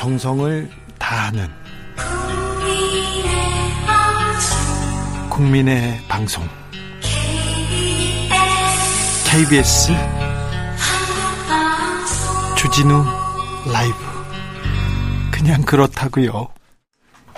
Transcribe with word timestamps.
정성을 0.00 0.66
다하는 0.98 1.46
국민의 5.28 5.98
방송 6.08 6.42
KBS 9.30 9.92
주진우 12.56 13.04
라이브 13.70 13.94
그냥 15.30 15.60
그렇다고요. 15.60 16.48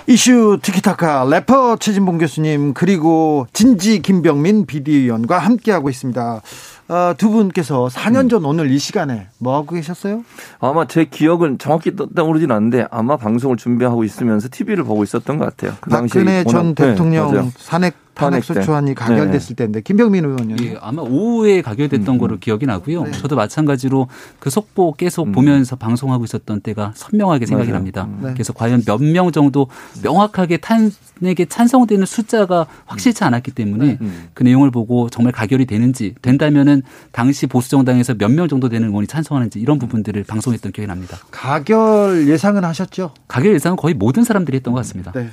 이슈 0.07 0.57
티키타카 0.61 1.25
래퍼 1.29 1.75
최진봉 1.81 2.17
교수님 2.17 2.73
그리고 2.73 3.45
진지 3.51 4.01
김병민 4.01 4.67
비대위원과 4.67 5.37
함께하고 5.37 5.89
있습니다. 5.89 6.41
어, 6.89 7.13
두 7.17 7.29
분께서 7.29 7.87
4년 7.87 8.29
전 8.29 8.45
오늘 8.45 8.69
이 8.69 8.77
시간에 8.77 9.27
뭐 9.37 9.55
하고 9.55 9.75
계셨어요? 9.75 10.23
아마 10.59 10.85
제 10.85 11.05
기억은 11.05 11.57
정확히 11.57 11.95
떠오르진 11.95 12.51
않는데 12.51 12.87
아마 12.91 13.17
방송을 13.17 13.57
준비하고 13.57 14.03
있으면서 14.03 14.49
TV를 14.51 14.83
보고 14.83 15.03
있었던 15.03 15.37
것 15.37 15.45
같아요. 15.45 15.77
그 15.79 15.89
박근혜 15.89 16.43
전 16.43 16.75
대통령 16.75 17.31
네, 17.31 17.51
산핵 17.57 17.95
탄핵소추안이 18.13 18.93
가결됐을 18.95 19.47
네. 19.49 19.55
때인데 19.55 19.81
김병민 19.81 20.25
의원요. 20.25 20.55
예, 20.61 20.77
아마 20.81 21.01
오후에 21.01 21.61
가결됐던 21.61 22.15
음. 22.15 22.19
거로 22.19 22.37
기억이 22.39 22.65
나고요. 22.65 23.03
네. 23.05 23.11
저도 23.11 23.35
마찬가지로 23.35 24.07
그 24.39 24.49
속보 24.49 24.93
계속 24.93 25.27
음. 25.27 25.31
보면서 25.31 25.75
방송하고 25.75 26.23
있었던 26.25 26.61
때가 26.61 26.93
선명하게 26.95 27.45
생각이 27.45 27.69
맞아요. 27.69 27.79
납니다. 27.79 28.03
음. 28.05 28.19
네. 28.23 28.33
그래서 28.33 28.53
과연 28.53 28.83
몇 28.85 29.01
명 29.01 29.31
정도 29.31 29.67
명확하게 30.03 30.57
탄핵에 30.57 31.45
찬성되는 31.45 32.05
숫자가 32.05 32.65
확실치 32.85 33.23
않았기 33.23 33.51
때문에 33.51 33.85
네. 33.85 33.97
음. 34.01 34.29
그 34.33 34.43
내용을 34.43 34.71
보고 34.71 35.09
정말 35.09 35.31
가결이 35.33 35.65
되는지 35.65 36.15
된다면은 36.21 36.83
당시 37.11 37.47
보수 37.47 37.69
정당에서 37.69 38.13
몇 38.15 38.31
명 38.33 38.47
정도 38.47 38.69
되는 38.69 38.87
의원이 38.89 39.07
찬성하는지 39.07 39.59
이런 39.59 39.77
부분들을 39.79 40.23
방송했던 40.23 40.71
기억이 40.71 40.87
납니다. 40.87 41.17
가결 41.31 42.27
예상은 42.27 42.63
하셨죠? 42.63 43.11
가결 43.27 43.53
예상은 43.53 43.75
거의 43.77 43.93
모든 43.93 44.23
사람들이 44.23 44.57
했던 44.57 44.73
것 44.73 44.79
같습니다. 44.79 45.11
네. 45.11 45.29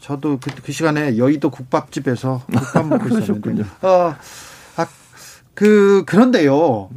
저도 0.00 0.38
그, 0.40 0.50
그 0.62 0.72
시간에 0.72 1.18
여의도 1.18 1.50
국밥집에서 1.50 2.42
국밥 2.50 2.86
먹고 2.86 3.08
있었는데. 3.18 3.64
어, 3.82 4.16
아, 4.76 4.86
그, 5.54 6.04
그런데요. 6.06 6.88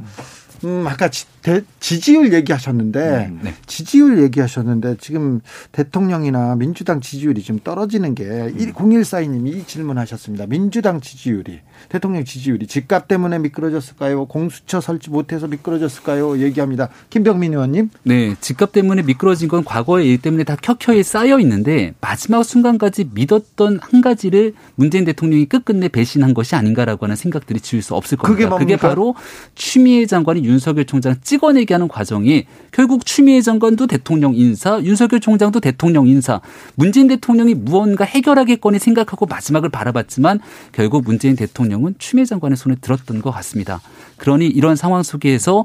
음, 0.64 0.88
아까 0.88 1.10
지, 1.10 1.26
대, 1.44 1.62
지지율 1.82 2.34
얘기하셨는데 2.34 3.28
음, 3.30 3.40
네. 3.44 3.54
지지율 3.66 4.24
얘기하셨는데 4.24 4.96
지금 5.00 5.42
대통령이나 5.74 6.56
민주당 6.56 7.02
지지율이 7.02 7.44
좀 7.44 7.60
떨어지는 7.60 8.16
게 8.16 8.24
음. 8.24 8.74
0142님이 8.74 9.58
이 9.58 9.64
질문하셨습니다. 9.66 10.48
민주당 10.48 11.02
지지율이 11.02 11.60
대통령 11.90 12.24
지지율이 12.24 12.68
집값 12.68 13.10
때문에 13.10 13.40
미끄러졌을까요? 13.40 14.26
공수처 14.26 14.80
설치 14.80 15.10
못해서 15.10 15.48
미끄러졌을까요? 15.48 16.40
얘기합니다. 16.40 16.88
김병민 17.10 17.54
의원님. 17.54 17.90
네, 18.04 18.36
집값 18.40 18.72
때문에 18.72 19.02
미끄러진 19.02 19.50
건 19.50 19.66
과거의 19.66 20.10
일 20.10 20.22
때문에 20.22 20.46
다 20.46 20.56
켜켜이 20.56 21.04
쌓여 21.04 21.40
있는데 21.40 21.94
마지막 22.00 22.44
순간까지 22.44 23.10
믿었던 23.14 23.80
한 23.82 24.02
가지를 24.02 24.54
문재인 24.76 25.04
대통령이 25.04 25.46
끝끝내 25.46 25.90
배신한 25.90 26.34
것이 26.34 26.56
아닌가라고 26.56 27.06
하는 27.06 27.18
생각들이 27.18 27.60
지울 27.60 27.82
수 27.82 27.96
없을 27.96 28.18
겁니다. 28.18 28.50
그게, 28.50 28.64
그게 28.64 28.78
바로 28.78 29.16
추미애 29.56 30.06
장관이 30.06 30.46
윤석열 30.46 30.86
총장 30.86 31.16
찍어내게 31.34 31.74
하는 31.74 31.88
과정이 31.88 32.46
결국 32.72 33.06
추미애 33.06 33.42
장관도 33.42 33.88
대통령 33.88 34.36
인사, 34.36 34.80
윤석열 34.84 35.20
총장도 35.20 35.62
대통령 35.62 36.08
인사, 36.08 36.42
문재인 36.76 37.08
대통령이 37.08 37.56
무언가 37.56 38.06
해결하겠거니 38.06 38.78
생각하고 38.78 39.26
마지막을 39.26 39.70
바라봤지만 39.70 40.40
결국 40.72 41.04
문재인 41.04 41.36
대통령은 41.36 41.96
추미애 41.98 42.26
장관의 42.26 42.56
손에 42.56 42.76
들었던 42.82 43.22
것 43.22 43.32
같습니다. 43.32 43.82
그러니 44.18 44.48
이런 44.48 44.76
상황 44.76 45.02
속에서 45.02 45.64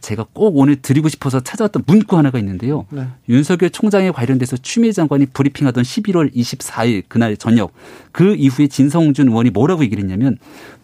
제가 0.00 0.24
꼭 0.32 0.56
오늘 0.56 0.76
드리고 0.76 1.08
싶어서 1.08 1.40
찾아왔던 1.40 1.82
문구 1.86 2.16
하나가 2.16 2.38
있는데요. 2.38 2.86
네. 2.90 3.08
윤석열 3.28 3.70
총장에 3.70 4.10
관련돼서 4.10 4.56
추미애 4.56 4.92
장관이 4.92 5.26
브리핑하던 5.26 5.82
11월 5.82 6.32
24일 6.32 7.02
그날 7.08 7.36
저녁 7.36 7.72
그 8.12 8.36
이후에 8.36 8.68
진성준 8.68 9.28
의원이 9.28 9.50
뭐라고 9.50 9.82
얘기를 9.82 10.02
했냐면 10.02 10.38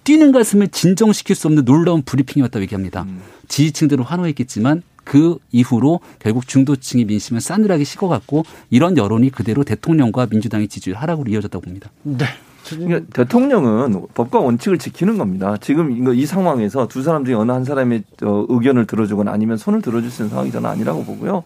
뛰는 0.05 0.33
가슴을 0.33 0.69
진정시킬 0.69 1.37
수 1.37 1.47
없는 1.49 1.65
놀라운 1.65 2.03
브리핑이었다고 2.03 2.63
얘기합니다. 2.63 3.03
음. 3.03 3.21
지지층들은 3.49 4.05
환호했겠지만 4.05 4.83
그 5.05 5.39
이후로 5.51 6.01
결국 6.19 6.47
중도층의 6.47 7.07
민심은 7.07 7.41
싸늘하게 7.41 7.85
식어갔고 7.85 8.45
이런 8.71 8.97
여론이 8.97 9.31
그대로 9.31 9.65
대통령과 9.65 10.29
민주당의 10.31 10.69
지지율 10.69 10.97
하락으로 10.97 11.31
이어졌다고 11.31 11.63
봅니다. 11.63 11.91
네. 12.03 12.27
그러니까 12.69 13.01
대통령은 13.13 14.07
법과 14.15 14.39
원칙을 14.39 14.79
지키는 14.79 15.19
겁니다. 15.19 15.57
지금 15.61 16.15
이 16.15 16.27
상황에서 16.27 16.87
두 16.87 17.03
사람 17.03 17.25
중에 17.25 17.35
어느 17.35 17.51
한 17.51 17.65
사람의 17.65 18.05
어, 18.23 18.47
의견을 18.49 18.87
들어주거나 18.87 19.33
아니면 19.33 19.57
손을 19.57 19.83
들어줄 19.83 20.11
수 20.11 20.23
있는 20.23 20.31
상황이 20.31 20.53
저는 20.53 20.71
아니라고 20.71 21.05
보고요. 21.05 21.43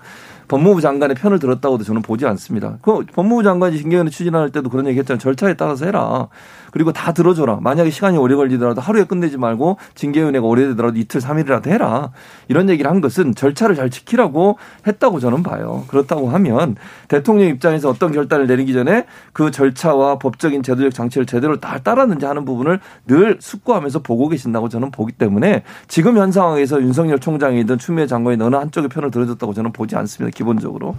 법무부 0.48 0.80
장관의 0.80 1.16
편을 1.16 1.38
들었다고도 1.38 1.84
저는 1.84 2.02
보지 2.02 2.26
않습니다. 2.26 2.78
그 2.82 3.04
법무부 3.12 3.42
장관이 3.42 3.78
신경을 3.78 4.10
추진할 4.10 4.50
때도 4.50 4.68
그런 4.68 4.86
얘기 4.86 4.98
했잖아요. 4.98 5.18
절차에 5.18 5.54
따라서 5.54 5.86
해라. 5.86 6.28
그리고 6.76 6.92
다 6.92 7.12
들어줘라. 7.12 7.60
만약에 7.62 7.88
시간이 7.88 8.18
오래 8.18 8.34
걸리더라도 8.34 8.82
하루에 8.82 9.04
끝내지 9.04 9.38
말고 9.38 9.78
징계위원회가 9.94 10.44
오래되더라도 10.46 10.98
이틀, 10.98 11.22
삼일이라도 11.22 11.70
해라. 11.70 12.10
이런 12.48 12.68
얘기를 12.68 12.90
한 12.90 13.00
것은 13.00 13.34
절차를 13.34 13.76
잘 13.76 13.88
지키라고 13.88 14.58
했다고 14.86 15.18
저는 15.18 15.42
봐요. 15.42 15.84
그렇다고 15.88 16.28
하면 16.28 16.76
대통령 17.08 17.48
입장에서 17.48 17.88
어떤 17.88 18.12
결단을 18.12 18.46
내리기 18.46 18.74
전에 18.74 19.06
그 19.32 19.50
절차와 19.50 20.18
법적인 20.18 20.62
제도적 20.62 20.92
장치를 20.92 21.24
제대로 21.24 21.58
다 21.58 21.78
따랐는지 21.78 22.26
하는 22.26 22.44
부분을 22.44 22.80
늘 23.06 23.38
숙고하면서 23.40 24.00
보고 24.00 24.28
계신다고 24.28 24.68
저는 24.68 24.90
보기 24.90 25.12
때문에 25.12 25.62
지금 25.88 26.18
현 26.18 26.30
상황에서 26.30 26.82
윤석열 26.82 27.18
총장이든 27.18 27.78
추미애 27.78 28.06
장관이 28.06 28.42
어느 28.42 28.54
한쪽의 28.54 28.90
편을 28.90 29.10
들어줬다고 29.10 29.54
저는 29.54 29.72
보지 29.72 29.96
않습니다. 29.96 30.36
기본적으로. 30.36 30.94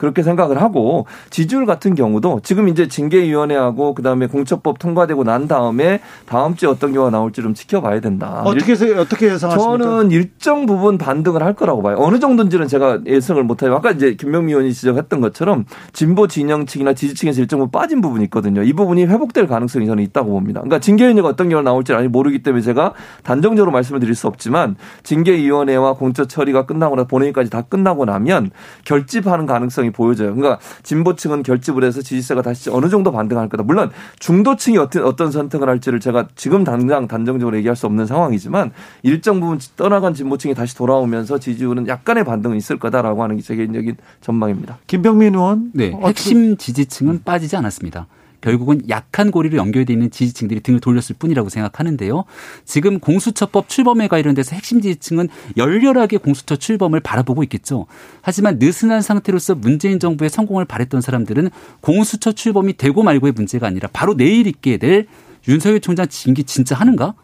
그렇게 0.00 0.22
생각을 0.22 0.62
하고 0.62 1.06
지지율 1.28 1.66
같은 1.66 1.94
경우도 1.94 2.40
지금 2.42 2.68
이제 2.68 2.88
징계위원회하고 2.88 3.94
그다음에 3.94 4.26
공처법 4.28 4.78
통과되고 4.78 5.24
난 5.24 5.46
다음에 5.46 6.00
다음 6.24 6.56
주에 6.56 6.70
어떤 6.70 6.94
경우가 6.94 7.10
나올지 7.10 7.42
좀 7.42 7.52
지켜봐야 7.52 8.00
된다. 8.00 8.42
어떻게 8.46 8.72
어떻게 8.94 9.26
예상하십니까? 9.26 9.84
저는 9.84 10.10
일정 10.10 10.64
부분 10.64 10.96
반등을 10.96 11.42
할 11.42 11.54
거라고 11.54 11.82
봐요. 11.82 11.96
어느 11.98 12.18
정도인지는 12.18 12.66
제가 12.66 13.00
예상을 13.04 13.42
못 13.44 13.62
해요. 13.62 13.74
아까 13.74 13.90
이제 13.90 14.14
김명미 14.14 14.52
의원이 14.52 14.72
지적했던 14.72 15.20
것처럼 15.20 15.66
진보 15.92 16.26
진영 16.26 16.64
측이나 16.64 16.94
지지층에서 16.94 17.42
일정 17.42 17.58
부분 17.58 17.70
빠진 17.70 18.00
부분이 18.00 18.24
있거든요. 18.24 18.62
이 18.62 18.72
부분이 18.72 19.04
회복될 19.04 19.46
가능성이 19.46 19.86
저는 19.86 20.02
있다고 20.04 20.30
봅니다. 20.30 20.60
그러니까 20.60 20.78
징계위원회가 20.78 21.28
어떤 21.28 21.50
경우가 21.50 21.68
나올지 21.68 21.92
아니 21.92 22.08
모르기 22.08 22.42
때문에 22.42 22.62
제가 22.62 22.94
단정적으로 23.22 23.70
말씀을 23.70 24.00
드릴 24.00 24.14
수 24.14 24.28
없지만 24.28 24.76
징계위원회와 25.02 25.92
공처 25.92 26.24
처리가 26.24 26.64
끝나고 26.64 26.96
나 26.96 27.04
본회의까지 27.04 27.50
다 27.50 27.60
끝나고 27.60 28.06
나면 28.06 28.50
결집하는 28.86 29.44
가능성이 29.44 29.89
현상이 29.90 29.92
보여져요. 29.92 30.34
그러니까 30.34 30.58
진보층은 30.82 31.42
결집을 31.42 31.84
해서 31.84 32.00
지지세가 32.00 32.42
다시 32.42 32.70
어느 32.70 32.88
정도 32.88 33.12
반등할 33.12 33.48
거다. 33.48 33.62
물론 33.62 33.90
중도층이 34.18 34.78
어떤 34.78 35.04
어떤 35.04 35.30
선택을 35.30 35.68
할지를 35.68 36.00
제가 36.00 36.28
지금 36.34 36.64
당장 36.64 37.06
단정적으로 37.06 37.56
얘기할 37.58 37.76
수 37.76 37.86
없는 37.86 38.06
상황이지만 38.06 38.72
일정 39.02 39.40
부분 39.40 39.58
떠나간 39.76 40.14
진보층이 40.14 40.54
다시 40.54 40.76
돌아오면서 40.76 41.38
지지율은 41.38 41.88
약간의 41.88 42.24
반등은 42.24 42.56
있을 42.56 42.78
거다라고 42.78 43.22
하는 43.22 43.36
게 43.36 43.40
제 43.50 43.56
개인적인 43.56 43.96
전망입니다. 44.20 44.78
김병민 44.86 45.34
의원. 45.34 45.72
네. 45.74 45.90
핵심 46.04 46.56
지지층은 46.56 47.22
빠지지 47.24 47.56
않았습니다. 47.56 48.06
결국은 48.40 48.82
약한 48.88 49.30
고리로 49.30 49.56
연결되어 49.58 49.94
있는 49.94 50.10
지지층들이 50.10 50.60
등을 50.60 50.80
돌렸을 50.80 51.16
뿐이라고 51.18 51.48
생각하는데요. 51.48 52.24
지금 52.64 52.98
공수처법 52.98 53.68
출범에 53.68 54.08
관련돼서 54.08 54.54
핵심 54.54 54.80
지지층은 54.80 55.28
열렬하게 55.56 56.18
공수처 56.18 56.56
출범을 56.56 57.00
바라보고 57.00 57.42
있겠죠. 57.44 57.86
하지만 58.22 58.58
느슨한 58.58 59.02
상태로서 59.02 59.54
문재인 59.54 59.98
정부의 59.98 60.30
성공을 60.30 60.64
바랬던 60.64 61.00
사람들은 61.00 61.50
공수처 61.80 62.32
출범이 62.32 62.76
되고 62.76 63.02
말고의 63.02 63.32
문제가 63.32 63.66
아니라 63.66 63.88
바로 63.92 64.16
내일 64.16 64.46
있게 64.46 64.76
될 64.78 65.06
윤석열 65.48 65.80
총장 65.80 66.08
징계 66.08 66.42
진짜 66.42 66.74
하는가? 66.74 67.14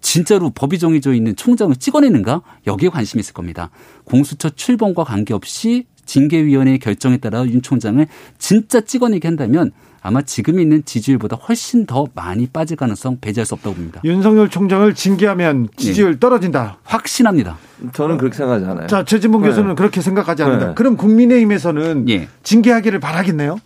진짜로 0.00 0.50
법이 0.50 0.78
정해져 0.78 1.12
있는 1.12 1.34
총장을 1.34 1.74
찍어내는가? 1.76 2.42
여기에 2.66 2.90
관심이 2.90 3.20
있을 3.20 3.34
겁니다. 3.34 3.70
공수처 4.04 4.48
출범과 4.48 5.04
관계없이 5.04 5.86
징계위원회의 6.06 6.78
결정에 6.78 7.18
따라 7.18 7.44
윤 7.44 7.60
총장을 7.60 8.04
진짜 8.38 8.80
찍어내게 8.80 9.28
한다면 9.28 9.72
아마 10.00 10.22
지금 10.22 10.60
있는 10.60 10.84
지지율보다 10.84 11.36
훨씬 11.36 11.86
더 11.86 12.06
많이 12.14 12.46
빠질 12.46 12.76
가능성 12.76 13.18
배제할 13.20 13.46
수 13.46 13.54
없다고 13.54 13.76
봅니다. 13.76 14.00
윤석열 14.04 14.48
총장을 14.48 14.94
징계하면 14.94 15.68
지지율 15.76 16.12
네. 16.12 16.20
떨어진다. 16.20 16.78
확신합니다. 16.84 17.58
저는 17.92 18.18
그렇게 18.18 18.36
생각하지 18.36 18.64
않아요. 18.66 18.86
자, 18.86 19.04
최진봉 19.04 19.42
네. 19.42 19.48
교수는 19.48 19.74
그렇게 19.74 20.00
생각하지 20.00 20.42
않는다. 20.42 20.66
네. 20.68 20.74
그럼 20.74 20.96
국민의힘에서는 20.96 22.04
네. 22.04 22.28
징계하기를 22.42 23.00
바라겠네요. 23.00 23.58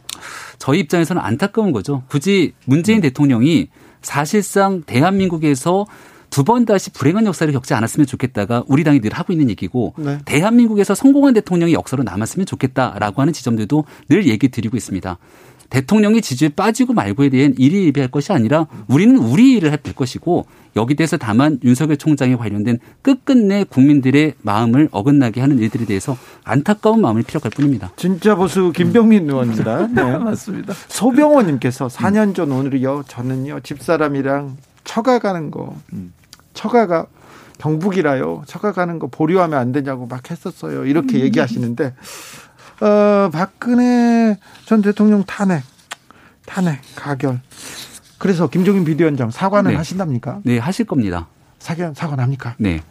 저희 0.58 0.80
입장에서는 0.80 1.20
안타까운 1.20 1.72
거죠. 1.72 2.02
굳이 2.08 2.52
문재인 2.66 2.98
음. 2.98 3.02
대통령이 3.02 3.68
사실상 4.00 4.82
대한민국에서 4.82 5.86
두번 6.32 6.64
다시 6.64 6.90
불행한 6.90 7.26
역사를 7.26 7.52
겪지 7.52 7.74
않았으면 7.74 8.06
좋겠다가 8.06 8.64
우리 8.66 8.84
당이 8.84 9.00
늘 9.00 9.12
하고 9.12 9.34
있는 9.34 9.50
얘기고 9.50 9.94
네. 9.98 10.18
대한민국에서 10.24 10.94
성공한 10.94 11.34
대통령이 11.34 11.74
역사로 11.74 12.04
남았으면 12.04 12.46
좋겠다라고 12.46 13.20
하는 13.20 13.34
지점들도 13.34 13.84
늘 14.08 14.26
얘기 14.26 14.48
드리고 14.48 14.78
있습니다. 14.78 15.18
대통령이 15.72 16.20
지지에 16.20 16.50
빠지고 16.50 16.92
말고에 16.92 17.30
대한 17.30 17.54
일이 17.56 17.86
예비할 17.86 18.10
것이 18.10 18.30
아니라 18.30 18.66
우리는 18.88 19.16
우리 19.16 19.54
일을 19.54 19.70
할 19.70 19.78
것이고 19.78 20.44
여기 20.76 20.94
대해서 20.94 21.16
다만 21.16 21.58
윤석열 21.64 21.96
총장에 21.96 22.36
관련된 22.36 22.78
끝끝내 23.00 23.64
국민들의 23.64 24.34
마음을 24.42 24.90
어긋나게 24.90 25.40
하는 25.40 25.58
일들에 25.58 25.86
대해서 25.86 26.18
안타까운 26.44 27.00
마음을 27.00 27.22
피력할 27.22 27.50
뿐입니다. 27.52 27.90
진짜 27.96 28.34
보수 28.34 28.70
김병민 28.76 29.30
의원입니다. 29.30 29.86
네, 29.96 30.18
맞습니다. 30.18 30.74
소병호님께서 30.88 31.86
4년 31.86 32.34
전 32.34 32.52
오늘이요. 32.52 33.04
저는요 33.08 33.60
집사람이랑 33.60 34.58
처가 34.84 35.20
가는 35.20 35.50
거 35.50 35.74
처가가 36.52 37.06
경북이라요. 37.56 38.42
처가 38.46 38.72
가는 38.72 38.98
거 38.98 39.06
보류하면 39.06 39.58
안 39.58 39.72
되냐고 39.72 40.06
막 40.06 40.30
했었어요. 40.30 40.84
이렇게 40.84 41.20
얘기하시는데 41.24 41.94
어, 42.82 43.30
박근혜 43.30 44.36
전 44.66 44.82
대통령 44.82 45.22
탄핵, 45.24 45.62
탄핵, 46.46 46.80
가결. 46.96 47.40
그래서 48.18 48.48
김종인 48.48 48.84
비대위원장 48.84 49.30
사과는 49.30 49.70
네. 49.70 49.76
하신답니까? 49.76 50.40
네, 50.42 50.58
하실 50.58 50.84
겁니다. 50.84 51.28
사과, 51.60 51.92
사과는 51.94 52.22
합니까? 52.24 52.56
네. 52.58 52.82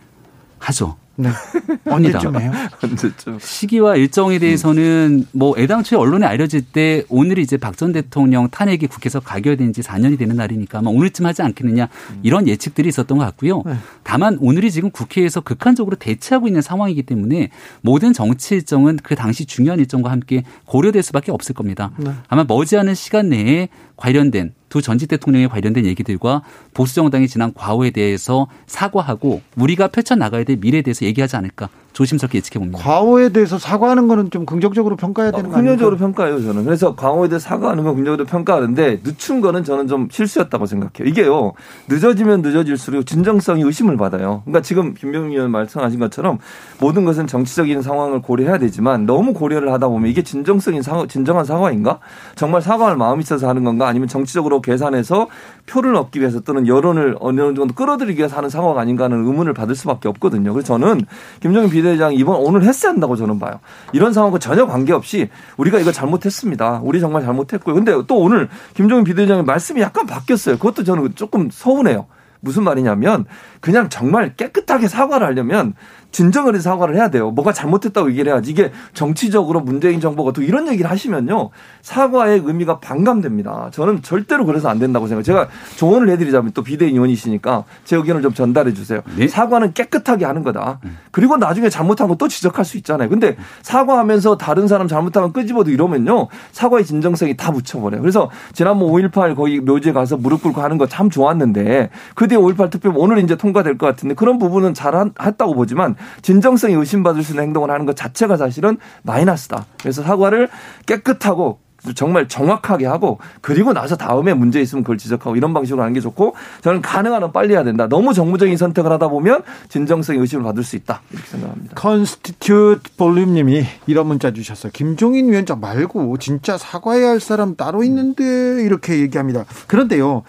하죠. 0.60 0.96
네. 1.22 1.30
언제쯤 1.86 2.40
해요? 2.40 2.52
언제쯤. 2.84 3.40
시기와 3.40 3.96
일정에 3.96 4.40
대해서는 4.40 5.26
뭐 5.32 5.56
애당초에 5.58 5.98
언론에 6.00 6.26
알려질 6.26 6.62
때 6.62 7.04
오늘이 7.10 7.42
이제 7.42 7.58
박 7.58 7.76
전 7.82 7.94
대통령 7.94 8.48
탄핵이 8.50 8.86
국회에서 8.88 9.20
가결된 9.22 9.74
지 9.74 9.82
4년이 9.82 10.20
되는 10.20 10.36
날이니까 10.36 10.80
아마 10.80 10.92
오늘쯤 10.92 11.26
하지 11.26 11.42
않겠느냐 11.42 11.88
이런 12.22 12.48
예측들이 12.48 12.90
있었던 12.90 13.18
것 13.18 13.24
같고요. 13.26 13.64
네. 13.66 13.74
다만 14.04 14.38
오늘이 14.40 14.70
지금 14.72 14.92
국회에서 14.92 15.42
극한적으로 15.42 15.96
대치하고 15.96 16.48
있는 16.48 16.62
상황이기 16.62 17.04
때문에 17.04 17.50
모든 17.82 18.14
정치 18.14 18.54
일정은 18.56 18.98
그 19.02 19.16
당시 19.16 19.46
중요한 19.46 19.80
일정과 19.80 20.12
함께 20.12 20.44
고려될 20.66 21.02
수밖에 21.02 21.32
없을 21.32 21.56
겁니다. 21.56 21.92
네. 21.98 22.12
아마 22.28 22.44
머지않은 22.44 22.94
시간 22.94 23.30
내에 23.30 23.70
관련된 24.02 24.54
두 24.68 24.82
전직 24.82 25.08
대통령에 25.08 25.48
관련된 25.48 25.86
얘기들과 25.86 26.42
보수 26.74 26.96
정당이 26.96 27.28
지난 27.28 27.54
과오에 27.54 27.92
대해서 27.92 28.48
사과하고 28.66 29.42
우리가 29.56 29.90
펼쳐 29.90 30.16
나가야 30.16 30.44
될 30.44 30.58
미래에 30.58 30.82
대해서 30.82 31.06
얘기하지 31.06 31.36
않을까 31.36 31.70
조심스럽게 31.94 32.38
예측해 32.38 32.60
봅니다. 32.60 32.80
과오에 32.84 33.30
대해서 33.30 33.58
사과하는 33.58 34.08
거는 34.08 34.32
좀 34.32 34.46
긍정적으로 34.46 34.96
평가해야 34.96 35.32
되는 35.32 35.50
거 35.50 35.58
아닙니까? 35.58 35.76
긍정적으로 35.76 35.98
평가해요, 35.98 36.42
저는. 36.42 36.64
그래서 36.64 36.96
광호에 36.96 37.28
대해 37.28 37.40
사과하는 37.40 37.84
건 37.84 37.96
긍정적으로 37.96 38.26
평가하는데 38.26 39.02
늦춘 39.04 39.42
거는 39.42 39.64
저는 39.64 39.88
좀 39.88 40.08
실수였다고 40.10 40.66
생각해요. 40.66 41.10
이게요, 41.10 41.54
늦어지면 41.90 42.42
늦어질수록 42.42 43.06
진정성이 43.06 43.64
의심을 43.64 43.98
받아요. 43.98 44.42
그러니까 44.46 44.62
지금 44.62 44.94
김병민 44.94 45.34
의원 45.34 45.52
말씀하신 45.52 46.00
것처럼 46.00 46.38
모든 46.80 47.04
것은 47.04 47.28
정치적인 47.28 47.82
상황을 47.82 48.22
고려해야 48.22 48.58
되지만 48.58 49.06
너무 49.06 49.34
고려를 49.34 49.74
하다 49.74 49.90
보면 49.90 50.10
이게 50.10 50.22
진정성인 50.22 50.82
사과, 50.82 51.08
진정한 51.08 51.44
사과인가? 51.44 52.00
정말 52.36 52.62
사과할 52.62 52.96
마음이 52.96 53.22
있어서 53.22 53.50
하는 53.50 53.64
건가? 53.66 53.88
아니면 53.88 54.08
정치적으로 54.08 54.62
계산해서 54.62 55.28
표를 55.66 55.96
얻기 55.96 56.20
위해서 56.22 56.40
또는 56.40 56.68
여론을 56.68 57.18
어느 57.20 57.54
정도 57.54 57.74
끌어들이기 57.74 58.20
위해서 58.20 58.38
하는 58.38 58.50
상황 58.50 58.78
아닌가 58.78 59.06
하는 59.06 59.26
의문을 59.26 59.54
받을 59.54 59.76
수밖에 59.76 60.08
없거든요. 60.08 60.54
그래서 60.54 60.68
저는 60.68 61.02
김정인 61.42 61.70
비 61.70 61.81
대위장 61.82 62.14
이번 62.14 62.38
오늘 62.38 62.64
했어야 62.64 62.92
한다고 62.92 63.16
저는 63.16 63.40
봐요. 63.40 63.60
이런 63.94 64.14
상황과 64.14 64.40
전혀 64.40 64.66
관계없이 64.66 65.30
우리가 65.58 65.80
이거 65.80 65.92
잘못했습니다. 65.92 66.82
우리 66.84 67.00
정말 67.00 67.24
잘못했고요. 67.24 67.76
근데 67.76 67.94
또 68.08 68.18
오늘 68.18 68.50
김정인 68.74 69.04
비대위장의 69.04 69.44
말씀이 69.44 69.82
약간 69.82 70.06
바뀌었어요. 70.06 70.58
그것도 70.58 70.84
저는 70.84 71.16
조금 71.16 71.50
서운해요. 71.52 72.06
무슨 72.42 72.64
말이냐면 72.64 73.26
그냥 73.62 73.90
정말 73.90 74.36
깨끗하게 74.36 74.88
사과를 74.88 75.26
하려면 75.28 75.74
진정을 76.12 76.56
해서 76.56 76.64
사과를 76.72 76.96
해야 76.98 77.10
돼요. 77.10 77.32
뭐가 77.32 77.54
잘못했다고 77.54 78.10
얘기를 78.12 78.34
해야지. 78.34 78.52
이게 78.52 78.72
정치적으로 78.94 79.62
문재인 79.62 80.02
정부가 80.02 80.34
또 80.34 80.42
이런 80.42 80.68
얘기를 80.68 80.92
하시면요. 80.92 81.52
사과의 81.84 82.42
의미가 82.44 82.80
반감됩니다. 82.82 83.70
저는 83.72 84.02
절대로 84.02 84.46
그래서 84.46 84.68
안 84.68 84.78
된다고 84.78 85.08
생각해요. 85.08 85.24
제가 85.24 85.48
조언을 85.78 86.10
해드리자면 86.10 86.52
또 86.54 86.64
비대위원이시니까 86.64 87.64
제 87.86 87.96
의견을 87.96 88.22
좀 88.24 88.34
전달해 88.34 88.74
주세요. 88.74 89.02
네. 89.16 89.30
사과는 89.30 89.72
깨끗하게 89.74 90.26
하는 90.26 90.44
거다. 90.44 90.82
그리고 91.12 91.38
나중에 91.38 91.70
잘못한 91.70 92.08
거 92.10 92.16
또 92.22 92.28
지적할 92.28 92.66
수 92.66 92.76
있잖아요. 92.78 93.08
근데 93.10 93.38
사과하면서 93.64 94.38
다른 94.38 94.68
사람 94.68 94.88
잘못하면 94.88 95.32
끄집어도 95.32 95.72
이러면요. 95.72 96.28
사과의 96.52 96.84
진정성이 96.86 97.38
다 97.38 97.52
묻혀버려요. 97.52 98.02
그래서 98.02 98.30
지난번 98.54 98.90
5.18 98.90 99.36
거기 99.36 99.60
묘지에 99.62 99.94
가서 99.94 100.18
무릎 100.18 100.44
꿇고 100.44 100.62
하는 100.62 100.78
거 100.78 100.86
참 100.88 101.10
좋았는데 101.10 101.90
그 102.16 102.28
뒤에 102.28 102.38
5.18 102.38 102.70
투표 102.70 102.92
오늘 102.96 103.20
이제 103.20 103.36
통과될 103.38 103.78
것 103.78 103.86
같은데 103.88 104.16
그런 104.16 104.38
부분은 104.40 104.74
잘 104.74 104.96
한- 104.96 105.14
했다고 105.22 105.54
보지만 105.56 105.96
진정성이 106.22 106.74
의심받을 106.76 107.24
수 107.24 107.32
있는 107.34 107.44
행동을 107.46 107.72
하는 107.72 107.86
것 107.86 107.96
자체가 107.96 108.38
사실은 108.38 108.78
마이너스다. 109.04 109.66
그래서 109.82 110.04
사과를 110.04 110.50
깨끗하고 110.86 111.60
정말 111.96 112.28
정확하게 112.28 112.86
하고 112.86 113.18
그리고 113.42 113.74
나서 113.74 113.96
다음에 113.96 114.36
문제 114.36 114.62
있으면 114.62 114.84
그걸 114.84 115.00
지적하고 115.00 115.36
이런 115.36 115.52
방식으로 115.52 115.82
하는 115.82 115.94
게 115.96 116.00
좋고 116.00 116.36
저는 116.62 116.84
가능한 116.84 117.24
한 117.24 117.32
빨리 117.32 117.56
해야 117.56 117.64
된다. 117.64 117.88
너무 117.88 118.14
정무적인 118.14 118.56
선택을 118.56 118.92
하다 118.92 119.08
보면 119.08 119.42
진정성이 119.68 120.20
의심을 120.20 120.44
받을 120.44 120.64
수 120.64 120.76
있다. 120.76 121.02
이렇게 121.12 121.28
생각합니다. 121.28 121.74
컨스티튜트 121.76 122.92
볼륨 122.98 123.34
님이 123.34 123.64
이런 123.88 124.06
문자 124.06 124.32
주셨어요. 124.32 124.72
김종인 124.76 125.30
위원장 125.32 125.60
말고 125.60 126.18
진짜 126.20 126.56
사과해야 126.56 127.10
할 127.10 127.20
사람 127.20 127.56
따로 127.56 127.84
있는데 127.84 128.62
이렇게 128.64 129.00
얘기합니다. 129.00 129.46
그런데요, 129.66 130.22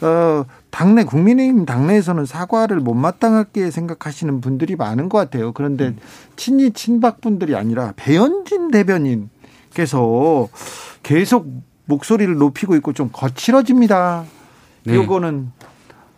어, 0.00 0.44
당내 0.76 1.04
국민의힘 1.04 1.64
당내에서는 1.64 2.26
사과를 2.26 2.80
못마땅하게 2.80 3.70
생각하시는 3.70 4.42
분들이 4.42 4.76
많은 4.76 5.08
것 5.08 5.16
같아요. 5.16 5.52
그런데 5.52 5.94
친이 6.36 6.72
친박 6.72 7.22
분들이 7.22 7.56
아니라 7.56 7.94
배현진 7.96 8.70
대변인께서 8.70 10.48
계속 11.02 11.46
목소리를 11.86 12.34
높이고 12.34 12.76
있고 12.76 12.92
좀 12.92 13.08
거칠어집니다. 13.10 14.24
네. 14.84 15.02
이거는 15.02 15.50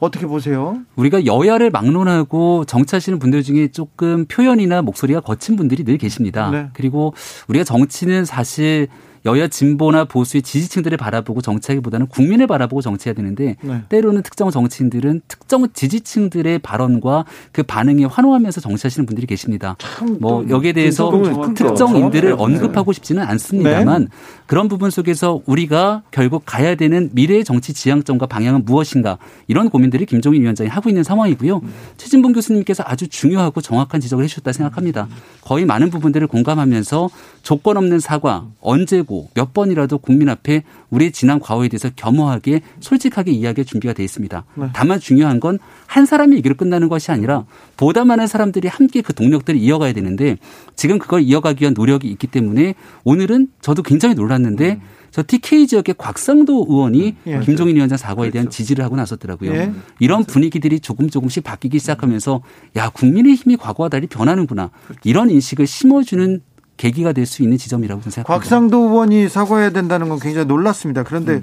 어떻게 0.01 0.27
보세요? 0.27 0.81
우리가 0.97 1.25
여야를 1.25 1.71
막론하고 1.71 2.65
정치하시는 2.65 3.21
분들 3.21 3.45
중에 3.45 3.69
조금 3.69 4.25
표현이나 4.25 4.83
목소리가 4.83 5.21
거친 5.21 5.55
분들이 5.55 5.85
늘 5.85 5.99
계십니다. 5.99 6.51
네. 6.51 6.69
그리고 6.73 7.15
우리가 7.47 7.63
정치는 7.63 8.25
사실 8.25 8.89
여야 9.26 9.49
진보나 9.49 10.05
보수의 10.05 10.43
지지층들을 10.43 10.97
바라보고 10.97 11.41
정치하기보다는 11.41 12.06
국민을 12.06 12.47
바라보고 12.47 12.81
정치해야 12.82 13.15
되는데 13.15 13.56
네. 13.61 13.82
때로는 13.88 14.23
특정 14.23 14.50
정치인들은 14.50 15.23
특정 15.29 15.67
지지층들의 15.73 16.61
발언과 16.61 17.25
그 17.53 17.62
반응에 17.62 18.05
환호하면서 18.05 18.61
정치하시는 18.61 19.06
분들이 19.06 19.26
계십니다. 19.26 19.76
뭐또 20.20 20.49
여기에 20.50 20.73
대해서. 20.73 21.11
특정인들을. 21.55 22.37
언급하고 22.38 22.93
싶지는 22.93 23.23
않습니다만 23.25 24.09
그런 24.47 24.69
부분 24.69 24.91
속에서 24.91 25.41
우리가 25.47 26.03
결국 26.11 26.43
가야 26.47 26.75
되는 26.75 27.11
미래의 27.12 27.44
정치 27.44 27.73
지향점과 27.73 28.26
방향은 28.26 28.64
무엇인가 28.64 29.19
이런 29.47 29.69
고민들을 29.69 30.06
김종인 30.06 30.43
위원장이 30.43 30.69
하고 30.71 30.88
있는 30.88 31.03
상황이고요. 31.03 31.61
최진봉 31.97 32.32
교수님께서 32.32 32.85
아주 32.87 33.09
중요하고 33.09 33.61
정확한 33.61 34.00
지적을 34.00 34.25
해주셨다 34.25 34.52
생각합니다. 34.52 35.09
거의 35.43 35.64
많은 35.64 35.90
부분들을 35.90 36.26
공감하면서 36.26 37.11
조건 37.43 37.76
없는 37.76 38.00
사과 38.00 38.47
언제 38.61 39.02
고 39.09 39.29
몇 39.35 39.53
번이라도 39.55 39.99
국민 39.99 40.29
앞에 40.29 40.62
우리의 40.91 41.12
지난 41.12 41.41
과거에 41.41 41.69
대해서 41.69 41.91
겸허하게 41.97 42.61
솔직하게 42.81 43.33
이야기할 43.33 43.65
준비가 43.65 43.93
되어 43.95 44.05
있습니다. 44.05 44.45
다만 44.73 45.00
중요한 45.00 45.41
건 45.41 45.59
한 45.88 46.05
사람이 46.05 46.37
얘기로 46.37 46.55
끝나는 46.55 46.88
것이 46.88 47.11
아니라 47.11 47.47
보다 47.77 48.05
많은 48.05 48.27
사람들이 48.27 48.69
함께 48.69 49.00
그 49.00 49.15
동력들을 49.15 49.59
이어가야 49.59 49.95
되는데 49.95 50.37
지금 50.77 50.99
그걸 50.99 51.23
이어가기 51.23 51.62
위한 51.62 51.75
노력이 51.75 52.09
있기 52.09 52.27
때문에 52.27 52.75
오늘은 53.05 53.49
저도 53.62 53.83
굉장히 53.83 54.15
놀랐는데 54.15 54.81
저 55.11 55.25
TK 55.27 55.67
지역의 55.67 55.95
곽상도 55.97 56.67
의원이 56.69 57.17
예. 57.27 57.41
김종인 57.41 57.77
위원장 57.77 57.97
사과에 57.97 58.31
대한 58.31 58.50
지지를 58.50 58.85
하고 58.85 58.95
나섰더라고요. 58.97 59.55
예. 59.55 59.73
이런 59.99 60.25
분위기들이 60.25 60.81
조금 60.81 61.09
조금씩 61.09 61.43
바뀌기 61.43 61.79
시작하면서 61.79 62.43
야 62.77 62.91
국민의 62.91 63.35
힘이 63.35 63.57
과거와 63.57 63.88
달리 63.88 64.07
변하는구나 64.07 64.71
이런 65.05 65.31
인식을 65.31 65.67
심어주는 65.67 66.43
계기가 66.78 67.12
될 67.12 67.26
수 67.26 67.42
있는 67.42 67.58
지점이라고 67.58 68.00
저는 68.00 68.11
생각합니다. 68.11 68.40
곽상도 68.42 68.88
의원이 68.88 69.28
사과해야 69.28 69.70
된다는 69.70 70.08
건 70.08 70.18
굉장히 70.18 70.47
놀랐습니다. 70.47 71.02
그런데 71.02 71.35
음. 71.35 71.42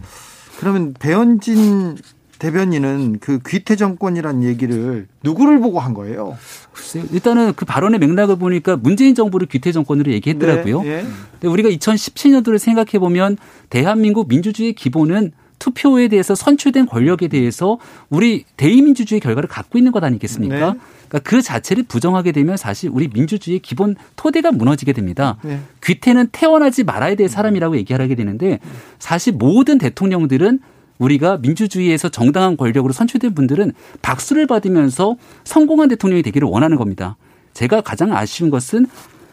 그러면 0.60 0.96
배현진 0.98 1.98
대변인은 2.40 3.20
그 3.22 3.40
귀태 3.48 3.76
정권이란 3.76 4.44
얘기를 4.44 5.08
누구를 5.24 5.60
보고 5.60 5.80
한 5.80 5.94
거예요? 5.94 6.38
글쎄요. 6.74 7.06
일단은 7.12 7.54
그 7.56 7.66
발언의 7.66 8.00
맥락을 8.00 8.36
보니까 8.38 8.76
문재인 8.76 9.16
정부를 9.16 9.48
귀태 9.48 9.72
정권으로 9.72 10.12
얘기했더라고요. 10.12 10.82
네, 10.82 10.90
예. 10.90 11.06
근데 11.34 11.48
우리가 11.48 11.70
2017년도를 11.70 12.58
생각해 12.58 13.00
보면 13.00 13.38
대한민국 13.70 14.28
민주주의의 14.28 14.74
기본은 14.74 15.32
투표에 15.60 16.08
대해서 16.08 16.36
선출된 16.36 16.86
권력에 16.86 17.28
대해서 17.28 17.78
우리 18.10 18.46
대의민주주의 18.58 19.20
결과를 19.20 19.48
갖고 19.48 19.78
있는 19.78 19.92
것 19.92 20.04
아니겠습니까? 20.04 20.74
네. 20.74 20.80
그러니까 21.08 21.20
그 21.30 21.42
자체를 21.42 21.84
부정하게 21.84 22.32
되면 22.32 22.58
사실 22.58 22.90
우리 22.92 23.08
민주주의의 23.08 23.60
기본 23.60 23.96
토대가 24.16 24.52
무너지게 24.52 24.94
됩니다. 24.94 25.38
네. 25.44 25.60
귀태는 25.84 26.30
태어나지 26.32 26.84
말아야 26.84 27.16
될 27.16 27.30
사람이라고 27.30 27.78
얘기하게 27.78 28.16
되는데 28.16 28.60
사실 29.00 29.34
모든 29.34 29.78
대통령들은 29.78 30.60
우리가 30.98 31.38
민주주의에서 31.38 32.10
정당한 32.10 32.56
권력으로 32.58 32.94
선출된 32.94 33.36
분들은 33.36 33.74
박수를 34.02 34.48
받으면서 34.48 35.18
성공한 35.44 35.90
대통령이 35.90 36.24
되기를 36.24 36.48
원하는 36.48 36.78
겁니다. 36.78 37.18
제가 37.54 37.82
가장 37.82 38.16
아쉬운 38.16 38.50
것은 38.50 38.88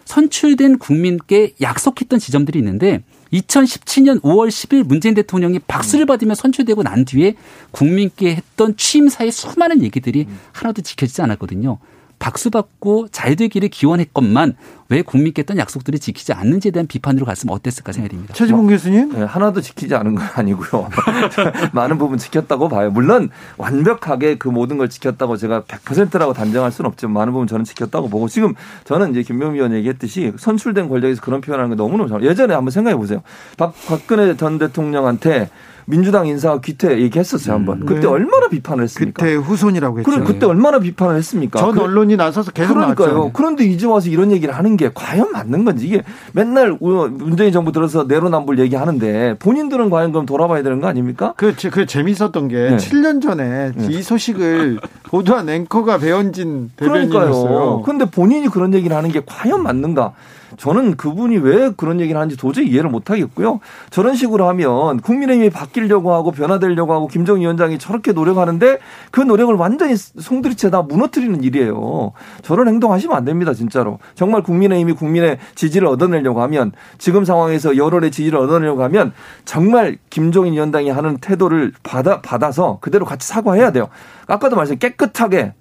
선출된 0.05 0.79
국민께 0.79 1.55
약속했던 1.61 2.19
지점들이 2.19 2.59
있는데 2.59 3.03
2017년 3.33 4.21
5월 4.21 4.49
10일 4.49 4.85
문재인 4.85 5.15
대통령이 5.15 5.59
박수를 5.61 6.07
받으며 6.07 6.35
선출되고 6.35 6.83
난 6.83 7.05
뒤에 7.05 7.35
국민께 7.71 8.37
했던 8.37 8.77
취임사의 8.77 9.33
수많은 9.33 9.83
얘기들이 9.83 10.27
하나도 10.53 10.83
지켜지지 10.83 11.23
않았거든요. 11.23 11.79
박수 12.23 12.51
받고 12.51 13.09
잘 13.09 13.35
되기를 13.35 13.69
기원했건만 13.69 14.55
왜 14.91 15.03
국민께 15.03 15.41
했던 15.41 15.59
약속들이 15.59 15.99
지키지 15.99 16.33
않는지에 16.33 16.71
대한 16.71 16.87
비판으로 16.87 17.27
갔으면 17.27 17.53
어땠을까 17.53 17.91
생각이 17.91 18.15
듭니다. 18.15 18.33
최지봉 18.33 18.69
교수님? 18.69 19.11
네, 19.13 19.25
하나도 19.25 19.61
지키지 19.61 19.93
않은 19.97 20.15
건 20.15 20.25
아니고요. 20.37 20.89
많은 21.75 21.99
부분 21.99 22.19
지켰다고 22.19 22.69
봐요. 22.69 22.93
물론 22.93 23.31
완벽하게 23.59 24.39
그 24.39 24.47
모든 24.47 24.79
걸 24.79 24.89
지켰다고 24.89 25.37
제가 25.37 25.63
100%라고 25.63 26.33
단정할 26.33 26.71
수는 26.71 26.89
없지만 26.91 27.13
많은 27.15 27.33
부분 27.33 27.49
저는 27.49 27.65
지켰다고 27.65 28.09
보고 28.09 28.29
지금 28.29 28.55
저는 28.85 29.11
이제 29.11 29.23
김병미 29.23 29.57
의원 29.57 29.73
얘기했듯이 29.73 30.33
선출된 30.39 30.89
권력에서 30.89 31.21
그런 31.23 31.41
표현하는 31.41 31.71
게 31.71 31.75
너무너무 31.75 32.09
잘 32.09 32.23
예전에 32.23 32.55
한번 32.55 32.71
생각해 32.71 32.95
보세요. 32.95 33.23
박, 33.57 33.75
박근혜 33.89 34.37
전 34.37 34.59
대통령한테 34.59 35.51
민주당 35.87 36.27
인사 36.27 36.59
귀퇴 36.61 37.01
얘기했었어요 37.01 37.55
한번. 37.55 37.83
음. 37.83 37.87
그때 37.87 38.03
네. 38.03 38.07
얼마나 38.07 38.49
비판을 38.49 38.85
했습니까? 38.85 39.23
그때 39.23 39.35
후손이라고 39.35 39.99
했죠. 40.01 40.11
그래 40.11 40.25
그때 40.25 40.47
얼마나 40.47 40.79
비판을 40.79 41.17
했습니까? 41.17 41.59
전 41.59 41.73
그, 41.73 41.81
언론이 41.81 42.17
나서서 42.17 42.53
계속 42.53 42.75
그러니까요. 42.75 43.09
나왔죠. 43.09 43.31
그런데 43.33 43.65
이제 43.65 43.87
와서 43.87 44.09
이런 44.09 44.33
얘기를 44.33 44.55
하는 44.55 44.77
게 44.77 44.91
과연 44.95 45.33
맞는 45.33 45.65
건지 45.65 45.87
이게 45.87 46.03
맨날 46.33 46.77
문재인 46.81 47.53
정부 47.53 47.73
들어서 47.73 48.05
내로남불 48.05 48.59
얘기하는데 48.59 49.37
본인들은 49.39 49.91
과연 49.91 50.13
그럼 50.13 50.27
돌아봐야 50.27 50.63
되는 50.63 50.81
거 50.81 50.87
아닙니까? 50.87 51.35
그, 51.37 51.55
그 51.71 51.87
재밌었던 51.87 52.49
게 52.49 52.71
네. 52.71 52.77
7년 52.77 53.23
전에 53.23 53.73
네. 53.75 53.87
이 53.91 54.03
소식을 54.03 54.81
보도한 55.05 55.49
앵커가 55.49 55.99
배현진 55.99 56.71
대변인이었어요. 56.77 57.33
그러니까요. 57.33 57.83
그런데 57.83 58.05
본인이 58.07 58.49
그런 58.49 58.75
얘기를 58.75 58.97
하는 58.97 59.11
게 59.11 59.23
과연 59.25 59.63
맞는가? 59.63 60.13
저는 60.57 60.97
그분이 60.97 61.39
왜 61.39 61.71
그런 61.77 62.01
얘기를 62.01 62.21
하는지 62.21 62.37
도저히 62.37 62.69
이해를 62.69 62.91
못 62.91 63.11
하겠고요. 63.11 63.61
저런 63.91 64.15
식으로 64.15 64.49
하면 64.49 65.01
국민의힘이 65.01 65.51
바뀌려고 65.51 66.13
하고 66.13 66.31
변화되려고 66.31 66.93
하고 66.93 67.07
김정희 67.09 67.43
위원장이 67.43 67.79
저렇게 67.79 68.13
노력하는데 68.13 68.79
그 69.11 69.21
노력을 69.21 69.55
완전히 69.55 69.97
송두리째 69.97 70.71
다 70.71 70.83
무너뜨리는 70.83 71.43
일이에요. 71.43 72.13
저런 72.43 72.69
행동하시면 72.69 73.17
안 73.17 73.25
됩니다, 73.25 73.55
진짜로. 73.55 73.99
정말 74.15 74.43
국민의힘이 74.43 74.93
국민의 74.93 75.39
지지를 75.55 75.89
얻어내려고 75.89 76.43
하면 76.43 76.73
지금 76.99 77.25
상황에서 77.25 77.77
여론의 77.77 78.11
지지를 78.11 78.39
얻어내려고 78.39 78.83
하면 78.85 79.13
정말 79.45 79.99
김종인 80.11 80.55
위원장이 80.55 80.91
하는 80.91 81.19
태도를 81.19 81.73
받아 81.83 82.21
받아서 82.21 82.79
그대로 82.81 83.05
같이 83.05 83.27
사과해야 83.29 83.73
돼요. 83.73 83.89
아까도 84.27 84.57
말씀 84.57 84.79
깨끗하게 84.79 85.53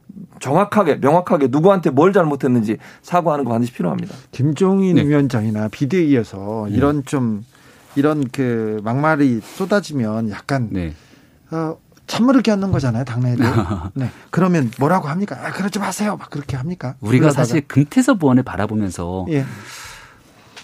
정확하게 0.41 0.95
명확하게 0.95 1.48
누구한테 1.50 1.91
뭘 1.91 2.12
잘못했는지 2.12 2.77
사과하는 3.01 3.45
거 3.45 3.51
반드시 3.51 3.71
필요합니다. 3.71 4.15
김종인 4.31 4.95
네. 4.95 5.05
위원장이나 5.05 5.69
비대위에서 5.69 6.65
네. 6.67 6.75
이런 6.75 7.05
좀 7.05 7.45
이런 7.95 8.27
그 8.29 8.81
막말이 8.83 9.39
쏟아지면 9.41 10.31
약간 10.31 10.69
네. 10.71 10.93
어, 11.51 11.77
찬물을 12.07 12.41
끼얹는 12.41 12.71
거잖아요, 12.71 13.05
당내에도. 13.05 13.43
네. 13.93 14.10
그러면 14.31 14.71
뭐라고 14.79 15.07
합니까? 15.07 15.38
아, 15.41 15.51
그러지 15.51 15.79
마세요. 15.79 16.17
막 16.17 16.29
그렇게 16.29 16.57
합니까? 16.57 16.95
우리가. 17.00 17.31
사실 17.31 17.62
금태섭 17.67 18.21
의원을 18.21 18.43
바라보면서 18.43 19.27
예. 19.29 19.45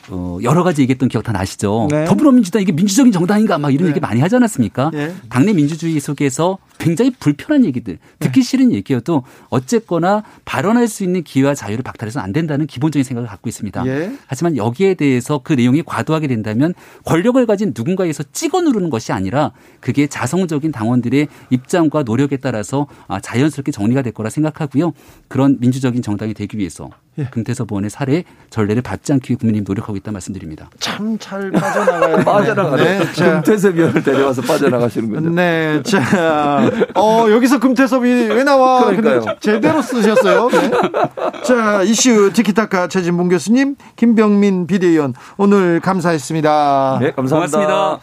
어, 0.09 0.39
여러 0.43 0.63
가지 0.63 0.81
얘기했던 0.81 1.09
기억 1.09 1.23
다 1.23 1.31
나시죠? 1.31 1.87
네. 1.89 2.05
더불어민주당 2.05 2.61
이게 2.61 2.71
민주적인 2.71 3.11
정당인가 3.11 3.57
막 3.57 3.73
이런 3.73 3.85
네. 3.85 3.89
얘기 3.91 3.99
많이 3.99 4.21
하지 4.21 4.35
않았습니까? 4.35 4.91
네. 4.91 5.13
당내 5.29 5.53
민주주의 5.53 5.99
속에서 5.99 6.57
굉장히 6.77 7.11
불편한 7.11 7.65
얘기들, 7.65 7.97
듣기 8.19 8.41
네. 8.41 8.45
싫은 8.45 8.71
얘기여도 8.71 9.23
어쨌거나 9.49 10.23
발언할 10.45 10.87
수 10.87 11.03
있는 11.03 11.23
기회와 11.23 11.55
자유를 11.55 11.83
박탈해서는 11.83 12.23
안 12.23 12.33
된다는 12.33 12.67
기본적인 12.67 13.03
생각을 13.03 13.27
갖고 13.27 13.49
있습니다. 13.49 13.85
예. 13.87 14.11
하지만 14.27 14.57
여기에 14.57 14.93
대해서 14.93 15.41
그 15.43 15.53
내용이 15.53 15.83
과도하게 15.83 16.27
된다면 16.27 16.73
권력을 17.05 17.43
가진 17.45 17.73
누군가에서 17.75 18.23
찍어 18.31 18.61
누르는 18.61 18.89
것이 18.89 19.11
아니라 19.11 19.51
그게 19.79 20.07
자성적인 20.07 20.71
당원들의 20.71 21.27
입장과 21.49 22.03
노력에 22.03 22.37
따라서 22.37 22.87
아, 23.07 23.19
자연스럽게 23.19 23.71
정리가 23.71 24.03
될 24.03 24.13
거라 24.13 24.29
생각하고요. 24.29 24.93
그런 25.27 25.57
민주적인 25.59 26.01
정당이 26.01 26.33
되기 26.33 26.57
위해서 26.57 26.89
예. 27.19 27.25
금태섭 27.31 27.71
의원의 27.71 27.89
사례 27.89 28.23
전례를 28.49 28.81
받지 28.81 29.11
않기 29.13 29.31
위해 29.31 29.37
국민님 29.37 29.63
노력하고 29.67 29.95
있다 29.97 30.11
말씀드립니다. 30.11 30.69
참 30.79 31.17
잘 31.19 31.51
빠져나가요. 31.51 32.17
빠져나가요. 32.25 32.75
네. 32.83 32.99
금태섭 33.15 33.75
의원을 33.77 34.03
데려와서 34.03 34.41
빠져나가시는군요. 34.43 35.29
네. 35.31 35.81
자, 35.83 36.69
어, 36.95 37.25
여기서 37.29 37.59
금태섭이 37.59 38.09
왜 38.09 38.43
나와? 38.43 38.85
그러니까요. 38.85 39.35
제대로 39.39 39.81
쓰셨어요. 39.81 40.49
네. 40.49 40.71
자, 41.43 41.81
이슈 41.83 42.31
티키타카 42.33 42.87
최진봉 42.87 43.29
교수님, 43.29 43.75
김병민 43.95 44.67
비대위원 44.67 45.13
오늘 45.37 45.79
감사했습니다. 45.79 46.99
네, 47.01 47.11
감사합니다. 47.13 47.57
고맙습니다. 47.57 47.99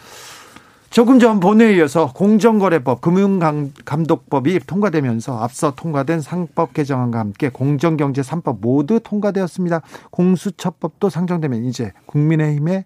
조금 0.95 1.19
전 1.19 1.41
본회의에서 1.41 2.13
공정거래법, 2.13 3.01
금융감독법이 3.01 4.59
통과되면서 4.59 5.37
앞서 5.37 5.75
통과된 5.75 6.21
상법 6.21 6.73
개정안과 6.73 7.19
함께 7.19 7.49
공정경제 7.49 8.21
3법 8.21 8.61
모두 8.61 9.01
통과되었습니다. 9.01 9.81
공수처법도 10.11 11.09
상정되면 11.09 11.65
이제 11.65 11.91
국민의힘의 12.05 12.85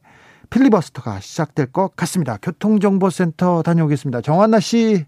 필리버스터가 0.49 1.19
시작될 1.19 1.67
것 1.67 1.95
같습니다. 1.97 2.39
교통정보센터 2.41 3.61
다녀오겠습니다. 3.61 4.21
정한나 4.21 4.59
씨. 4.59 5.05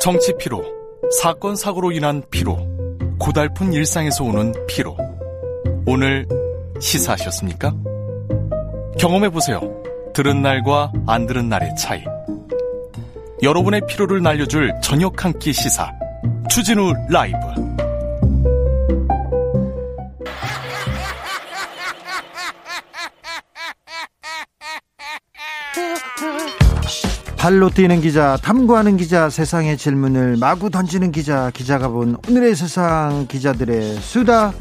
정치 0.00 0.34
피로, 0.38 0.64
사건 1.20 1.54
사고로 1.54 1.92
인한 1.92 2.22
피로, 2.30 2.56
고달픈 3.18 3.74
일상에서 3.74 4.24
오는 4.24 4.54
피로. 4.66 4.96
오늘 5.86 6.26
시사하셨습니까? 6.80 7.74
경험해보세요. 8.98 9.60
들은 10.14 10.42
날과 10.42 10.92
안 11.06 11.26
들은 11.26 11.48
날의 11.48 11.74
차이. 11.76 12.02
여러분의 13.42 13.82
피로를 13.86 14.22
날려줄 14.22 14.72
저녁 14.82 15.24
한 15.24 15.32
끼 15.38 15.52
시사. 15.52 15.92
추진우 16.48 16.92
라이브. 17.10 17.36
발로 27.36 27.70
뛰는 27.70 28.00
기자, 28.00 28.36
탐구하는 28.42 28.96
기자, 28.96 29.30
세상의 29.30 29.76
질문을 29.76 30.36
마구 30.36 30.68
던지는 30.70 31.12
기자, 31.12 31.50
기자가 31.54 31.88
본 31.88 32.16
오늘의 32.28 32.56
세상 32.56 33.26
기자들의 33.28 33.96
수다. 34.00 34.52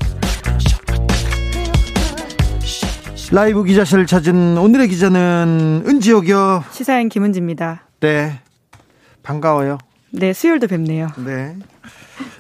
라이브 3.32 3.64
기자실을 3.64 4.06
찾은 4.06 4.58
오늘의 4.58 4.88
기자는 4.88 5.84
은지옥이요. 5.88 6.64
시사인 6.72 7.10
김은지입니다. 7.10 7.84
네. 8.00 8.40
반가워요. 9.24 9.78
네, 10.12 10.32
수요일도 10.32 10.68
뵙네요. 10.68 11.08
네. 11.26 11.56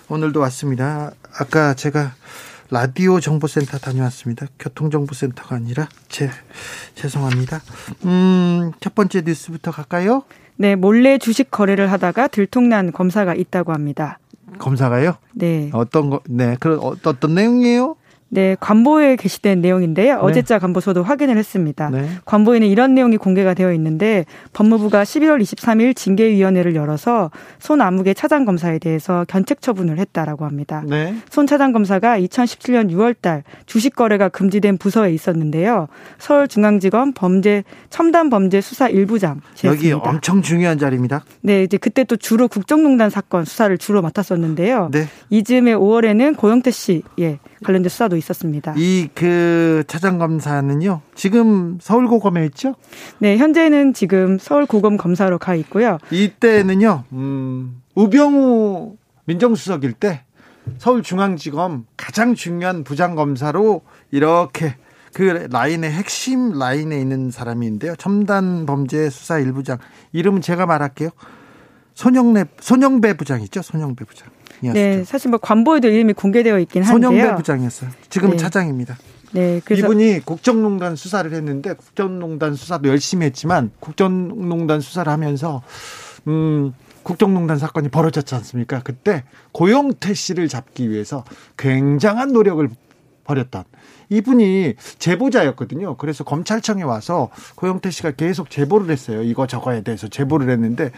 오늘도 0.10 0.40
왔습니다. 0.42 1.12
아까 1.38 1.74
제가 1.74 2.14
라디오 2.70 3.20
정보센터 3.20 3.80
다녀왔습니다. 3.80 4.48
교통정보센터가 4.60 5.56
아니라 5.56 5.90
제 6.08 6.30
죄송합니다. 6.94 7.62
음, 8.06 8.72
첫 8.80 8.96
번째 8.96 9.24
뉴스부터 9.26 9.72
갈까요? 9.72 10.24
네, 10.56 10.76
몰래 10.76 11.18
주식 11.18 11.52
거래를 11.52 11.92
하다가 11.92 12.28
들통난 12.28 12.92
검사가 12.92 13.34
있다고 13.34 13.74
합니다. 13.74 14.20
검사가요? 14.60 15.16
네. 15.34 15.70
어떤 15.74 16.10
거? 16.10 16.22
네, 16.30 16.56
그런 16.60 16.80
어떤 16.80 17.36
내용이에요? 17.36 17.96
네, 18.30 18.58
관보에 18.60 19.16
게시된 19.16 19.62
내용인데요. 19.62 20.16
네. 20.16 20.22
어제자 20.22 20.60
관보서도 20.60 21.04
확인을 21.04 21.38
했습니다. 21.38 21.90
네. 21.90 22.10
관보에는 22.26 22.68
이런 22.68 22.96
내용이 22.96 23.18
공개가 23.18 23.54
되어 23.54 23.72
있는데 23.74 24.26
법무부가 24.54 25.04
11월 25.04 25.42
23일 25.42 25.96
징계위원회를 25.96 26.76
열어서 26.76 27.30
손 27.60 27.82
아무개 27.82 28.14
차장 28.14 28.46
검사에 28.46 28.80
대해서 28.80 29.26
견책 29.28 29.62
처분을 29.62 30.00
했다라고 30.00 30.46
합니다. 30.46 30.84
네. 30.88 31.16
손 31.30 31.46
차장 31.48 31.72
검사가 31.72 32.20
2017년 32.20 32.92
6월달 32.92 33.44
주식 33.68 33.96
거래가 33.96 34.30
금지된 34.30 34.78
부서에 34.78 35.14
있었는데요. 35.14 35.88
서울중앙지검 36.18 37.14
범죄 37.14 37.64
첨단 37.90 38.30
범죄 38.30 38.60
수사 38.60 38.90
1부장 38.90 39.40
여기 39.64 39.92
엄청 39.92 40.42
중요한 40.42 40.80
자리입니다. 40.80 41.24
네, 41.42 41.64
이제 41.64 41.78
그때 41.78 42.04
또 42.04 42.18
주로 42.18 42.48
국정농단 42.48 43.10
사건 43.10 43.46
수사를 43.46 43.78
주로 43.78 44.02
맡았었는데요. 44.02 44.90
네. 44.92 45.06
이즈음에 45.30 45.74
5월에는 45.74 46.36
고영태 46.38 46.72
씨 46.72 47.04
예, 47.20 47.40
관련된 47.64 47.90
수사도 47.90 48.18
있었습니다. 48.18 48.74
이 48.78 49.10
그 49.16 49.84
차장 49.88 50.18
검사는요. 50.18 51.02
지금 51.16 51.78
서울 51.82 52.08
고검에 52.08 52.46
있죠? 52.48 52.76
네, 53.20 53.38
현재는 53.38 53.94
지금 53.94 54.38
서울 54.40 54.66
고검 54.66 54.98
검사로 54.98 55.38
가 55.40 55.56
있고요. 55.56 55.98
이때는요. 56.12 57.04
음, 57.14 57.82
우병우 57.96 58.96
민정수석일 59.26 59.94
때 59.94 60.24
서울중앙지검 60.80 61.86
가장 61.98 62.36
중요한 62.36 62.84
부장검사로 62.84 63.82
이렇게 64.12 64.76
그 65.14 65.48
라인의 65.50 65.92
핵심 65.92 66.52
라인에 66.60 67.00
있는 67.00 67.32
사람인데요. 67.32 67.96
첨단 67.96 68.66
범죄 68.66 69.10
수사 69.10 69.40
일부장 69.40 69.78
이름은 70.12 70.42
제가 70.42 70.66
말할게요. 70.66 71.10
손영래 71.94 72.46
손영배 72.60 73.16
부장 73.16 73.42
있죠? 73.44 73.62
손영배 73.62 74.04
부장. 74.06 74.28
네, 74.74 75.04
사실 75.04 75.30
뭐 75.30 75.40
관보에도 75.40 75.88
이름이 75.88 76.14
공개되어 76.14 76.60
있긴 76.60 76.84
한데요. 76.84 77.12
손영배 77.12 77.36
부장이었어요. 77.36 77.90
지금 78.10 78.32
네. 78.32 78.38
차장입니다. 78.38 78.98
네, 79.32 79.62
그래서 79.66 79.86
이분이 79.86 80.22
국정농단 80.24 80.96
수사를 80.96 81.32
했는데 81.32 81.74
국정농단 81.74 82.56
수사도 82.56 82.88
열심히 82.90 83.26
했지만 83.26 83.72
국정농단 83.80 84.80
수사를 84.80 85.12
하면서 85.12 85.62
음 86.28 86.74
국정농단 87.04 87.58
사건이 87.58 87.90
벌어졌지 87.90 88.34
않습니까? 88.36 88.82
그때 88.84 89.24
고영태 89.52 90.14
씨를 90.14 90.48
잡기 90.48 90.90
위해서 90.90 91.24
굉장한 91.58 92.32
노력을 92.32 92.68
벌였던 93.26 93.64
이분이 94.10 94.76
제보자였거든요. 95.00 95.98
그래서 95.98 96.24
검찰청에 96.24 96.84
와서 96.84 97.30
고영태 97.56 97.92
씨가 97.92 98.12
계속 98.12 98.50
제보를 98.50 98.90
했어요. 98.90 99.22
이거 99.22 99.48
저거에 99.48 99.82
대해서 99.82 100.08
제보를 100.08 100.50
했는데 100.50 100.92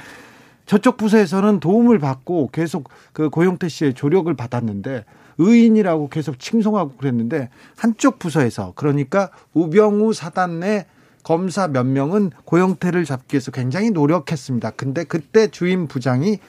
저쪽 0.68 0.98
부서에서는 0.98 1.60
도움을 1.60 1.98
받고 1.98 2.50
계속 2.52 2.90
그 3.14 3.30
고영태 3.30 3.70
씨의 3.70 3.94
조력을 3.96 4.32
받았는데 4.36 5.06
의인이라고 5.40 6.10
계속 6.10 6.40
칭송하고 6.40 6.98
그랬는데 6.98 7.50
한쪽 7.78 8.20
부서에서 8.20 8.74
그러니까 8.76 9.32
우병우 9.54 10.14
사단 10.14 10.60
내 10.60 10.86
검사 11.24 11.68
몇 11.68 11.86
명은 11.86 12.32
고영태를 12.46 13.06
잡기 13.06 13.36
위해서 13.36 13.52
굉장히 13.52 13.92
노력했습니다. 13.92 14.72
근데 14.72 15.04
그때 15.04 15.48
주임 15.48 15.88
부장이 15.88 16.40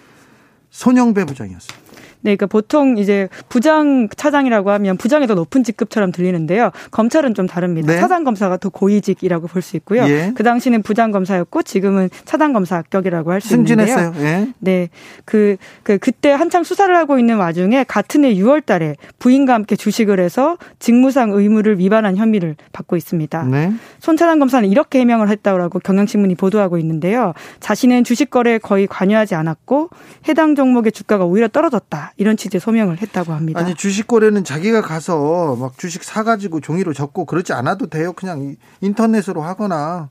손영배 0.70 1.24
부장이었어요. 1.24 1.78
네, 2.20 2.36
그러니까 2.36 2.46
보통 2.46 2.98
이제 2.98 3.28
부장 3.48 4.08
차장이라고 4.16 4.70
하면 4.72 4.96
부장이 4.96 5.26
더 5.26 5.34
높은 5.34 5.62
직급처럼 5.62 6.12
들리는데요. 6.12 6.70
검찰은 6.90 7.34
좀 7.34 7.46
다릅니다. 7.46 7.92
네. 7.92 8.00
차장 8.00 8.24
검사가 8.24 8.56
더 8.56 8.68
고위직이라고 8.70 9.46
볼 9.46 9.62
수 9.62 9.76
있고요. 9.76 10.04
예. 10.08 10.32
그 10.34 10.42
당시는 10.44 10.82
부장 10.82 11.10
검사였고 11.10 11.62
지금은 11.62 12.10
차장 12.24 12.52
검사 12.52 12.76
합격이라고 12.76 13.32
할 13.32 13.40
수 13.40 13.54
있는데요. 13.54 14.12
예. 14.18 14.48
네, 14.58 14.88
그, 15.24 15.56
그 15.82 15.98
그때 15.98 16.30
한창 16.30 16.62
수사를 16.64 16.94
하고 16.96 17.18
있는 17.18 17.36
와중에 17.36 17.84
같은 17.84 18.24
해 18.24 18.34
6월달에 18.34 18.94
부인과 19.18 19.54
함께 19.54 19.74
주식을 19.76 20.20
해서 20.20 20.56
직무상 20.78 21.30
의무를 21.32 21.78
위반한 21.78 22.16
혐의를 22.16 22.56
받고 22.72 22.96
있습니다. 22.96 23.42
네. 23.44 23.72
손 23.98 24.16
차장 24.16 24.38
검사는 24.38 24.68
이렇게 24.68 25.00
해명을 25.00 25.28
했다고 25.28 25.80
경향신문이 25.80 26.34
보도하고 26.36 26.78
있는데요. 26.78 27.32
자신은 27.60 28.04
주식 28.04 28.30
거래에 28.30 28.58
거의 28.58 28.86
관여하지 28.86 29.34
않았고 29.34 29.90
해당 30.28 30.54
종목의 30.54 30.92
주가가 30.92 31.24
오히려 31.24 31.48
떨어졌다. 31.48 32.07
이런 32.16 32.36
취지의 32.36 32.60
소명을 32.60 33.00
했다고 33.00 33.32
합니다. 33.32 33.60
아니 33.60 33.74
주식 33.74 34.06
거래는 34.06 34.44
자기가 34.44 34.82
가서 34.82 35.56
막 35.56 35.78
주식 35.78 36.02
사가지고 36.04 36.60
종이로 36.60 36.92
적고 36.92 37.24
그러지 37.24 37.52
않아도 37.52 37.86
돼요. 37.88 38.12
그냥 38.12 38.56
인터넷으로 38.80 39.42
하거나 39.42 40.08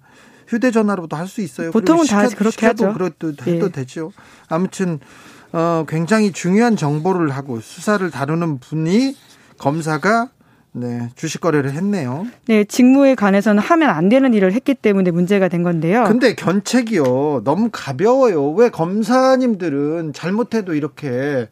휴대전화로도 0.48 1.16
할 1.16 1.28
수 1.28 1.42
있어요. 1.42 1.72
보통은 1.72 2.06
다 2.08 2.28
그렇게 2.30 2.66
하죠. 2.68 2.94
그것도 2.94 3.34
해도 3.46 3.66
예. 3.68 3.72
되죠. 3.72 4.12
아무튼 4.48 5.00
어, 5.52 5.86
굉장히 5.88 6.32
중요한 6.32 6.76
정보를 6.78 7.30
하고 7.32 7.60
수사를 7.60 8.10
다루는 8.12 8.60
분이 8.60 9.16
검사가 9.58 10.30
네, 10.74 11.10
주식 11.16 11.42
거래를 11.42 11.72
했네요. 11.74 12.28
네, 12.46 12.64
직무에 12.64 13.16
관해서는 13.16 13.62
하면 13.64 13.90
안 13.90 14.10
되는 14.10 14.34
일을 14.34 14.54
했기 14.54 14.76
때문에 14.76 15.10
문제가 15.10 15.48
된 15.48 15.64
건데요. 15.64 16.04
근데 16.04 16.36
견책이요. 16.36 17.42
너무 17.44 17.70
가벼워요. 17.72 18.52
왜 18.52 18.70
검사님들은 18.70 20.14
잘못해도 20.14 20.76
이렇게 20.76 21.50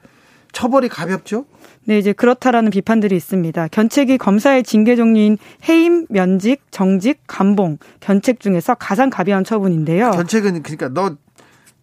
처벌이 0.55 0.87
가볍죠? 0.87 1.45
네, 1.83 1.99
이제 1.99 2.13
그렇다라는 2.13 2.71
비판들이 2.71 3.13
있습니다. 3.15 3.67
견책이 3.67 4.17
검사의 4.17 4.63
징계 4.63 4.95
종류인 4.95 5.37
해임, 5.67 6.07
면직, 6.09 6.61
정직, 6.71 7.19
감봉, 7.27 7.77
견책 7.99 8.39
중에서 8.39 8.73
가장 8.75 9.09
가벼운 9.09 9.43
처분인데요. 9.43 10.11
견책은 10.11 10.63
그러니까 10.63 10.89
너 10.89 11.17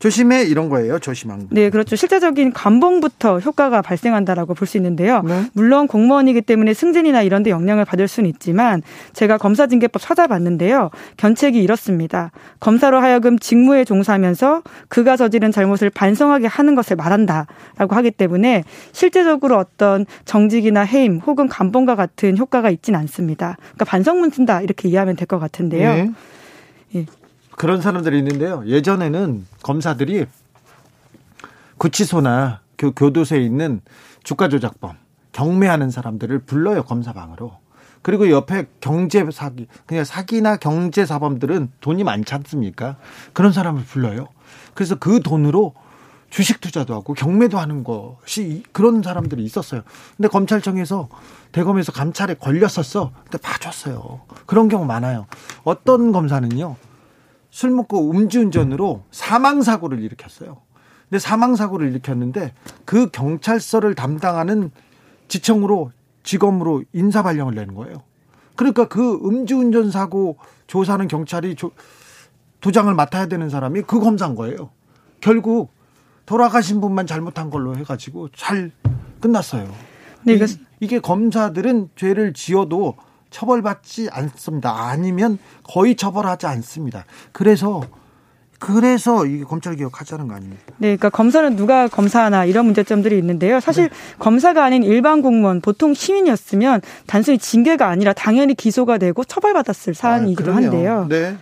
조심해 0.02 0.42
이런 0.42 0.68
거예요. 0.68 0.98
조심한 0.98 1.38
거. 1.38 1.46
네, 1.52 1.70
그렇죠. 1.70 1.94
실제적인 1.94 2.52
감봉부터 2.52 3.38
효과가 3.38 3.82
발생한다라고 3.82 4.54
볼 4.54 4.66
수 4.66 4.76
있는데요. 4.76 5.22
네. 5.22 5.44
물론 5.52 5.86
공무원이기 5.86 6.42
때문에 6.42 6.74
승진이나 6.74 7.22
이런 7.22 7.44
데 7.44 7.50
영향을 7.50 7.84
받을 7.84 8.08
수는 8.08 8.28
있지만 8.30 8.82
제가 9.12 9.38
검사 9.38 9.68
징계법 9.68 10.02
찾아봤는데요. 10.02 10.90
견책이 11.18 11.62
이렇습니다. 11.62 12.32
검사로 12.58 12.98
하여금 12.98 13.38
직무에 13.38 13.84
종사하면서 13.84 14.62
그가 14.88 15.16
저지른 15.16 15.52
잘못을 15.52 15.88
반성하게 15.90 16.48
하는 16.48 16.74
것을 16.74 16.96
말한다라고 16.96 17.94
하기 17.94 18.10
때문에 18.10 18.64
실제적으로 18.90 19.56
어떤 19.58 20.04
정직이나 20.24 20.80
해임 20.80 21.18
혹은 21.18 21.46
감봉과 21.46 21.94
같은 21.94 22.36
효과가 22.38 22.70
있지는 22.70 22.98
않습니다. 22.98 23.56
그러니까 23.60 23.84
반성문 23.84 24.30
쓴다 24.30 24.60
이렇게 24.62 24.88
이해하면 24.88 25.14
될 25.14 25.26
것 25.28 25.38
같은데요. 25.38 25.94
네. 25.94 26.10
예. 26.96 27.06
그런 27.56 27.80
사람들이 27.80 28.18
있는데요. 28.18 28.62
예전에는 28.66 29.46
검사들이 29.62 30.26
구치소나 31.78 32.60
교, 32.78 32.92
교도소에 32.92 33.40
있는 33.40 33.80
주가 34.24 34.48
조작범, 34.48 34.96
경매하는 35.32 35.90
사람들을 35.90 36.40
불러요 36.40 36.82
검사방으로. 36.84 37.60
그리고 38.02 38.30
옆에 38.30 38.66
경제 38.80 39.24
사기, 39.30 39.68
그냥 39.86 40.04
사기나 40.04 40.56
경제 40.56 41.06
사범들은 41.06 41.70
돈이 41.80 42.02
많지 42.02 42.34
않습니까? 42.34 42.96
그런 43.32 43.52
사람을 43.52 43.84
불러요. 43.84 44.28
그래서 44.74 44.96
그 44.96 45.20
돈으로 45.20 45.74
주식 46.28 46.60
투자도 46.60 46.94
하고 46.94 47.14
경매도 47.14 47.58
하는 47.58 47.84
것이 47.84 48.62
그런 48.72 49.02
사람들이 49.02 49.44
있었어요. 49.44 49.82
근데 50.16 50.28
검찰청에서 50.28 51.08
대검에서 51.52 51.92
감찰에 51.92 52.34
걸렸었어. 52.34 53.12
근데 53.24 53.38
봐줬어요. 53.38 54.22
그런 54.46 54.68
경우 54.68 54.86
많아요. 54.86 55.26
어떤 55.62 56.10
검사는요. 56.10 56.76
술 57.52 57.70
먹고 57.70 58.10
음주운전으로 58.10 59.04
사망 59.10 59.60
사고를 59.62 60.00
일으켰어요. 60.00 60.62
근데 61.08 61.18
사망 61.18 61.54
사고를 61.54 61.88
일으켰는데 61.90 62.54
그 62.86 63.10
경찰서를 63.10 63.94
담당하는 63.94 64.70
지청으로 65.28 65.92
직업으로 66.22 66.82
인사 66.94 67.22
발령을 67.22 67.54
내는 67.54 67.74
거예요. 67.74 68.02
그러니까 68.56 68.88
그 68.88 69.20
음주운전 69.22 69.90
사고 69.90 70.38
조사하는 70.66 71.08
경찰이 71.08 71.54
조, 71.54 71.72
도장을 72.62 72.92
맡아야 72.94 73.26
되는 73.26 73.50
사람이 73.50 73.82
그 73.82 74.00
검사인 74.00 74.34
거예요. 74.34 74.70
결국 75.20 75.74
돌아가신 76.24 76.80
분만 76.80 77.06
잘못한 77.06 77.50
걸로 77.50 77.76
해가지고 77.76 78.30
잘 78.30 78.72
끝났어요. 79.20 79.70
네, 80.22 80.34
이, 80.34 80.38
이게 80.80 81.00
검사들은 81.00 81.90
죄를 81.96 82.32
지어도 82.32 82.96
처벌받지 83.32 84.08
않습니다. 84.12 84.88
아니면 84.88 85.38
거의 85.64 85.96
처벌하지 85.96 86.46
않습니다. 86.46 87.04
그래서 87.32 87.82
그래서 88.62 89.26
이게 89.26 89.42
검찰 89.42 89.74
개혁하자는 89.74 90.28
거 90.28 90.34
아닙니까? 90.36 90.62
네, 90.76 90.96
그러니까 90.96 91.10
검사는 91.10 91.56
누가 91.56 91.88
검사하나 91.88 92.44
이런 92.44 92.64
문제점들이 92.66 93.18
있는데요. 93.18 93.58
사실 93.58 93.88
네. 93.88 93.94
검사가 94.20 94.64
아닌 94.64 94.84
일반 94.84 95.20
공무원, 95.20 95.60
보통 95.60 95.94
시민이었으면 95.94 96.80
단순히 97.08 97.38
징계가 97.38 97.88
아니라 97.88 98.12
당연히 98.12 98.54
기소가 98.54 98.98
되고 98.98 99.24
처벌받았을 99.24 99.94
사안이기도 99.94 100.52
아, 100.52 100.56
한데요. 100.56 101.06
네. 101.08 101.36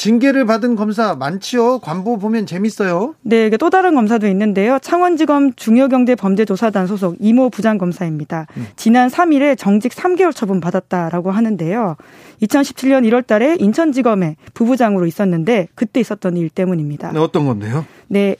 징계를 0.00 0.46
받은 0.46 0.76
검사 0.76 1.14
많지요. 1.14 1.80
관보 1.80 2.16
보면 2.16 2.46
재밌어요. 2.46 3.14
네, 3.20 3.50
또 3.50 3.68
다른 3.68 3.94
검사도 3.94 4.26
있는데요. 4.28 4.78
창원지검 4.80 5.52
중요경제범죄조사단 5.56 6.86
소속 6.86 7.16
이모 7.20 7.50
부장검사입니다. 7.50 8.46
음. 8.56 8.66
지난 8.76 9.10
3일에 9.10 9.58
정직 9.58 9.92
3개월 9.92 10.34
처분 10.34 10.58
받았다라고 10.60 11.30
하는데요. 11.30 11.96
2017년 12.40 13.06
1월 13.10 13.26
달에 13.26 13.56
인천지검에 13.58 14.36
부부장으로 14.54 15.04
있었는데 15.04 15.68
그때 15.74 16.00
있었던 16.00 16.38
일 16.38 16.48
때문입니다. 16.48 17.12
네, 17.12 17.18
어떤 17.18 17.44
건데요? 17.44 17.84
네, 18.08 18.36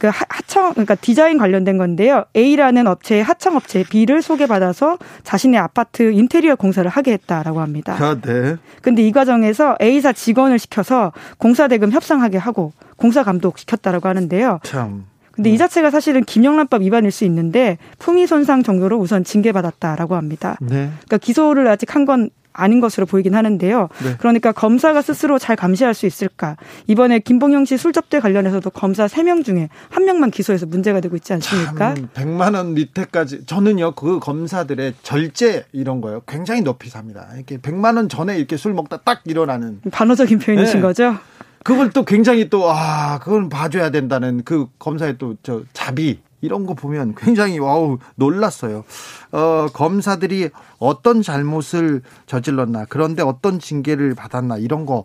그 0.00 0.10
하청 0.10 0.72
그러니까 0.72 0.94
디자인 0.94 1.36
관련된 1.36 1.76
건데요. 1.76 2.24
A라는 2.34 2.86
업체의 2.86 3.22
하청 3.22 3.54
업체 3.54 3.84
B를 3.84 4.22
소개받아서 4.22 4.96
자신의 5.24 5.60
아파트 5.60 6.10
인테리어 6.10 6.56
공사를 6.56 6.88
하게 6.90 7.12
했다라고 7.12 7.60
합니다. 7.60 7.96
아, 8.00 8.16
네. 8.20 8.56
근데 8.80 9.02
이 9.06 9.12
과정에서 9.12 9.76
A사 9.80 10.12
직원을 10.14 10.58
시켜서 10.58 11.12
공사 11.36 11.68
대금 11.68 11.92
협상하게 11.92 12.38
하고 12.38 12.72
공사 12.96 13.22
감독 13.22 13.58
시켰다라고 13.58 14.08
하는데요. 14.08 14.60
참. 14.62 15.04
근데 15.32 15.50
이 15.50 15.58
자체가 15.58 15.90
사실은 15.90 16.24
김영란법 16.24 16.80
위반일 16.82 17.10
수 17.10 17.24
있는데 17.26 17.76
품위 17.98 18.26
손상 18.26 18.62
정도로 18.62 18.98
우선 18.98 19.22
징계받았다라고 19.22 20.16
합니다. 20.16 20.56
네. 20.60 20.90
그러니까 21.04 21.18
기소를 21.18 21.68
아직 21.68 21.94
한 21.94 22.04
건 22.06 22.30
아닌 22.52 22.80
것으로 22.80 23.06
보이긴 23.06 23.34
하는데요. 23.34 23.88
네. 24.04 24.16
그러니까 24.18 24.52
검사가 24.52 25.02
스스로 25.02 25.38
잘 25.38 25.56
감시할 25.56 25.94
수 25.94 26.06
있을까? 26.06 26.56
이번에 26.86 27.18
김봉현 27.18 27.64
씨 27.64 27.76
술접대 27.76 28.20
관련해서도 28.20 28.70
검사 28.70 29.06
3명 29.06 29.44
중에 29.44 29.68
한 29.88 30.04
명만 30.04 30.30
기소해서 30.30 30.66
문제가 30.66 31.00
되고 31.00 31.16
있지 31.16 31.32
않습니까? 31.34 31.94
100만 32.14 32.54
원 32.54 32.74
밑에까지 32.74 33.46
저는요. 33.46 33.92
그 33.94 34.18
검사들의 34.18 34.94
절제 35.02 35.64
이런 35.72 36.00
거요. 36.00 36.22
굉장히 36.26 36.62
높이 36.62 36.88
삽니다. 36.90 37.28
이렇게 37.34 37.58
100만 37.58 37.96
원 37.96 38.08
전에 38.08 38.36
이렇게 38.36 38.56
술 38.56 38.74
먹다 38.74 38.98
딱 38.98 39.20
일어나는 39.24 39.80
반어적인 39.90 40.38
표현이신 40.38 40.76
네. 40.76 40.80
거죠? 40.80 41.16
그걸 41.62 41.90
또 41.90 42.04
굉장히 42.04 42.48
또, 42.48 42.70
아, 42.70 43.18
그건 43.18 43.50
봐줘야 43.50 43.90
된다는 43.90 44.42
그 44.44 44.66
검사의 44.78 45.18
또 45.18 45.34
저 45.42 45.62
자비, 45.72 46.20
이런 46.40 46.66
거 46.66 46.74
보면 46.74 47.14
굉장히 47.16 47.58
와우 47.58 47.98
놀랐어요. 48.14 48.84
어, 49.32 49.66
검사들이 49.72 50.50
어떤 50.78 51.22
잘못을 51.22 52.02
저질렀나 52.26 52.86
그런데 52.88 53.22
어떤 53.22 53.58
징계를 53.58 54.14
받았나 54.14 54.56
이런 54.58 54.86
거 54.86 55.04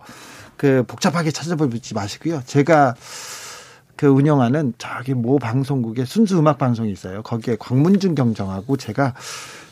그 0.57 0.83
복잡하게 0.87 1.31
찾아보지 1.31 1.93
마시고요. 1.93 2.41
제가 2.45 2.95
그 3.95 4.07
운영하는 4.07 4.73
저기 4.77 5.13
모 5.13 5.39
방송국에 5.39 6.05
순수 6.05 6.37
음악 6.37 6.57
방송이 6.57 6.91
있어요. 6.91 7.21
거기에 7.23 7.55
광문준 7.59 8.15
경정하고 8.15 8.77
제가 8.77 9.13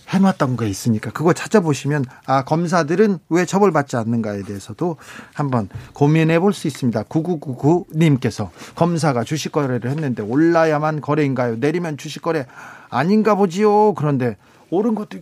해놨던 0.10 0.58
게 0.58 0.68
있으니까 0.68 1.12
그거 1.12 1.34
찾아보시면 1.34 2.06
아 2.26 2.44
검사들은 2.44 3.20
왜 3.30 3.46
처벌받지 3.46 3.96
않는가에 3.96 4.44
대해서도 4.44 4.98
한번 5.34 5.70
고민해 5.94 6.40
볼 6.40 6.54
수 6.54 6.68
있습니다. 6.68 7.04
9999님께서 7.04 8.50
검사가 8.76 9.24
주식 9.24 9.52
거래를 9.52 9.90
했는데 9.90 10.22
올라야만 10.22 11.02
거래인가요? 11.02 11.56
내리면 11.56 11.98
주식 11.98 12.22
거래 12.22 12.46
아닌가 12.90 13.36
보지요. 13.36 13.94
그런데 13.96 14.38
오른 14.70 14.94
것도 14.96 15.20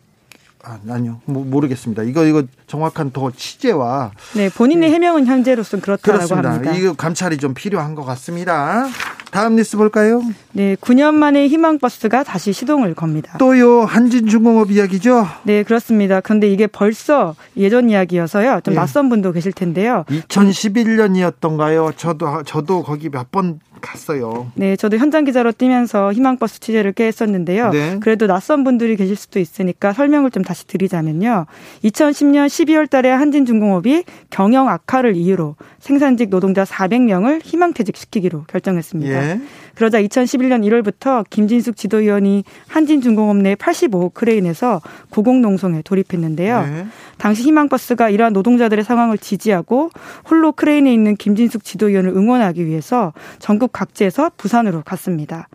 아, 0.63 0.77
아니요. 0.89 1.19
뭐, 1.25 1.43
모르겠습니다. 1.43 2.03
이거, 2.03 2.25
이거 2.25 2.43
정확한 2.67 3.11
더 3.11 3.31
취재와. 3.31 4.11
네, 4.35 4.49
본인의 4.49 4.89
네. 4.89 4.95
해명은 4.95 5.25
현재로서는 5.25 5.81
그렇다고 5.81 6.17
그렇습니다. 6.17 6.51
합니다. 6.51 6.71
이거 6.75 6.93
감찰이 6.93 7.37
좀 7.37 7.53
필요한 7.53 7.95
것 7.95 8.03
같습니다. 8.05 8.85
다음 9.31 9.55
뉴스 9.55 9.77
볼까요? 9.77 10.21
네, 10.51 10.75
9년 10.75 11.13
만에 11.13 11.47
희망버스가 11.47 12.23
다시 12.23 12.51
시동을 12.53 12.93
겁니다. 12.93 13.37
또요, 13.39 13.81
한진중공업 13.85 14.71
이야기죠? 14.71 15.25
네, 15.43 15.63
그렇습니다. 15.63 16.19
그런데 16.19 16.47
이게 16.49 16.67
벌써 16.67 17.35
예전 17.55 17.89
이야기여서요. 17.89 18.59
좀 18.63 18.73
네. 18.73 18.79
낯선 18.81 19.07
분도 19.09 19.31
계실 19.31 19.53
텐데요. 19.53 20.03
2011년이었던가요? 20.09 21.95
저도, 21.97 22.43
저도 22.43 22.83
거기 22.83 23.09
몇 23.09 23.31
번 23.31 23.61
갔어요. 23.81 24.51
네, 24.55 24.75
저도 24.75 24.97
현장 24.97 25.25
기자로 25.25 25.51
뛰면서 25.51 26.13
희망버스 26.13 26.59
취재를 26.59 26.93
꽤 26.93 27.05
했었는데요. 27.07 27.69
네. 27.71 27.97
그래도 27.99 28.27
낯선 28.27 28.63
분들이 28.63 28.95
계실 28.95 29.15
수도 29.15 29.39
있으니까 29.39 29.93
설명을 29.93 30.31
좀 30.31 30.43
다시 30.43 30.67
드리자면요. 30.67 31.45
2010년 31.83 32.47
12월 32.47 32.89
달에 32.89 33.09
한진중공업이 33.09 34.03
경영 34.29 34.69
악화를 34.69 35.15
이유로 35.15 35.55
생산직 35.79 36.29
노동자 36.29 36.63
400명을 36.63 37.41
희망퇴직시키기로 37.43 38.45
결정했습니다. 38.47 39.11
예. 39.11 39.41
그러자 39.75 40.01
2011년 40.01 40.63
1월부터 40.63 41.23
김진숙 41.29 41.75
지도위원이 41.75 42.43
한진중공업 42.67 43.37
내 43.37 43.55
85호 43.55 44.13
크레인에서 44.13 44.81
고공농성에 45.09 45.81
돌입했는데요. 45.83 46.61
네. 46.61 46.85
당시 47.17 47.43
희망버스가 47.43 48.09
이러한 48.09 48.33
노동자들의 48.33 48.83
상황을 48.83 49.17
지지하고 49.17 49.89
홀로 50.29 50.51
크레인에 50.51 50.91
있는 50.93 51.15
김진숙 51.15 51.63
지도위원을 51.63 52.11
응원하기 52.11 52.65
위해서 52.65 53.13
전국 53.39 53.70
각지에서 53.71 54.31
부산으로 54.37 54.83
갔습니다. 54.83 55.47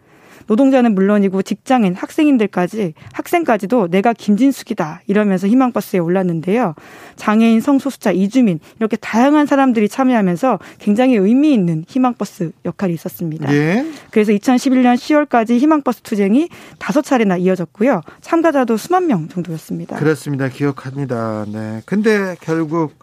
노동자는 0.46 0.94
물론이고 0.94 1.42
직장인, 1.42 1.94
학생인들까지 1.94 2.94
학생까지도 3.12 3.88
내가 3.88 4.12
김진숙이다 4.12 5.02
이러면서 5.06 5.48
희망버스에 5.48 5.98
올랐는데요. 5.98 6.74
장애인, 7.16 7.60
성소수자, 7.60 8.12
이주민 8.12 8.60
이렇게 8.78 8.96
다양한 8.96 9.46
사람들이 9.46 9.88
참여하면서 9.88 10.58
굉장히 10.78 11.16
의미 11.16 11.52
있는 11.52 11.84
희망버스 11.88 12.52
역할이 12.64 12.94
있었습니다. 12.94 13.52
예. 13.52 13.84
그래서 14.10 14.32
2011년 14.32 14.94
10월까지 14.94 15.58
희망버스 15.58 16.02
투쟁이 16.02 16.48
다섯 16.78 17.02
차례나 17.02 17.38
이어졌고요. 17.38 18.02
참가자도 18.20 18.76
수만 18.76 19.06
명 19.06 19.28
정도였습니다. 19.28 19.96
그렇습니다. 19.96 20.48
기억합니다. 20.48 21.44
네. 21.48 21.82
근데 21.86 22.36
결국 22.40 22.94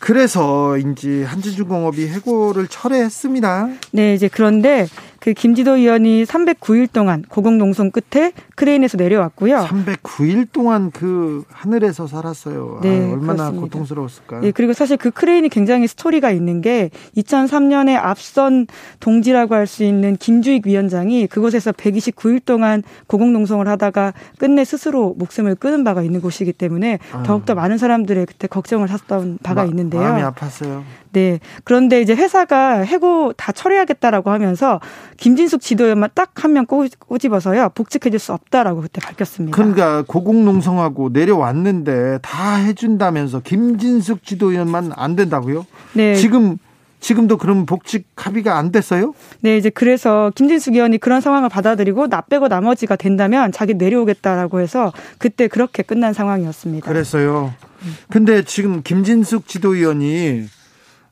그래서인지 0.00 1.22
한진중공업이 1.24 2.08
해고를 2.08 2.66
철회했습니다. 2.68 3.68
네, 3.92 4.14
이제 4.14 4.28
그런데 4.28 4.88
그 5.20 5.32
김지도 5.34 5.76
의원이 5.76 6.24
309일 6.24 6.92
동안 6.92 7.24
고공농성 7.28 7.90
끝에 7.90 8.32
크레인에서 8.56 8.96
내려왔고요. 8.96 9.66
309일 9.68 10.48
동안 10.52 10.90
그 10.90 11.44
하늘에서 11.50 12.06
살았어요. 12.06 12.80
네, 12.82 12.88
아, 13.00 13.12
얼마나 13.12 13.34
그렇습니다. 13.50 13.60
고통스러웠을까요? 13.60 14.40
네, 14.40 14.50
그리고 14.50 14.72
사실 14.72 14.96
그 14.96 15.10
크레인이 15.10 15.48
굉장히 15.50 15.86
스토리가 15.86 16.30
있는 16.30 16.60
게 16.60 16.90
2003년에 17.16 17.96
앞선 17.96 18.66
동지라고 19.00 19.54
할 19.54 19.70
수 19.70 19.84
있는 19.84 20.16
김주익 20.16 20.66
위원장이 20.66 21.28
그곳에서 21.28 21.70
129일 21.70 22.44
동안 22.44 22.82
고공농성을 23.06 23.68
하다가 23.68 24.14
끝내 24.38 24.64
스스로 24.64 25.14
목숨을 25.16 25.54
끊은 25.54 25.84
바가 25.84 26.02
있는 26.02 26.20
곳이기 26.20 26.52
때문에 26.54 26.98
아. 27.12 27.22
더욱더 27.22 27.54
많은 27.54 27.78
사람들의 27.78 28.26
그때 28.26 28.48
걱정을 28.48 28.88
샀던 28.88 29.38
바가 29.44 29.62
마, 29.62 29.68
있는데요. 29.68 30.00
마음이 30.02 30.22
아팠어요. 30.22 30.82
네. 31.12 31.40
그런데 31.64 32.00
이제 32.00 32.14
회사가 32.14 32.78
해고 32.80 33.32
다 33.32 33.52
처리하겠다라고 33.52 34.30
하면서 34.30 34.80
김진숙 35.16 35.60
지도위원만 35.60 36.10
딱 36.14 36.30
한 36.42 36.52
명 36.52 36.64
꼬집어서요. 36.66 37.70
복직해줄 37.74 38.18
수 38.18 38.32
없다라고 38.32 38.80
그때 38.82 39.00
밝혔습니다. 39.00 39.54
그러니까 39.54 40.02
고공농성하고 40.06 41.10
내려왔는데 41.12 42.18
다 42.22 42.54
해준다면서 42.56 43.40
김진숙 43.40 44.24
지도위원만 44.24 44.92
안 44.96 45.16
된다고요? 45.16 45.66
네. 45.94 46.14
지금 46.14 46.58
지금도 47.00 47.38
그럼 47.38 47.64
복직 47.66 48.08
합의가 48.16 48.58
안 48.58 48.72
됐어요? 48.72 49.14
네, 49.40 49.56
이제 49.56 49.70
그래서 49.70 50.30
김진숙 50.34 50.74
의원이 50.74 50.98
그런 50.98 51.20
상황을 51.22 51.48
받아들이고 51.48 52.08
나 52.08 52.20
빼고 52.20 52.48
나머지가 52.48 52.96
된다면 52.96 53.52
자기 53.52 53.72
내려오겠다라고 53.74 54.60
해서 54.60 54.92
그때 55.18 55.48
그렇게 55.48 55.82
끝난 55.82 56.12
상황이었습니다. 56.12 56.86
그랬어요. 56.86 57.54
근데 58.10 58.44
지금 58.44 58.82
김진숙 58.82 59.48
지도위원이 59.48 60.44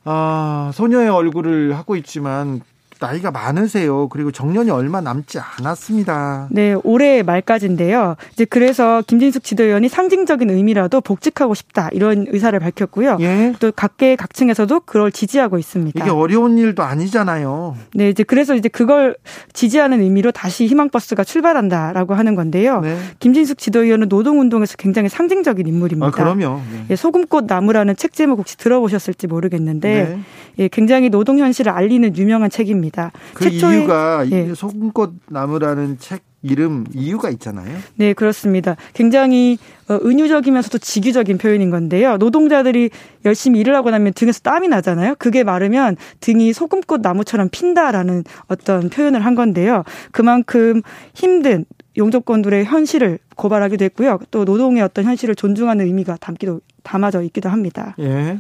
아, 0.05 0.71
소녀의 0.75 1.09
얼굴을 1.09 1.77
하고 1.77 1.97
있지만 1.97 2.61
나이가 3.01 3.31
많으세요. 3.31 4.09
그리고 4.09 4.31
정년이 4.31 4.71
얼마 4.71 5.01
남지 5.01 5.39
않았습니다. 5.39 6.49
네, 6.51 6.75
올해 6.85 7.23
말까지인데요. 7.23 8.17
이제 8.33 8.45
그래서 8.45 9.03
김진숙 9.07 9.45
지도위원이 9.45 9.89
상징적인 9.89 10.51
의미라도 10.51 11.01
복직하고 11.01 11.55
싶다 11.55 11.89
이런 11.93 12.27
의사를 12.29 12.59
밝혔고요. 12.59 13.19
예? 13.21 13.55
또 13.61 13.73
각계 13.73 14.17
각층에서도 14.17 14.81
그걸 14.81 15.13
지지하고 15.13 15.59
있습니다. 15.59 16.01
이게 16.01 16.11
어려운 16.11 16.59
일도 16.59 16.83
아니잖아요. 16.83 17.77
네, 17.95 18.09
이제 18.09 18.23
그래서 18.23 18.55
이제 18.55 18.69
그걸 18.69 19.17
지지하는 19.53 20.01
의미로 20.01 20.33
다시 20.33 20.67
희망버스가 20.67 21.25
출발한다라고 21.25 22.15
하는 22.15 22.35
건데요. 22.35 22.81
네. 22.81 22.99
김진숙 23.21 23.59
지도위원은 23.59 24.09
노동운동에서 24.09 24.77
굉장히 24.77 25.09
상징적인 25.09 25.67
인물입니다. 25.67 26.07
아, 26.07 26.11
그럼요. 26.11 26.61
네. 26.73 26.87
예, 26.91 26.97
소금꽃 26.97 27.45
나무라는 27.47 27.97
책 27.97 28.13
제목 28.13 28.39
혹시 28.39 28.57
들어보셨을지 28.57 29.27
모르겠는데 29.27 29.89
네. 29.89 30.21
예, 30.59 30.69
굉장히 30.69 31.09
노동 31.09 31.39
현실을 31.39 31.73
알리는 31.73 32.17
유명한 32.17 32.51
책입니다. 32.51 33.13
그 33.35 33.45
최초의, 33.45 33.81
이유가 33.81 34.25
네. 34.29 34.55
소금꽃 34.55 35.15
나무라는 35.29 35.99
책 35.99 36.23
이름 36.43 36.85
이유가 36.95 37.31
있잖아요. 37.31 37.79
네, 37.97 38.13
그렇습니다. 38.13 38.77
굉장히 38.95 39.59
어, 39.89 39.99
은유적이면서도 40.05 40.79
직유적인 40.79 41.39
표현인 41.39 41.71
건데요. 41.71 42.17
노동자들이 42.17 42.91
열심히 43.25 43.59
일을 43.61 43.75
하고 43.75 43.91
나면 43.91 44.13
등에서 44.13 44.41
땀이 44.41 44.69
나잖아요. 44.69 45.17
그게 45.19 45.43
마르면 45.43 45.97
등이 46.21 46.53
소금꽃 46.53 47.01
나무처럼 47.01 47.49
핀다라는 47.51 48.23
어떤 48.47 48.89
표현을 48.89 49.25
한 49.25 49.35
건데요. 49.35 49.83
그만큼 50.13 50.83
힘든 51.13 51.65
용접권들의 51.97 52.65
현실을 52.65 53.19
고발하기도 53.35 53.85
했고요. 53.87 54.21
또 54.31 54.45
노동의 54.45 54.83
어떤 54.83 55.05
현실을 55.05 55.35
존중하는 55.35 55.87
의미가 55.87 56.19
담기도 56.21 56.61
담아져 56.85 57.23
있기도 57.23 57.49
합니다. 57.49 57.97
예. 57.99 58.39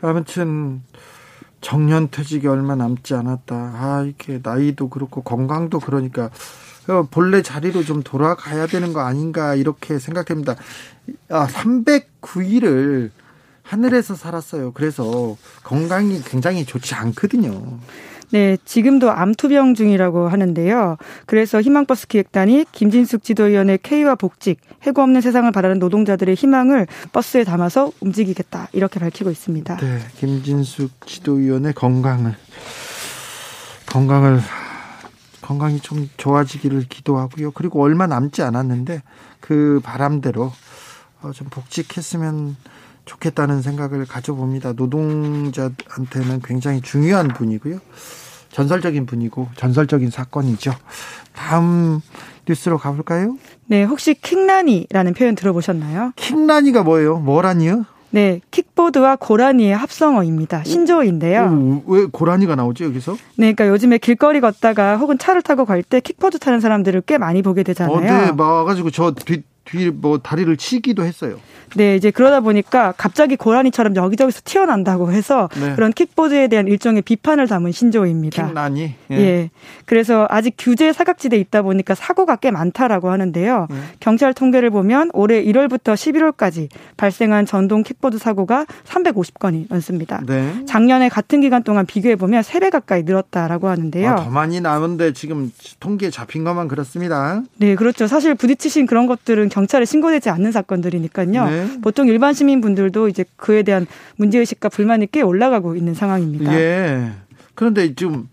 아무튼 0.00 0.82
정년 1.64 2.10
퇴직이 2.10 2.46
얼마 2.46 2.74
남지 2.76 3.14
않았다. 3.14 3.54
아, 3.54 4.02
이렇게 4.04 4.38
나이도 4.42 4.90
그렇고 4.90 5.22
건강도 5.22 5.80
그러니까 5.80 6.28
어, 6.88 7.08
본래 7.10 7.40
자리로 7.40 7.82
좀 7.84 8.02
돌아가야 8.02 8.66
되는 8.66 8.92
거 8.92 9.00
아닌가 9.00 9.54
이렇게 9.54 9.98
생각됩니다. 9.98 10.56
아, 11.30 11.46
309일을 11.46 13.10
하늘에서 13.62 14.14
살았어요. 14.14 14.72
그래서 14.72 15.38
건강이 15.62 16.20
굉장히 16.24 16.66
좋지 16.66 16.94
않거든요. 16.96 17.78
네, 18.34 18.58
지금도 18.64 19.12
암투병 19.12 19.74
중이라고 19.74 20.26
하는데요. 20.26 20.96
그래서 21.26 21.60
희망버스 21.60 22.08
기획단이 22.08 22.64
김진숙 22.72 23.22
지도위원의 23.22 23.78
K와 23.84 24.16
복직, 24.16 24.58
해고 24.82 25.02
없는 25.02 25.20
세상을 25.20 25.52
바라는 25.52 25.78
노동자들의 25.78 26.34
희망을 26.34 26.88
버스에 27.12 27.44
담아서 27.44 27.92
움직이겠다. 28.00 28.70
이렇게 28.72 28.98
밝히고 28.98 29.30
있습니다. 29.30 29.76
네, 29.76 29.98
김진숙 30.16 31.06
지도위원의 31.06 31.74
건강을 31.74 32.34
건강을 33.86 34.40
건강이 35.40 35.78
좀 35.78 36.10
좋아지기를 36.16 36.86
기도하고요. 36.88 37.52
그리고 37.52 37.82
얼마 37.82 38.08
남지 38.08 38.42
않았는데 38.42 39.04
그 39.38 39.78
바람대로 39.84 40.50
어, 41.22 41.30
좀 41.30 41.46
복직했으면 41.50 42.56
좋겠다는 43.04 43.62
생각을 43.62 44.06
가져봅니다. 44.06 44.72
노동자한테는 44.72 46.40
굉장히 46.42 46.80
중요한 46.80 47.28
분이고요. 47.28 47.78
전설적인 48.64 49.04
분이고 49.06 49.48
전설적인 49.56 50.10
사건이죠. 50.10 50.72
다음 51.34 52.00
뉴스로 52.48 52.78
가볼까요? 52.78 53.36
네, 53.66 53.82
혹시 53.82 54.14
킥라니라는 54.14 55.14
표현 55.14 55.34
들어보셨나요? 55.34 56.12
킥라니가 56.14 56.84
뭐예요? 56.84 57.18
뭐라니요? 57.18 57.84
네, 58.10 58.40
킥보드와 58.52 59.16
고라니의 59.16 59.74
합성어입니다. 59.76 60.62
신조어인데요. 60.62 61.82
오, 61.86 61.92
왜 61.92 62.04
고라니가 62.06 62.54
나오죠 62.54 62.84
여기서? 62.84 63.14
네, 63.36 63.52
그러니까 63.54 63.66
요즘에 63.66 63.98
길거리 63.98 64.40
걷다가 64.40 64.98
혹은 64.98 65.18
차를 65.18 65.42
타고 65.42 65.64
갈 65.64 65.82
때 65.82 65.98
킥보드 65.98 66.38
타는 66.38 66.60
사람들을 66.60 67.00
꽤 67.06 67.18
많이 67.18 67.42
보게 67.42 67.64
되잖아요. 67.64 67.96
어, 67.96 68.00
네, 68.00 68.32
와가지고 68.36 68.90
저 68.92 69.12
뒤, 69.64 69.90
뒤뭐 69.90 70.18
다리를 70.18 70.56
치기도 70.56 71.04
했어요. 71.04 71.38
네, 71.76 71.96
이제 71.96 72.10
그러다 72.10 72.40
보니까 72.40 72.92
갑자기 72.96 73.36
고라니처럼 73.36 73.96
여기저기서 73.96 74.42
튀어난다고 74.44 75.10
해서 75.10 75.48
네. 75.58 75.74
그런 75.74 75.92
킥보드에 75.92 76.48
대한 76.48 76.68
일종의 76.68 77.02
비판을 77.02 77.48
담은 77.48 77.72
신조어입니다. 77.72 78.46
킥난이? 78.46 78.94
예. 79.10 79.16
예. 79.16 79.50
그래서 79.84 80.26
아직 80.30 80.54
규제 80.56 80.92
사각지대에 80.92 81.38
있다 81.40 81.62
보니까 81.62 81.94
사고가 81.94 82.36
꽤 82.36 82.50
많다라고 82.50 83.10
하는데요. 83.10 83.66
네. 83.70 83.76
경찰 84.00 84.32
통계를 84.32 84.70
보면 84.70 85.10
올해 85.14 85.42
1월부터 85.42 85.94
11월까지 85.94 86.68
발생한 86.96 87.46
전동 87.46 87.82
킥보드 87.82 88.18
사고가 88.18 88.66
350건이 88.84 89.66
넘습니다. 89.68 90.22
네. 90.26 90.64
작년에 90.66 91.08
같은 91.08 91.40
기간 91.40 91.62
동안 91.64 91.86
비교해 91.86 92.14
보면 92.16 92.42
3배 92.42 92.70
가까이 92.70 93.02
늘었다라고 93.02 93.68
하는데요. 93.68 94.10
아, 94.10 94.16
더 94.16 94.30
많이 94.30 94.60
나오는데 94.60 95.12
지금 95.12 95.50
통계 95.80 96.10
잡힌 96.10 96.44
것만 96.44 96.68
그렇습니다. 96.68 97.42
네, 97.56 97.74
그렇죠. 97.74 98.06
사실 98.06 98.34
부딪히신 98.34 98.86
그런 98.86 99.06
것들은 99.06 99.50
경찰에 99.54 99.84
신고되지 99.84 100.30
않는 100.30 100.50
사건들이니까요. 100.50 101.48
네. 101.48 101.80
보통 101.80 102.08
일반 102.08 102.34
시민분들도 102.34 103.08
이제 103.08 103.24
그에 103.36 103.62
대한 103.62 103.86
문제의식과 104.16 104.68
불만이 104.68 105.12
꽤 105.12 105.22
올라가고 105.22 105.76
있는 105.76 105.94
상황입니다. 105.94 106.52
예. 106.54 107.12
그런데 107.54 107.94
지금 107.94 108.28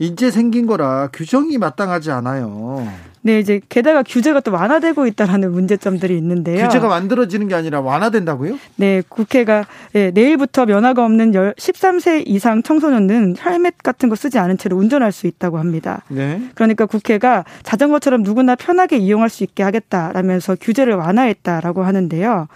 이제 0.00 0.32
생긴 0.32 0.66
거라 0.66 1.10
규정이 1.12 1.58
마땅하지 1.58 2.10
않아요. 2.10 2.88
네, 3.26 3.38
이제 3.38 3.58
게다가 3.70 4.02
규제가 4.02 4.40
또 4.40 4.52
완화되고 4.52 5.06
있다라는 5.06 5.50
문제점들이 5.50 6.14
있는데요. 6.18 6.66
규제가 6.66 6.88
만들어지는 6.88 7.48
게 7.48 7.54
아니라 7.54 7.80
완화된다고요? 7.80 8.58
네, 8.76 9.02
국회가 9.08 9.64
네, 9.94 10.10
내일부터 10.10 10.66
면허가 10.66 11.02
없는 11.06 11.32
13세 11.32 12.24
이상 12.26 12.62
청소년은 12.62 13.36
헬멧 13.42 13.78
같은 13.82 14.10
거 14.10 14.14
쓰지 14.14 14.38
않은 14.38 14.58
채로 14.58 14.76
운전할 14.76 15.10
수 15.10 15.26
있다고 15.26 15.58
합니다. 15.58 16.02
네. 16.08 16.38
그러니까 16.54 16.84
국회가 16.84 17.46
자전거처럼 17.62 18.24
누구나 18.24 18.56
편하게 18.56 18.98
이용할 18.98 19.30
수 19.30 19.42
있게 19.42 19.62
하겠다라면서 19.62 20.56
규제를 20.60 20.94
완화했다라고 20.96 21.82
하는데요. 21.82 22.48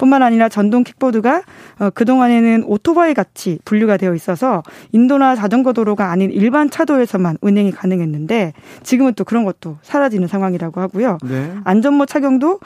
뿐만 0.00 0.22
아니라 0.22 0.48
전동 0.48 0.82
킥보드가 0.82 1.42
어, 1.78 1.90
그동안에는 1.90 2.64
오토바이 2.66 3.12
같이 3.12 3.58
분류가 3.66 3.98
되어 3.98 4.14
있어서 4.14 4.62
인도나 4.92 5.36
자전거 5.36 5.74
도로가 5.74 6.10
아닌 6.10 6.30
일반 6.30 6.70
차도에서만 6.70 7.36
운행이 7.42 7.70
가능했는데 7.70 8.54
지금은 8.82 9.12
또 9.12 9.24
그런 9.24 9.44
것도 9.44 9.76
사라지는 9.82 10.26
상황이라고 10.26 10.80
하고요. 10.80 11.18
네. 11.22 11.54
안전모 11.64 12.06
착용도 12.06 12.60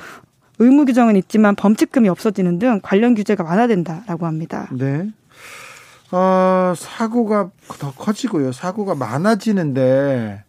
의무 0.60 0.84
규정은 0.84 1.16
있지만 1.16 1.56
범칙금이 1.56 2.08
없어지는 2.08 2.60
등 2.60 2.78
관련 2.82 3.16
규제가 3.16 3.42
완화된다라고 3.42 4.26
합니다. 4.26 4.68
네. 4.70 5.10
어, 6.12 6.74
사고가 6.76 7.50
더 7.80 7.92
커지고요. 7.92 8.52
사고가 8.52 8.94
많아지는데 8.94 10.44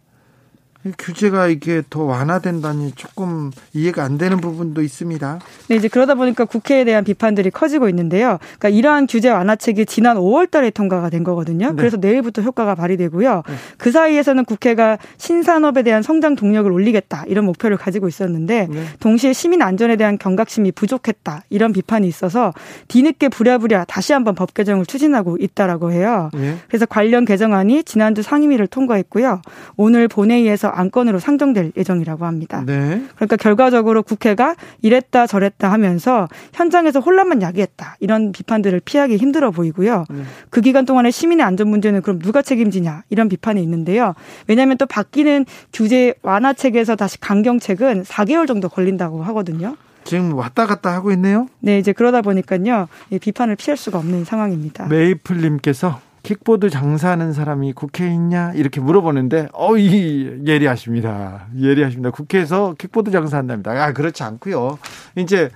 규제가 0.98 1.48
이게 1.48 1.82
더 1.88 2.04
완화된다니 2.04 2.92
조금 2.96 3.50
이해가 3.72 4.04
안 4.04 4.18
되는 4.18 4.38
부분도 4.38 4.82
있습니다. 4.82 5.38
네, 5.68 5.76
이제 5.76 5.88
그러다 5.88 6.14
보니까 6.14 6.44
국회에 6.44 6.84
대한 6.84 7.04
비판들이 7.04 7.50
커지고 7.50 7.88
있는데요. 7.88 8.38
그러니까 8.58 8.68
이러한 8.68 9.06
규제 9.06 9.30
완화책이 9.30 9.86
지난 9.86 10.16
5월 10.16 10.50
달에 10.50 10.70
통과가 10.70 11.10
된 11.10 11.24
거거든요. 11.24 11.70
네. 11.70 11.76
그래서 11.76 11.96
내일부터 11.96 12.42
효과가 12.42 12.74
발휘되고요. 12.74 13.42
네. 13.46 13.54
그 13.78 13.90
사이에서는 13.90 14.44
국회가 14.44 14.98
신산업에 15.18 15.82
대한 15.82 16.02
성장 16.02 16.36
동력을 16.36 16.70
올리겠다 16.70 17.24
이런 17.26 17.44
목표를 17.44 17.76
가지고 17.76 18.08
있었는데 18.08 18.68
네. 18.70 18.84
동시에 19.00 19.32
시민 19.32 19.62
안전에 19.62 19.96
대한 19.96 20.18
경각심이 20.18 20.72
부족했다 20.72 21.42
이런 21.50 21.72
비판이 21.72 22.06
있어서 22.08 22.52
뒤늦게 22.88 23.28
부랴부랴 23.28 23.84
다시 23.84 24.12
한번 24.12 24.34
법 24.34 24.54
개정을 24.54 24.86
추진하고 24.86 25.36
있다라고 25.40 25.92
해요. 25.92 26.30
네. 26.34 26.56
그래서 26.68 26.86
관련 26.86 27.24
개정안이 27.24 27.84
지난주 27.84 28.22
상임위를 28.22 28.66
통과했고요. 28.66 29.42
오늘 29.76 30.08
본회의에서 30.08 30.68
안건으로 30.76 31.18
상정될 31.18 31.72
예정이라고 31.76 32.26
합니다. 32.26 32.62
네. 32.66 33.02
그러니까 33.16 33.36
결과적으로 33.36 34.02
국회가 34.02 34.54
이랬다 34.82 35.26
저랬다 35.26 35.72
하면서 35.72 36.28
현장에서 36.52 37.00
혼란만 37.00 37.42
야기했다 37.42 37.96
이런 38.00 38.32
비판들을 38.32 38.80
피하기 38.84 39.16
힘들어 39.16 39.50
보이고요. 39.50 40.04
네. 40.10 40.22
그 40.50 40.60
기간 40.60 40.84
동안에 40.84 41.10
시민의 41.10 41.44
안전 41.44 41.68
문제는 41.68 42.02
그럼 42.02 42.18
누가 42.18 42.42
책임지냐 42.42 43.04
이런 43.08 43.28
비판이 43.28 43.62
있는데요. 43.62 44.14
왜냐하면 44.46 44.76
또 44.76 44.86
바뀌는 44.86 45.46
규제 45.72 46.14
완화책에서 46.22 46.96
다시 46.96 47.18
강경책은 47.20 48.02
4개월 48.04 48.46
정도 48.46 48.68
걸린다고 48.68 49.22
하거든요. 49.24 49.76
지금 50.04 50.34
왔다 50.34 50.66
갔다 50.66 50.92
하고 50.92 51.10
있네요. 51.12 51.48
네, 51.58 51.78
이제 51.78 51.92
그러다 51.92 52.22
보니까요. 52.22 52.88
비판을 53.20 53.56
피할 53.56 53.76
수가 53.76 53.98
없는 53.98 54.24
상황입니다. 54.24 54.86
메이플님께서 54.86 56.00
킥보드 56.26 56.70
장사하는 56.70 57.32
사람이 57.32 57.72
국회에 57.72 58.12
있냐 58.12 58.52
이렇게 58.54 58.80
물어보는데 58.80 59.48
어 59.52 59.76
이 59.76 60.42
예리하십니다. 60.46 61.46
예리하십니다. 61.56 62.10
국회에서 62.10 62.74
킥보드 62.78 63.10
장사한답니다. 63.12 63.70
아 63.72 63.92
그렇지 63.92 64.22
않고요. 64.24 64.78
이제 65.16 65.50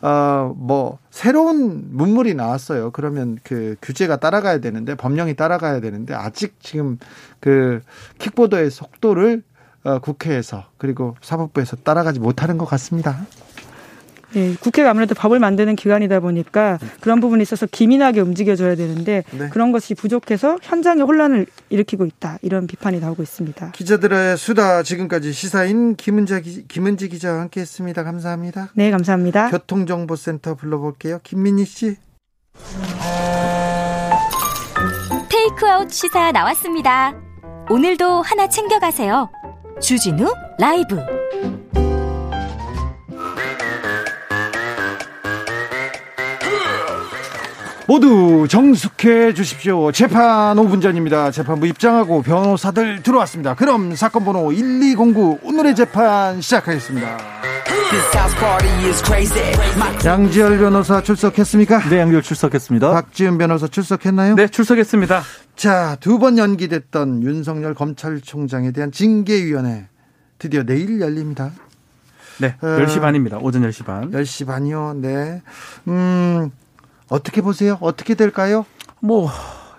어 0.00 0.52
뭐 0.56 0.98
새로운 1.10 1.84
문물이 1.90 2.34
나왔어요. 2.34 2.90
그러면 2.92 3.38
그 3.42 3.76
규제가 3.82 4.16
따라가야 4.16 4.58
되는데 4.58 4.94
법령이 4.94 5.34
따라가야 5.34 5.80
되는데 5.80 6.14
아직 6.14 6.56
지금 6.60 6.98
그 7.40 7.80
킥보드의 8.18 8.70
속도를 8.70 9.42
어, 9.84 9.98
국회에서 9.98 10.64
그리고 10.78 11.16
사법부에서 11.22 11.76
따라가지 11.76 12.20
못하는 12.20 12.58
것 12.58 12.66
같습니다. 12.66 13.26
네, 14.34 14.54
국회가 14.60 14.90
아무래도 14.90 15.14
법을 15.14 15.38
만드는 15.38 15.76
기관이다 15.76 16.20
보니까 16.20 16.78
그런 17.00 17.20
부분에 17.20 17.42
있어서 17.42 17.66
기민하게 17.66 18.20
움직여줘야 18.20 18.74
되는데 18.74 19.24
네. 19.30 19.48
그런 19.50 19.72
것이 19.72 19.94
부족해서 19.94 20.58
현장에 20.62 21.02
혼란을 21.02 21.46
일으키고 21.70 22.06
있다 22.06 22.38
이런 22.42 22.66
비판이 22.66 23.00
나오고 23.00 23.22
있습니다. 23.22 23.72
기자들의 23.72 24.36
수다 24.36 24.82
지금까지 24.82 25.32
시사인 25.32 25.96
김은지, 25.96 26.40
기, 26.42 26.66
김은지 26.68 27.08
기자와 27.08 27.40
함께했습니다. 27.42 28.04
감사합니다. 28.04 28.70
네, 28.74 28.90
감사합니다. 28.90 29.50
교통정보센터 29.50 30.54
불러볼게요. 30.54 31.20
김민희 31.22 31.64
씨. 31.64 31.96
테이크아웃 35.28 35.90
시사 35.90 36.32
나왔습니다. 36.32 37.14
오늘도 37.70 38.22
하나 38.22 38.48
챙겨가세요. 38.48 39.30
주진우 39.80 40.32
라이브. 40.58 41.21
모두 47.88 48.46
정숙해 48.48 49.34
주십시오. 49.34 49.90
재판 49.92 50.56
5분 50.56 50.80
전입니다. 50.80 51.30
재판부 51.30 51.66
입장하고 51.66 52.22
변호사들 52.22 53.02
들어왔습니다. 53.02 53.54
그럼 53.54 53.94
사건 53.96 54.24
번호 54.24 54.52
1209 54.52 55.40
오늘의 55.42 55.74
재판 55.74 56.40
시작하겠습니다. 56.40 57.18
양지열 60.04 60.58
변호사 60.58 61.02
출석했습니까? 61.02 61.88
네, 61.90 61.98
양지열 61.98 62.22
출석했습니다. 62.22 62.90
박지은 62.90 63.36
변호사 63.38 63.66
출석했나요? 63.68 64.34
네, 64.36 64.48
출석했습니다. 64.48 65.22
자, 65.56 65.96
두 66.00 66.18
번 66.18 66.38
연기됐던 66.38 67.22
윤석열 67.22 67.74
검찰총장에 67.74 68.70
대한 68.70 68.90
징계위원회 68.92 69.88
드디어 70.38 70.62
내일 70.62 71.00
열립니다. 71.00 71.50
네, 72.38 72.56
10시 72.60 73.00
반입니다. 73.00 73.38
오전 73.38 73.62
10시 73.62 73.84
반. 73.84 74.10
10시 74.10 74.46
반이요. 74.46 74.94
네. 74.96 75.42
음, 75.88 76.50
어떻게 77.12 77.42
보세요? 77.42 77.76
어떻게 77.80 78.14
될까요? 78.14 78.64
뭐 79.00 79.30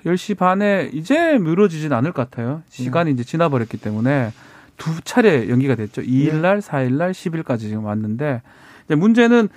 10시 0.06 0.38
반에 0.38 0.92
이제 0.94 1.40
미뤄지진 1.40 1.92
않을 1.92 2.12
것 2.12 2.30
같아요. 2.30 2.62
시간이 2.70 3.10
네. 3.10 3.14
이제 3.14 3.24
지나버렸기 3.24 3.78
때문에 3.78 4.32
두 4.78 5.02
차례 5.02 5.50
연기가 5.50 5.74
됐죠. 5.74 6.04
2일 6.04 6.36
날, 6.36 6.60
4일 6.60 6.94
날, 6.94 7.12
10일까지 7.12 7.62
지금 7.62 7.86
왔는데 7.86 8.44
문제는 8.88 9.50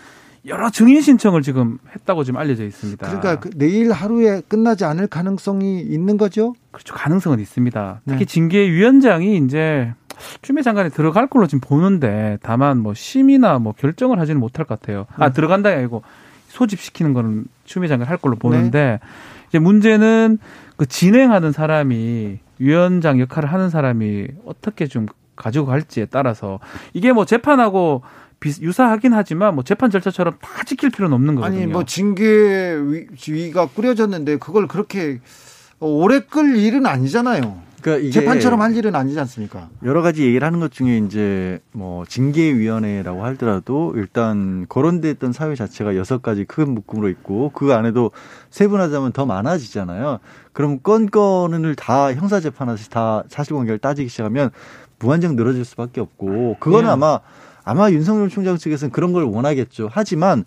여러 0.46 0.70
증인 0.70 1.02
신청을 1.02 1.42
지금 1.42 1.78
했다고 1.94 2.24
지금 2.24 2.40
알려져 2.40 2.64
있습니다. 2.64 3.04
그러니까 3.04 3.40
그 3.40 3.50
내일 3.56 3.92
하루에 3.92 4.40
끝나지 4.48 4.84
않을 4.86 5.08
가능성이 5.08 5.80
있는 5.80 6.16
거죠? 6.16 6.54
그렇죠. 6.70 6.94
가능성은 6.94 7.40
있습니다. 7.40 8.00
특히 8.06 8.18
네. 8.20 8.24
징계위원장이 8.24 9.36
이제 9.38 9.92
추미애 10.40 10.62
장관이 10.62 10.90
들어갈 10.90 11.26
걸로 11.26 11.46
지금 11.46 11.60
보는데 11.60 12.38
다만 12.42 12.78
뭐 12.78 12.94
심의나 12.94 13.58
뭐 13.58 13.74
결정을 13.74 14.18
하지는 14.18 14.40
못할 14.40 14.64
것 14.64 14.80
같아요. 14.80 15.06
아, 15.16 15.28
네. 15.28 15.32
들어간다 15.34 15.68
아니고 15.70 16.02
소집시키는 16.56 17.12
거는 17.12 17.44
추미애 17.64 17.88
장관 17.88 18.08
할 18.08 18.16
걸로 18.16 18.36
보는데 18.36 18.98
네. 19.00 19.08
이제 19.48 19.58
문제는 19.58 20.38
그 20.76 20.86
진행하는 20.86 21.52
사람이 21.52 22.38
위원장 22.58 23.20
역할을 23.20 23.52
하는 23.52 23.68
사람이 23.70 24.28
어떻게 24.46 24.86
좀 24.86 25.06
가지고 25.36 25.66
갈지에 25.66 26.06
따라서 26.06 26.58
이게 26.94 27.12
뭐 27.12 27.26
재판하고 27.26 28.02
유사하긴 28.44 29.12
하지만 29.12 29.54
뭐 29.54 29.64
재판 29.64 29.90
절차처럼 29.90 30.38
다 30.40 30.62
지킬 30.64 30.90
필요는 30.90 31.14
없는 31.14 31.34
거거든요. 31.34 31.58
아니 31.58 31.66
뭐 31.66 31.84
징계 31.84 32.74
위 32.76 33.52
가 33.52 33.66
꾸려졌는데 33.66 34.38
그걸 34.38 34.66
그렇게 34.66 35.20
오래 35.80 36.20
끌 36.20 36.56
일은 36.56 36.86
아니잖아요. 36.86 37.65
그러니까 37.86 38.10
재판처럼 38.10 38.60
할 38.60 38.74
일은 38.74 38.96
아니지 38.96 39.18
않습니까? 39.20 39.68
여러 39.84 40.02
가지 40.02 40.24
얘기를 40.24 40.44
하는 40.44 40.58
것 40.58 40.72
중에 40.72 40.98
이제 40.98 41.60
뭐 41.70 42.04
징계위원회라고 42.04 43.24
하더라도 43.26 43.92
일단 43.94 44.66
거론됐던 44.68 45.32
사회 45.32 45.54
자체가 45.54 45.94
여섯 45.94 46.20
가지 46.20 46.44
큰 46.44 46.74
묶음으로 46.74 47.08
있고 47.10 47.52
그 47.54 47.72
안에도 47.74 48.10
세분하자면 48.50 49.12
더 49.12 49.24
많아지잖아요. 49.24 50.18
그럼 50.52 50.80
건건을 50.82 51.76
다 51.76 52.12
형사 52.12 52.40
재판하듯이 52.40 52.90
다 52.90 53.22
사실관계를 53.28 53.78
따지기 53.78 54.08
시작하면 54.08 54.50
무한정 54.98 55.36
늘어질 55.36 55.64
수밖에 55.64 56.00
없고 56.00 56.56
그거는 56.58 56.86
네. 56.86 56.90
아마 56.90 57.20
아마 57.62 57.90
윤석열 57.90 58.28
총장 58.28 58.56
측에서는 58.56 58.90
그런 58.90 59.12
걸 59.12 59.22
원하겠죠. 59.24 59.90
하지만 59.92 60.44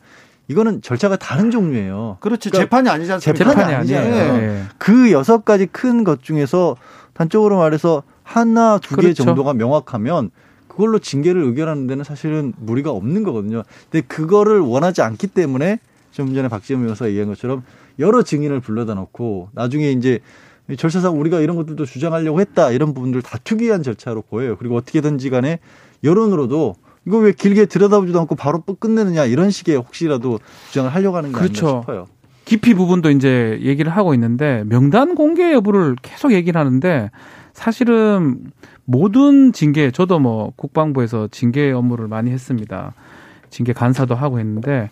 이거는 0.49 0.81
절차가 0.81 1.15
다른 1.15 1.51
종류예요. 1.51 2.17
그렇지 2.19 2.49
그러니까 2.49 2.65
재판이 2.65 2.89
아니지 2.89 3.11
않습니까? 3.13 3.45
재판이, 3.51 3.73
아니잖아요. 3.75 4.37
네. 4.37 4.63
그 4.77 5.11
여섯 5.11 5.45
가지 5.45 5.67
큰 5.67 6.03
것 6.03 6.23
중에서 6.23 6.75
단적으로 7.19 7.57
말해서 7.57 8.03
하나 8.23 8.77
두개 8.77 9.01
그렇죠. 9.01 9.25
정도가 9.25 9.53
명확하면 9.53 10.31
그걸로 10.69 10.99
징계를 10.99 11.41
의결하는 11.43 11.85
데는 11.85 12.05
사실은 12.05 12.53
무리가 12.57 12.91
없는 12.91 13.23
거거든요. 13.23 13.63
근데 13.91 14.07
그거를 14.07 14.61
원하지 14.61 15.01
않기 15.01 15.27
때문에 15.27 15.79
좀 16.11 16.33
전에 16.33 16.47
박지원 16.47 16.81
변호사가 16.81 17.09
얘기한 17.09 17.27
것처럼 17.27 17.63
여러 17.99 18.23
증인을 18.23 18.61
불러다 18.61 18.93
놓고 18.93 19.49
나중에 19.51 19.91
이제 19.91 20.19
절차상 20.77 21.19
우리가 21.19 21.41
이런 21.41 21.57
것들도 21.57 21.85
주장하려고 21.85 22.39
했다 22.39 22.71
이런 22.71 22.93
부분들 22.93 23.21
다투기 23.21 23.65
위한 23.65 23.83
절차로 23.83 24.21
보여요. 24.21 24.55
그리고 24.57 24.77
어떻게든지 24.77 25.29
간에 25.29 25.59
여론으로도 26.05 26.75
이거 27.05 27.17
왜 27.17 27.33
길게 27.33 27.65
들여다보지도 27.65 28.17
않고 28.17 28.35
바로 28.35 28.61
끝내느냐 28.61 29.25
이런 29.25 29.51
식의 29.51 29.75
혹시라도 29.75 30.39
주장을 30.69 30.89
하려고 30.89 31.17
하는 31.17 31.33
게 31.33 31.37
그렇죠. 31.37 31.67
아닌가 31.67 31.81
싶어요. 31.81 32.07
깊이 32.49 32.73
부분도 32.73 33.11
이제 33.11 33.59
얘기를 33.61 33.91
하고 33.91 34.15
있는데 34.15 34.63
명단 34.65 35.13
공개 35.13 35.53
여부를 35.53 35.95
계속 36.01 36.33
얘기를 36.33 36.59
하는데 36.59 37.11
사실은 37.53 38.39
모든 38.85 39.53
징계 39.53 39.91
저도 39.91 40.17
뭐 40.17 40.51
국방부에서 40.55 41.27
징계 41.29 41.71
업무를 41.71 42.07
많이 42.07 42.31
했습니다. 42.31 42.95
징계 43.51 43.71
간사도 43.71 44.15
하고 44.15 44.39
했는데 44.39 44.89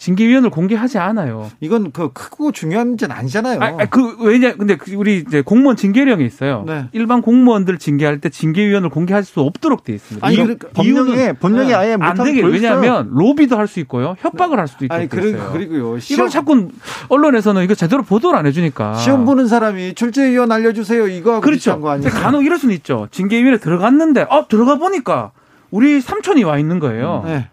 징계위원을 0.00 0.48
공개하지 0.48 0.96
않아요. 0.98 1.50
이건 1.60 1.92
그 1.92 2.10
크고 2.12 2.52
중요한 2.52 2.88
문제는 2.88 3.14
아니잖아요. 3.14 3.60
아, 3.62 3.84
그 3.84 4.16
왜냐 4.24 4.54
근데 4.54 4.76
그 4.76 4.94
우리 4.94 5.18
이제 5.18 5.42
공무원 5.42 5.76
징계령이 5.76 6.24
있어요. 6.24 6.64
네. 6.66 6.86
일반 6.92 7.20
공무원들 7.20 7.76
징계할 7.78 8.18
때 8.18 8.30
징계위원을 8.30 8.88
공개할 8.88 9.24
수 9.24 9.40
없도록 9.40 9.84
돼 9.84 9.92
있습니다. 9.92 10.26
아니 10.26 10.36
그러니까 10.36 10.68
법령에 10.72 11.32
네. 11.34 11.74
아예 11.74 11.96
안 12.00 12.16
되게 12.16 12.42
왜냐하면 12.42 13.10
로비도 13.12 13.56
할 13.56 13.70
수 13.70 13.78
있고요, 13.80 14.16
협박을 14.18 14.58
할 14.58 14.66
수도 14.66 14.84
있고. 14.84 14.94
아니 14.94 15.08
그리고 15.08 15.52
그리고요. 15.52 15.98
시험, 16.00 16.18
이걸 16.18 16.28
자꾸 16.28 16.70
언론에서는 17.08 17.62
이거 17.62 17.76
제대로 17.76 18.02
보도를 18.02 18.36
안 18.36 18.46
해주니까. 18.46 18.94
시험 18.94 19.24
보는 19.24 19.46
사람이 19.46 19.94
출제위원 19.94 20.50
알려주세요 20.50 21.06
이거 21.06 21.40
그렇죠. 21.40 21.78
거 21.80 21.90
아니에요? 21.90 22.10
간혹 22.10 22.44
이럴 22.44 22.58
수는 22.58 22.74
있죠. 22.76 23.06
징계위원회 23.12 23.58
들어갔는데 23.58 24.22
어 24.28 24.48
들어가 24.48 24.74
보니까 24.74 25.30
우리 25.70 26.00
삼촌이 26.00 26.42
와 26.42 26.58
있는 26.58 26.80
거예요. 26.80 27.22
네. 27.26 27.48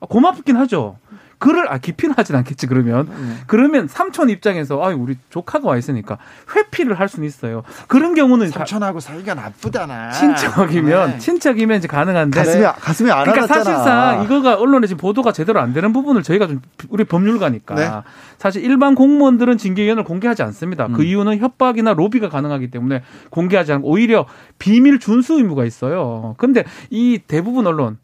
고맙긴 0.00 0.56
하죠. 0.56 0.96
글을 1.38 1.72
아 1.72 1.78
깊이는 1.78 2.14
하진 2.16 2.36
않겠지 2.36 2.66
그러면 2.66 3.06
음. 3.08 3.40
그러면 3.46 3.88
삼촌 3.88 4.28
입장에서 4.28 4.82
아 4.82 4.88
우리 4.88 5.16
조카가 5.30 5.68
와 5.68 5.76
있으니까 5.76 6.18
회피를 6.54 6.98
할 6.98 7.08
수는 7.08 7.26
있어요. 7.26 7.62
그런 7.86 8.14
경우는 8.14 8.50
삼촌하고 8.50 9.00
사이가 9.00 9.34
나쁘잖아. 9.34 10.10
친척이면 10.10 11.10
네. 11.12 11.18
친척이면 11.18 11.78
이제 11.78 11.88
가능한데 11.88 12.38
가슴에 12.38 12.64
가슴에 12.64 13.10
안 13.10 13.24
그러니까 13.24 13.46
사실상 13.46 14.24
이거가 14.24 14.56
언론에 14.56 14.86
지금 14.86 15.00
보도가 15.00 15.32
제대로 15.32 15.60
안 15.60 15.72
되는 15.72 15.92
부분을 15.92 16.22
저희가 16.22 16.46
좀 16.48 16.60
우리 16.88 17.04
법률가니까 17.04 17.74
네. 17.74 17.90
사실 18.38 18.64
일반 18.64 18.94
공무원들은 18.94 19.58
징계 19.58 19.84
위원을 19.84 20.04
공개하지 20.04 20.42
않습니다. 20.42 20.86
그 20.86 20.92
음. 20.92 20.96
그 20.98 21.04
이유는 21.04 21.38
협박이나 21.38 21.94
로비가 21.94 22.28
가능하기 22.28 22.70
때문에 22.70 23.02
공개하지 23.30 23.72
않고 23.72 23.88
오히려 23.88 24.26
비밀 24.58 24.98
준수 24.98 25.34
의무가 25.34 25.64
있어요. 25.64 26.34
근데 26.38 26.64
이 26.90 27.20
대부분 27.26 27.66
언론 27.66 27.98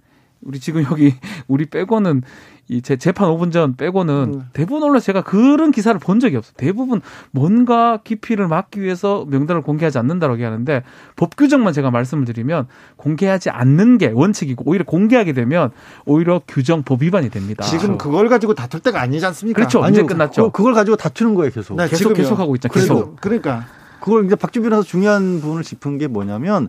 우리 0.45 0.61
지금 0.61 0.85
여기 0.85 1.15
우리 1.49 1.67
빼고는 1.67 2.23
이 2.69 2.81
제 2.81 2.97
재판 2.97 3.29
5분 3.31 3.53
전 3.53 3.77
빼고는 3.77 4.15
음. 4.35 4.43
대부분 4.53 4.83
언론 4.83 5.01
제가 5.01 5.23
그런 5.23 5.71
기사를 5.71 5.99
본 5.99 6.21
적이 6.21 6.37
없어요. 6.37 6.55
대부분 6.57 7.01
뭔가 7.31 7.99
기피를 8.05 8.49
막기 8.49 8.81
위해서 8.81 9.27
명단을 9.29 9.63
공개하지 9.63 9.99
않는다라고 9.99 10.43
하는데 10.43 10.83
법 11.17 11.37
규정만 11.37 11.73
제가 11.73 11.91
말씀을 11.91 12.25
드리면 12.25 12.67
공개하지 12.97 13.51
않는 13.51 13.99
게 13.99 14.11
원칙이고 14.15 14.65
오히려 14.67 14.85
공개하게 14.85 15.33
되면 15.33 15.71
오히려 16.07 16.41
규정 16.47 16.83
법 16.83 17.03
위반이 17.03 17.31
됩니다. 17.31 17.65
지금 17.65 17.99
그걸 17.99 18.29
가지고 18.29 18.55
다툴 18.55 18.81
때가 18.81 19.01
아니지 19.01 19.25
않습니까? 19.27 19.57
그렇죠. 19.57 19.83
아니, 19.83 19.95
이제 19.95 20.03
끝났죠. 20.03 20.51
그, 20.51 20.63
걸 20.63 20.75
가지고 20.75 20.97
다투는 20.97 21.35
거예요, 21.35 21.51
계속. 21.51 21.77
네, 21.77 21.89
계속 21.89 22.15
계속 22.15 22.39
하고 22.39 22.55
있잖아요. 22.55 22.75
계속. 22.75 23.21
그러니까 23.21 23.67
그걸 24.01 24.27
이제 24.27 24.37
변호사 24.37 24.83
중요한 24.83 25.41
부분을 25.41 25.63
짚은 25.63 25.99
게 25.99 26.07
뭐냐면 26.07 26.69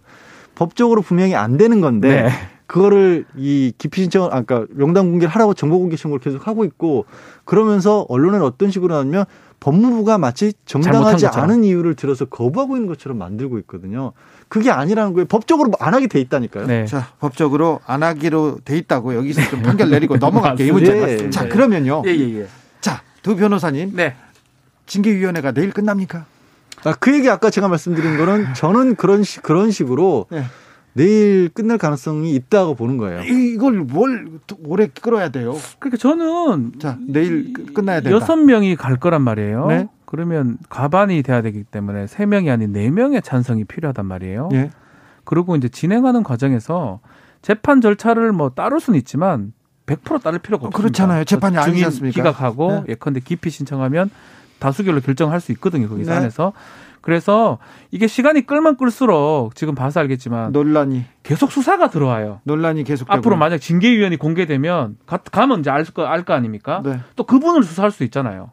법적으로 0.56 1.02
분명히 1.02 1.36
안 1.36 1.58
되는 1.58 1.82
건데 1.82 2.24
네. 2.24 2.30
그거를 2.68 3.26
이 3.36 3.74
기피 3.78 4.02
신청을 4.02 4.34
아까 4.34 4.66
명단 4.70 5.10
공개를 5.10 5.30
하라고 5.34 5.54
정보 5.54 5.80
공개 5.80 5.96
신고를 5.96 6.20
계속 6.20 6.48
하고 6.48 6.66
있고 6.66 7.06
그러면서 7.44 8.06
언론은 8.10 8.42
어떤 8.42 8.72
식으로 8.72 8.96
하면 8.96 9.26
법무부가 9.60 10.18
마치 10.18 10.54
정당하지 10.66 11.28
않은 11.28 11.64
이유를 11.64 11.96
들어서 11.96 12.26
거부하고 12.26 12.76
있는 12.76 12.88
것처럼 12.88 13.18
만들고 13.18 13.58
있거든요. 13.60 14.14
그게 14.48 14.70
아니라는 14.72 15.14
거예요. 15.14 15.26
법적으로 15.26 15.72
안 15.80 15.94
하게 15.94 16.08
돼 16.08 16.20
있다니까요. 16.20 16.68
네. 16.68 16.86
자, 16.86 17.10
법적으로 17.20 17.80
안 17.86 18.04
하기로 18.04 18.60
돼 18.64 18.78
있다고 18.78 19.16
여기서 19.16 19.50
좀 19.50 19.62
판결 19.64 19.90
내리고 19.90 20.18
넘어갈게요. 20.18 20.68
이 20.68 20.72
문제. 20.72 20.94
네. 20.94 21.30
자, 21.30 21.48
그러면요. 21.48 22.04
예, 22.06 22.16
예, 22.16 22.42
예. 22.42 22.48
자, 22.82 23.02
두 23.24 23.36
변호사님. 23.36 23.96
네. 23.96 24.16
징계위원회가 24.86 25.52
내일 25.52 25.72
끝납니까? 25.72 26.26
아, 26.84 26.94
그 27.00 27.16
얘기 27.16 27.28
아까 27.30 27.50
제가 27.50 27.68
말씀드린 27.68 28.18
거는 28.18 28.54
저는 28.54 28.96
그런 28.96 29.24
식, 29.24 29.42
그런 29.42 29.72
식으로 29.72 30.28
네. 30.30 30.44
내일 30.96 31.50
끝날 31.50 31.78
가능성이 31.78 32.36
있다고 32.36 32.74
보는 32.76 32.96
거예요. 32.98 33.22
이걸 33.24 33.74
뭘 33.80 34.40
오래 34.64 34.88
끌어야 34.88 35.28
돼요? 35.28 35.54
그러니까 35.78 35.98
저는 35.98 36.80
자 36.80 36.98
내일 37.06 37.52
끝나야 37.74 38.00
된다. 38.00 38.16
여섯 38.16 38.38
명이 38.38 38.78
갈 38.78 38.96
거란 38.96 39.22
말이에요. 39.22 39.68
네? 39.68 39.90
그러면 40.06 40.58
과반이 40.70 41.22
돼야 41.22 41.42
되기 41.42 41.64
때문에 41.64 42.08
세 42.08 42.26
명이 42.26 42.50
아닌 42.50 42.72
네 42.72 42.90
명의 42.90 43.22
찬성이 43.22 43.66
필요하단 43.66 44.06
말이에요. 44.06 44.50
예. 44.54 44.70
그리고 45.26 45.58
이제 45.58 45.68
진행하는 45.68 46.24
과정에서 46.24 47.02
재판 47.42 47.82
절차를 47.82 48.32
뭐 48.32 48.52
따를 48.52 48.80
수는 48.80 48.98
있지만 49.00 49.52
100% 49.88 50.24
따를 50.24 50.40
필요가 50.40 50.68
없습니다. 50.68 50.78
그렇잖아요. 50.78 51.26
재판이 51.26 51.58
아니지 51.58 51.84
않습니까? 51.84 52.16
기각하고 52.16 52.72
네. 52.72 52.94
예컨대 52.94 53.20
기피 53.20 53.50
신청하면 53.50 54.10
다수결로 54.60 55.02
결정할 55.02 55.42
수 55.42 55.52
있거든요. 55.52 55.90
거기서 55.90 56.12
네. 56.12 56.18
안에서. 56.18 56.54
그래서 57.06 57.60
이게 57.92 58.08
시간이 58.08 58.48
끌면 58.48 58.78
끌수록 58.78 59.56
지금 59.56 59.76
봐서 59.76 60.00
알겠지만 60.00 60.52
논란이 60.52 61.06
계속 61.22 61.52
수사가 61.52 61.92
들어와요. 61.92 62.42
논란이 62.46 62.84
계속 62.84 63.12
앞으로 63.12 63.36
만약 63.38 63.60
징계위원이 63.60 64.18
공개되면 64.18 64.98
가, 65.06 65.18
가면 65.18 65.60
이제 65.60 65.70
알거 65.70 66.04
알 66.04 66.24
거 66.26 66.34
아닙니까? 66.34 66.82
네. 66.84 67.00
또 67.16 67.24
그분을 67.24 67.62
수사할 67.62 67.92
수 67.92 68.04
있잖아요. 68.06 68.50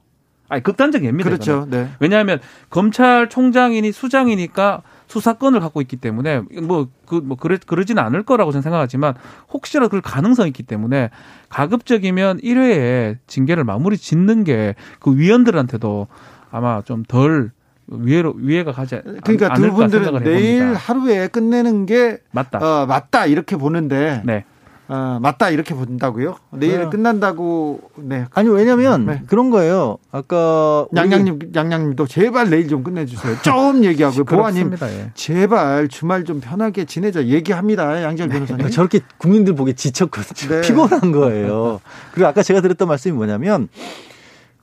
아니 0.50 0.62
극단적 0.62 1.02
예입니다. 1.02 1.30
그렇죠. 1.30 1.66
네. 1.70 1.88
왜냐하면 1.98 2.40
검찰총장이니 2.68 3.90
수장이니까 3.90 4.82
수사권을 5.06 5.60
갖고 5.60 5.80
있기 5.80 5.96
때문에 5.96 6.42
뭐 6.62 6.88
그뭐 7.06 7.22
뭐 7.24 7.36
그러 7.38 7.56
그러지는 7.66 8.02
않을 8.02 8.22
거라고 8.24 8.52
저는 8.52 8.60
생각하지만 8.60 9.14
혹시라도 9.50 9.88
그럴 9.88 10.02
가능성이 10.02 10.48
있기 10.48 10.62
때문에 10.64 11.08
가급적이면 11.48 12.40
1회에 12.40 13.16
징계를 13.26 13.64
마무리 13.64 13.96
짓는 13.96 14.44
게 14.44 14.74
그 15.00 15.16
위원들한테도 15.16 16.06
아마 16.50 16.82
좀 16.82 17.04
덜 17.08 17.50
위해로 17.86 18.34
위해가 18.36 18.72
가지 18.72 19.00
그러니까 19.22 19.54
두 19.54 19.72
분들은 19.72 20.24
내일 20.24 20.74
하루에 20.74 21.28
끝내는 21.28 21.86
게 21.86 22.18
맞다. 22.30 22.58
어, 22.58 22.86
맞다 22.86 23.26
이렇게 23.26 23.56
보는데 23.56 24.22
네. 24.24 24.44
어, 24.88 25.18
맞다 25.22 25.48
이렇게 25.48 25.74
본다고요? 25.74 26.36
내일 26.50 26.80
네. 26.80 26.90
끝난다고 26.90 27.80
네. 27.96 28.26
아니 28.34 28.48
왜냐면 28.50 29.06
네. 29.06 29.22
그런 29.26 29.48
거예요. 29.50 29.96
아까 30.10 30.86
양양님 30.94 31.52
양양님도 31.54 32.06
제발 32.06 32.50
내일 32.50 32.68
좀 32.68 32.82
끝내주세요. 32.82 33.36
좀 33.42 33.84
얘기하고 33.84 34.24
보아님 34.24 34.72
예. 34.82 35.10
제발 35.14 35.88
주말 35.88 36.24
좀 36.24 36.40
편하게 36.40 36.84
지내자 36.84 37.24
얘기합니다. 37.24 38.02
양재 38.02 38.26
네. 38.26 38.34
변호사님. 38.34 38.68
저렇게 38.70 39.00
국민들 39.16 39.54
보기 39.54 39.74
지쳤거든요. 39.74 40.56
네. 40.56 40.60
피곤한 40.60 41.12
거예요. 41.12 41.80
그리고 42.12 42.28
아까 42.28 42.42
제가 42.42 42.60
드렸던 42.60 42.86
말씀이 42.86 43.14
뭐냐면 43.16 43.68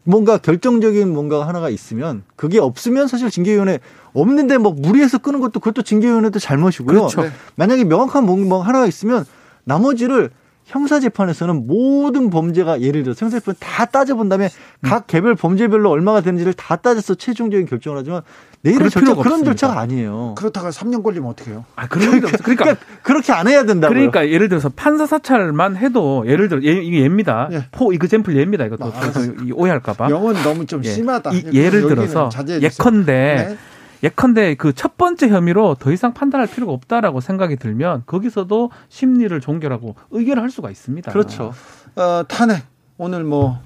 뭔가 0.09 0.39
결정적인 0.39 1.13
뭔가 1.13 1.47
하나가 1.47 1.69
있으면 1.69 2.23
그게 2.35 2.57
없으면 2.57 3.07
사실 3.07 3.29
징계위원회 3.29 3.79
없는데 4.13 4.57
뭐 4.57 4.71
무리해서 4.71 5.19
끄는 5.19 5.39
것도 5.39 5.59
그것도 5.59 5.83
징계위원회도 5.83 6.39
잘못이고요. 6.39 6.97
그렇죠. 6.97 7.21
네. 7.21 7.31
만약에 7.55 7.83
명확한 7.83 8.25
뭔가 8.25 8.59
하나가 8.61 8.87
있으면 8.87 9.23
나머지를 9.65 10.31
형사재판에서는 10.69 11.67
모든 11.67 12.29
범죄가 12.29 12.81
예를 12.81 13.03
들어서 13.03 13.25
형사재판 13.25 13.55
다 13.59 13.85
따져본 13.85 14.29
다음에 14.29 14.45
음. 14.45 14.89
각 14.89 15.07
개별 15.07 15.35
범죄별로 15.35 15.89
얼마가 15.89 16.21
되는지를 16.21 16.53
다 16.53 16.75
따져서 16.75 17.15
최종적인 17.15 17.65
결정을 17.65 17.99
하지만 17.99 18.21
내일은 18.61 18.89
절차 18.89 19.15
그런. 19.15 19.43
절차가 19.43 19.79
아니에요. 19.79 20.35
그렇다가 20.37 20.69
3년 20.69 21.01
걸리면 21.01 21.29
어떡해요? 21.31 21.65
아, 21.75 21.87
그런 21.87 22.07
그러니까, 22.07 22.37
그러니까, 22.43 22.63
그러니까 22.65 22.85
그렇게 23.03 23.31
안 23.31 23.47
해야 23.47 23.65
된다고요. 23.65 23.95
그러니까 23.95 24.29
예를 24.29 24.49
들어서 24.49 24.69
판사 24.69 25.05
사찰만 25.05 25.77
해도 25.77 26.23
예를 26.27 26.49
들어 26.49 26.61
예, 26.63 26.73
이게 26.73 26.99
예입니다. 26.99 27.49
예. 27.51 27.65
포 27.71 27.93
이그젠플 27.93 28.35
예입니다. 28.35 28.65
이것도 28.65 28.85
아, 28.85 29.11
오해할까 29.53 29.93
봐. 29.93 30.09
영은 30.09 30.33
너무 30.43 30.65
좀 30.65 30.83
예. 30.83 30.89
심하다. 30.89 31.31
이, 31.31 31.43
예를 31.53 31.87
들어서 31.87 32.29
예컨대 32.61 33.13
네. 33.49 33.57
예컨대 34.03 34.55
그 34.55 34.73
첫 34.73 34.97
번째 34.97 35.29
혐의로 35.29 35.75
더 35.75 35.91
이상 35.91 36.13
판단할 36.13 36.47
필요가 36.47 36.71
없다라고 36.73 37.19
생각이 37.21 37.57
들면 37.57 38.03
거기서도 38.05 38.71
심리를 38.89 39.39
종결하고 39.41 39.95
의결을 40.11 40.41
할 40.41 40.49
수가 40.49 40.69
있습니다. 40.71 41.11
그렇죠. 41.11 41.53
어, 41.95 42.23
탄핵 42.27 42.63
오늘 42.97 43.23
뭐 43.23 43.59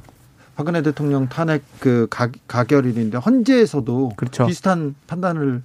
박근혜 0.55 0.81
대통령 0.81 1.27
탄핵 1.27 1.63
그 1.79 2.07
가, 2.09 2.29
가결일인데 2.47 3.17
헌재에서도 3.17 4.13
그렇죠. 4.15 4.45
비슷한 4.47 4.95
판단을 5.07 5.61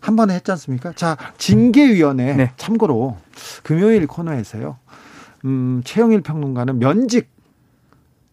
한 0.00 0.16
번에 0.16 0.34
했지 0.34 0.50
않습니까? 0.52 0.92
자, 0.94 1.16
징계위원회 1.38 2.34
네. 2.34 2.52
참고로 2.56 3.18
금요일 3.62 4.06
코너에서요. 4.06 4.78
음, 5.44 5.82
최영일 5.84 6.22
평론가는 6.22 6.78
면직 6.78 7.28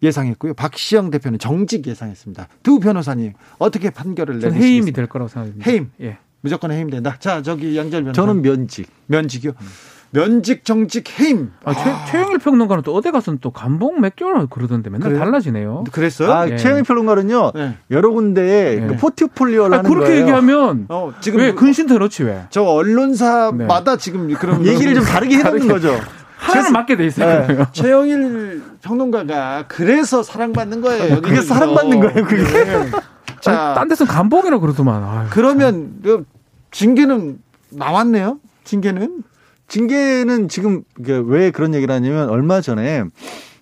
예상했고요. 0.03 0.53
박시영 0.53 1.09
대표는 1.09 1.39
정직 1.39 1.87
예상했습니다. 1.87 2.47
두 2.63 2.79
변호사님 2.79 3.33
어떻게 3.57 3.89
판결을 3.89 4.35
내리시겠습니까? 4.35 4.65
해임이 4.65 4.91
될 4.91 5.07
거라고 5.07 5.29
생각합니다. 5.29 5.69
해임. 5.69 5.91
예. 6.01 6.17
무조건 6.41 6.71
해임된다. 6.71 7.17
자, 7.19 7.41
저기 7.41 7.75
양절 7.77 8.03
변호사. 8.03 8.21
저는 8.21 8.41
면직. 8.41 8.87
면직이요. 9.07 9.51
음. 9.59 9.67
면직 10.11 10.63
정직 10.63 11.19
해임. 11.19 11.51
아, 11.65 11.73
최, 11.73 11.89
아. 11.89 12.05
최영일 12.05 12.37
평론가는 12.37 12.83
또 12.83 12.95
어디 12.95 13.11
가서는 13.11 13.39
또 13.41 13.51
감봉 13.51 13.99
몇 13.99 14.15
개월 14.15 14.47
그러던데 14.47 14.89
맨날 14.89 15.09
그래요? 15.09 15.19
달라지네요. 15.23 15.83
그랬어요? 15.91 16.31
아, 16.31 16.49
예. 16.49 16.55
최영일 16.55 16.83
평론가는요 16.83 17.51
예. 17.57 17.77
여러 17.91 18.11
군데에 18.11 18.81
예. 18.81 18.87
그 18.87 18.95
포트폴리오를 18.95 19.73
아, 19.73 19.79
하는 19.79 19.89
그렇게 19.89 20.07
거예요. 20.07 20.21
얘기하면 20.21 20.85
어, 20.87 21.11
지금 21.19 21.39
왜 21.39 21.53
근신대 21.53 21.97
넣지 21.97 22.23
왜? 22.23 22.45
저 22.51 22.63
언론사마다 22.63 23.97
네. 23.97 24.01
지금 24.01 24.33
그런 24.35 24.65
얘기를 24.65 24.95
좀 24.95 25.03
다르게 25.03 25.37
해놓는 25.37 25.67
거죠. 25.67 25.93
하나는 26.37 26.71
맞게 26.71 26.95
돼 26.97 27.05
있어요. 27.07 27.47
네. 27.47 27.65
최영일 27.73 28.63
평론가가 28.81 29.65
그래서 29.67 30.23
사랑받는 30.23 30.81
거예요. 30.81 31.19
그게 31.21 31.41
사랑받는 31.41 31.99
거예요. 31.99 32.25
그게. 32.25 32.43
네. 32.43 32.91
자, 33.41 33.73
딴 33.75 33.87
데서 33.87 34.05
감봉이라 34.05 34.59
그러더만. 34.59 35.03
아유, 35.03 35.27
그러면 35.31 35.99
그 36.03 36.25
징계는 36.71 37.39
나왔네요. 37.71 38.39
징계는 38.63 39.23
징계는 39.67 40.47
지금 40.49 40.83
왜 40.99 41.51
그런 41.51 41.73
얘기를 41.73 41.93
하냐면 41.93 42.29
얼마 42.29 42.61
전에 42.61 43.03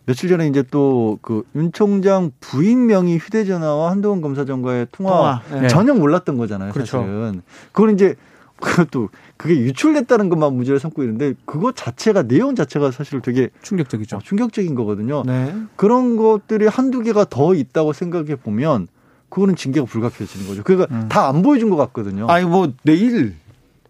며칠 0.05 0.30
전에 0.30 0.47
이제 0.47 0.61
또 0.63 1.17
그 1.21 1.43
윤 1.55 1.71
총장 1.71 2.32
부인 2.39 2.86
명의 2.86 3.17
휴대전화와 3.17 3.89
한동훈 3.91 4.21
검사장과의 4.21 4.88
통화, 4.91 5.41
통화. 5.49 5.61
네. 5.61 5.67
전혀 5.67 5.93
몰랐던 5.93 6.38
거잖아요. 6.38 6.71
그렇죠. 6.73 6.99
사실은. 6.99 7.41
그걸 7.71 7.91
이제 7.93 8.15
그것도 8.61 9.09
그게 9.38 9.55
유출됐다는 9.55 10.29
것만 10.29 10.53
문제를 10.53 10.79
삼고 10.79 11.03
있는데 11.03 11.33
그거 11.45 11.71
자체가 11.71 12.23
내용 12.23 12.55
자체가 12.55 12.91
사실 12.91 13.21
되게 13.21 13.49
충격적이죠. 13.61 14.17
어, 14.17 14.19
충격적인 14.23 14.75
거거든요. 14.75 15.23
네. 15.25 15.53
그런 15.75 16.15
것들이 16.15 16.67
한두 16.67 17.01
개가 17.01 17.25
더 17.29 17.53
있다고 17.53 17.93
생각해 17.93 18.36
보면 18.38 18.88
그거는 19.29 19.55
징계가 19.55 19.86
불가피해지는 19.86 20.47
거죠. 20.47 20.63
그러니까 20.63 20.95
음. 20.95 21.09
다안 21.09 21.41
보여준 21.41 21.69
것 21.69 21.75
같거든요. 21.75 22.27
아니 22.27 22.45
뭐 22.45 22.71
내일 22.83 23.36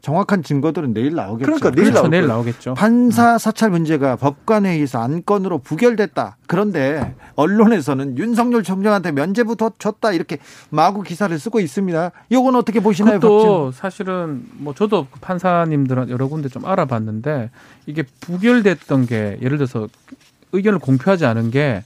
정확한 0.06 0.44
증거들은 0.44 0.94
내일 0.94 1.16
나오겠죠. 1.16 1.46
그러니까 1.46 1.72
내일, 1.72 1.90
그렇죠. 1.90 2.08
내일 2.08 2.28
나오겠죠. 2.28 2.76
판사 2.76 3.40
사찰 3.40 3.72
문제가 3.72 4.16
법관회의에서 4.18 5.02
안건으로 5.02 5.58
부결됐다. 5.58 6.38
그런데 6.46 7.16
언론에서는 7.34 8.16
윤석열 8.20 8.62
총장한테 8.62 9.12
면제부터 9.14 9.72
줬다 9.80 10.12
이렇게 10.12 10.38
마구 10.70 11.02
기사를 11.02 11.38
쓰고 11.40 11.60
있습니다. 11.60 12.12
이건 12.30 12.56
어떻게 12.56 12.82
보시나요? 12.82 13.20
또 13.20 13.72
사실은 13.72 14.46
뭐 14.52 14.76
저도 14.76 15.08
판사님들 15.22 16.10
여러 16.10 16.28
군데 16.28 16.50
좀 16.50 16.68
알아봤는데 16.68 17.50
이게 17.88 18.04
부결됐던 18.20 19.08
게 19.08 19.40
예를 19.42 19.58
들어서 19.58 19.88
의견을 20.52 20.78
공표하지 20.78 21.26
않은 21.26 21.50
게 21.50 21.84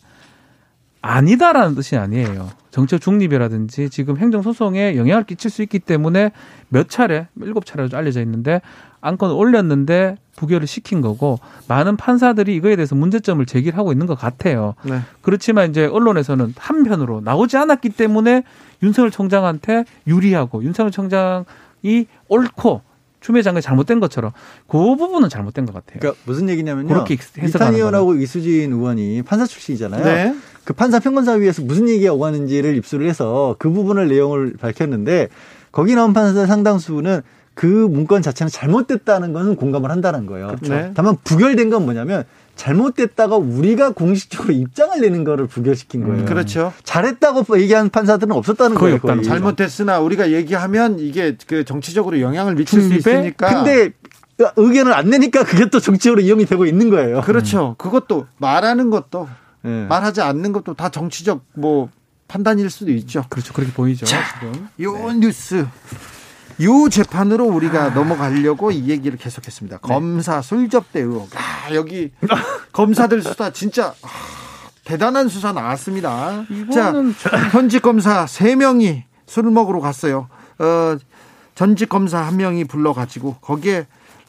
아니다라는 1.01 1.75
뜻이 1.75 1.95
아니에요. 1.97 2.49
정책 2.71 3.01
중립이라든지 3.01 3.89
지금 3.89 4.17
행정 4.17 4.41
소송에 4.41 4.95
영향을 4.95 5.23
끼칠 5.23 5.49
수 5.49 5.61
있기 5.63 5.79
때문에 5.79 6.31
몇 6.67 6.89
차례, 6.89 7.27
일곱 7.41 7.65
차례로 7.65 7.97
알려져 7.97 8.21
있는데 8.21 8.61
안건을 9.01 9.35
올렸는데 9.35 10.17
부결을 10.35 10.67
시킨 10.67 11.01
거고 11.01 11.39
많은 11.67 11.97
판사들이 11.97 12.55
이거에 12.55 12.75
대해서 12.75 12.95
문제점을 12.95 13.45
제기하고 13.45 13.91
있는 13.91 14.07
것 14.07 14.15
같아요. 14.15 14.75
네. 14.83 14.99
그렇지만 15.21 15.69
이제 15.69 15.85
언론에서는 15.85 16.53
한편으로 16.57 17.21
나오지 17.21 17.57
않았기 17.57 17.89
때문에 17.89 18.43
윤석열 18.83 19.11
총장한테 19.11 19.85
유리하고 20.07 20.63
윤석열 20.63 20.91
총장이 20.91 22.07
옳고 22.27 22.81
추미애 23.21 23.41
장관이 23.41 23.61
잘못된 23.61 23.99
것처럼 23.99 24.31
그 24.67 24.77
부분은 24.95 25.29
잘못된 25.29 25.65
것 25.65 25.73
같아요. 25.73 25.99
그러니까 25.99 26.21
무슨 26.25 26.49
얘기냐면요. 26.49 26.87
그렇게 26.87 27.17
이탄 27.43 27.75
의원하고 27.75 28.15
이수진 28.15 28.71
의원이 28.71 29.21
판사 29.23 29.45
출신이잖아요. 29.45 30.03
네. 30.03 30.35
그 30.63 30.73
판사 30.73 30.99
평검사위에서 30.99 31.63
무슨 31.63 31.89
얘기가 31.89 32.13
오가는지를 32.13 32.75
입수를 32.77 33.07
해서 33.07 33.55
그 33.59 33.69
부분을 33.69 34.07
내용을 34.07 34.53
밝혔는데 34.59 35.29
거기 35.71 35.95
나온 35.95 36.13
판사 36.13 36.45
상당수는 36.45 37.21
그 37.53 37.65
문건 37.65 38.21
자체는 38.21 38.49
잘못됐다는 38.49 39.33
것은 39.33 39.57
공감을 39.57 39.91
한다는 39.91 40.25
거예요. 40.25 40.47
그렇죠. 40.47 40.73
네. 40.73 40.91
다만 40.95 41.17
부결된 41.23 41.69
건 41.69 41.83
뭐냐면 41.83 42.23
잘못됐다가 42.59 43.37
우리가 43.37 43.91
공식적으로 43.91 44.51
입장을 44.51 44.99
내는 44.99 45.23
거를 45.23 45.47
부결시킨 45.47 46.03
거예요. 46.03 46.23
음, 46.23 46.25
그렇죠. 46.25 46.73
잘했다고 46.83 47.57
얘기한 47.61 47.89
판사들은 47.89 48.33
없었다는 48.35 48.75
거예요. 48.75 48.99
거의. 48.99 49.23
잘못됐으나 49.23 50.01
우리가 50.01 50.31
얘기하면 50.31 50.99
이게 50.99 51.37
그 51.47 51.63
정치적으로 51.63 52.19
영향을 52.19 52.55
미칠 52.55 52.81
수 52.81 52.93
있으니까. 52.93 53.63
근데 53.63 53.91
의견을 54.57 54.93
안 54.93 55.09
내니까 55.09 55.45
그게 55.45 55.69
또 55.69 55.79
정치적으로 55.79 56.21
이용이 56.21 56.45
되고 56.45 56.65
있는 56.65 56.89
거예요. 56.89 57.21
그렇죠. 57.21 57.75
그것도 57.77 58.27
말하는 58.37 58.89
것도 58.89 59.29
네. 59.61 59.85
말하지 59.87 60.21
않는 60.21 60.51
것도 60.51 60.73
다 60.73 60.89
정치적 60.89 61.45
뭐 61.53 61.89
판단일 62.27 62.69
수도 62.69 62.91
있죠. 62.91 63.23
그렇죠. 63.29 63.53
그렇게 63.53 63.71
보이죠. 63.71 64.05
자, 64.05 64.19
지금. 64.33 64.67
요 64.81 64.93
네. 65.13 65.13
뉴스. 65.19 65.65
요 66.61 66.89
재판으로 66.89 67.45
우리가 67.45 67.85
아. 67.85 67.89
넘어가려고 67.89 68.71
이 68.71 68.89
얘기를 68.89 69.17
계속했습니다. 69.17 69.77
네. 69.77 69.81
검사 69.81 70.41
술접대 70.41 70.99
의혹. 71.01 71.29
아, 71.35 71.73
여기 71.73 72.11
검사들 72.73 73.21
수사 73.21 73.51
진짜 73.51 73.93
아, 74.01 74.07
대단한 74.83 75.29
수사 75.29 75.53
나왔습니다. 75.53 76.45
자, 76.73 76.93
현직 77.51 77.81
검사 77.81 78.25
3명이 78.25 79.03
술을 79.27 79.51
먹으러 79.51 79.79
갔어요. 79.79 80.27
어, 80.57 80.97
전직 81.55 81.89
검사 81.89 82.19
한 82.19 82.37
명이 82.37 82.65
불러가지고 82.65 83.35
거기에 83.41 83.85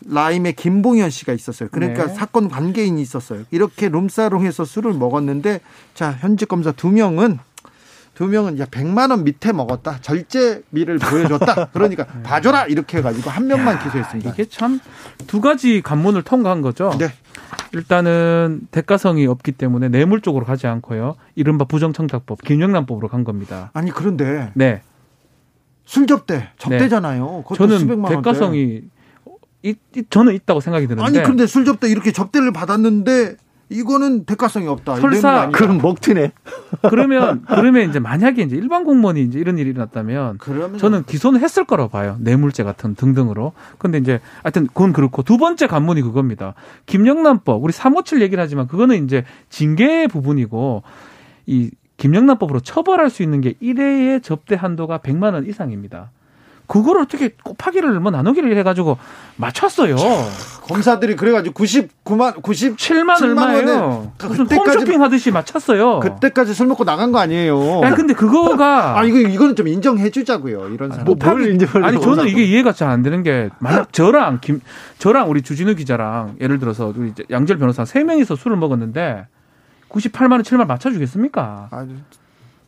라임의 0.07 0.55
김봉현 0.55 1.11
씨가 1.11 1.33
있었어요. 1.33 1.69
그러니까 1.73 2.07
네. 2.07 2.15
사건 2.15 2.49
관계인이 2.49 3.01
있었어요. 3.01 3.45
이렇게 3.51 3.89
룸사롱에서 3.89 4.65
술을 4.65 4.95
먹었는데 4.95 5.61
자 5.95 6.13
현직 6.13 6.49
검사 6.49 6.73
두 6.73 6.89
명은 6.89 7.39
두 8.21 8.27
명은 8.27 8.59
야 8.59 8.67
100만 8.67 9.11
원 9.11 9.25
밑에 9.25 9.51
먹었다. 9.51 9.99
절제미를 10.03 10.99
보여줬다. 10.99 11.71
그러니까 11.73 12.05
네. 12.05 12.23
봐줘라 12.23 12.67
이렇게 12.67 12.99
해가지고 12.99 13.31
한 13.31 13.47
명만 13.47 13.77
야, 13.77 13.83
기소했습니다. 13.83 14.31
이게 14.33 14.45
참 14.45 14.79
두 15.27 15.41
가지 15.41 15.81
관문을 15.81 16.21
통과한 16.23 16.61
거죠. 16.61 16.91
네. 16.99 17.09
일단은 17.73 18.69
대가성이 18.73 19.27
없기 19.27 19.53
때문에 19.53 19.89
뇌물 19.89 20.21
쪽으로 20.21 20.45
가지 20.45 20.67
않고요. 20.67 21.17
이른바 21.35 21.65
부정청탁법, 21.65 22.43
김영란법으로 22.43 23.09
간 23.09 23.25
겁니다. 23.25 23.71
아니 23.73 23.91
그런데 23.91 24.51
네. 24.53 24.83
술 25.87 26.07
접대 26.07 26.51
접대잖아요. 26.59 27.45
네. 27.49 27.55
저는 27.57 28.03
대가성이 28.03 28.83
이, 29.63 29.75
이, 29.97 30.03
저는 30.11 30.35
있다고 30.35 30.61
생각이 30.61 30.87
드는데. 30.89 31.07
아니 31.07 31.23
근데 31.27 31.47
술 31.47 31.65
접대 31.65 31.89
이렇게 31.89 32.13
접대를 32.13 32.53
받았는데 32.53 33.37
이거는 33.71 34.25
대가성이 34.25 34.67
없다. 34.67 34.97
설사 34.97 35.49
그럼 35.51 35.79
먹튀네. 35.79 36.33
그러면 36.91 37.45
그러면 37.47 37.89
이제 37.89 38.01
만약에 38.01 38.43
이제 38.43 38.57
일반 38.57 38.85
공무원이 38.85 39.23
이제 39.23 39.39
이런 39.39 39.59
일이 39.59 39.71
일어났다면 39.71 40.39
그러면... 40.39 40.79
저는 40.79 41.05
기소는 41.05 41.41
했을 41.41 41.65
거라고 41.65 41.89
봐요. 41.89 42.17
뇌물죄 42.19 42.65
같은 42.65 42.95
등등으로. 42.97 43.53
근데 43.79 43.99
이제 43.99 44.21
하여튼 44.43 44.67
그건 44.67 44.93
그렇고 44.93 45.23
두 45.23 45.39
번째 45.39 45.69
관문이 45.69 46.03
그겁니다. 46.03 46.55
김영란법 46.87 47.63
우리 47.63 47.73
357 47.73 48.21
얘기를 48.23 48.43
하지만 48.43 48.67
그거는 48.67 49.05
이제 49.05 49.25
징계 49.49 50.09
부분이고 50.09 50.83
이 51.47 51.71
김영란법으로 51.97 52.61
처벌할 52.61 53.09
수 53.09 53.23
있는 53.23 53.41
게 53.41 53.53
1회의 53.63 54.23
접대 54.23 54.57
한도가 54.57 54.99
100만 54.99 55.35
원 55.35 55.47
이상입니다. 55.47 56.11
그걸 56.71 56.99
어떻게 56.99 57.31
곱하기를 57.43 57.99
뭐 57.99 58.13
나누기를 58.13 58.57
해가지고 58.59 58.97
맞췄어요. 59.35 59.97
검사들이 60.69 61.17
그래가지고 61.17 61.53
99만 61.53 62.41
97만 62.41 63.21
얼마예요. 63.21 64.13
무슨 64.23 64.47
홈쇼핑 64.47 65.03
하듯이 65.03 65.33
맞췄어요. 65.33 65.99
그때까지 65.99 66.55
술 66.55 66.69
먹고 66.69 66.85
나간 66.85 67.11
거 67.11 67.19
아니에요. 67.19 67.81
아 67.83 67.93
근데 67.97 68.15
그거가 68.15 68.95
아 69.01 69.05
이거 69.05 69.19
이거는 69.19 69.57
좀 69.57 69.67
인정해 69.67 70.11
주자고요. 70.11 70.69
이런 70.69 70.91
사람. 70.93 71.07
뭐뭘 71.07 71.51
인정을 71.51 71.85
아니 71.85 72.01
저는 72.01 72.29
이게 72.29 72.45
이해가 72.45 72.73
잘 72.73 72.91
안 72.91 73.03
되는 73.03 73.25
게 73.25 73.51
만약 73.59 73.93
저랑 73.93 74.39
김 74.41 74.61
저랑 74.99 75.29
우리 75.29 75.43
주진우 75.43 75.75
기자랑 75.75 76.37
예를 76.41 76.61
들어서 76.61 76.93
우리 76.97 77.13
양절 77.31 77.59
변호사 77.59 77.85
세 77.85 78.05
명이서 78.05 78.37
술을 78.37 78.57
먹었는데 78.57 79.27
98만 79.89 80.33
원, 80.33 80.43
7만 80.43 80.59
원 80.61 80.69
맞춰주겠습니까? 80.69 81.69
아, 81.73 81.87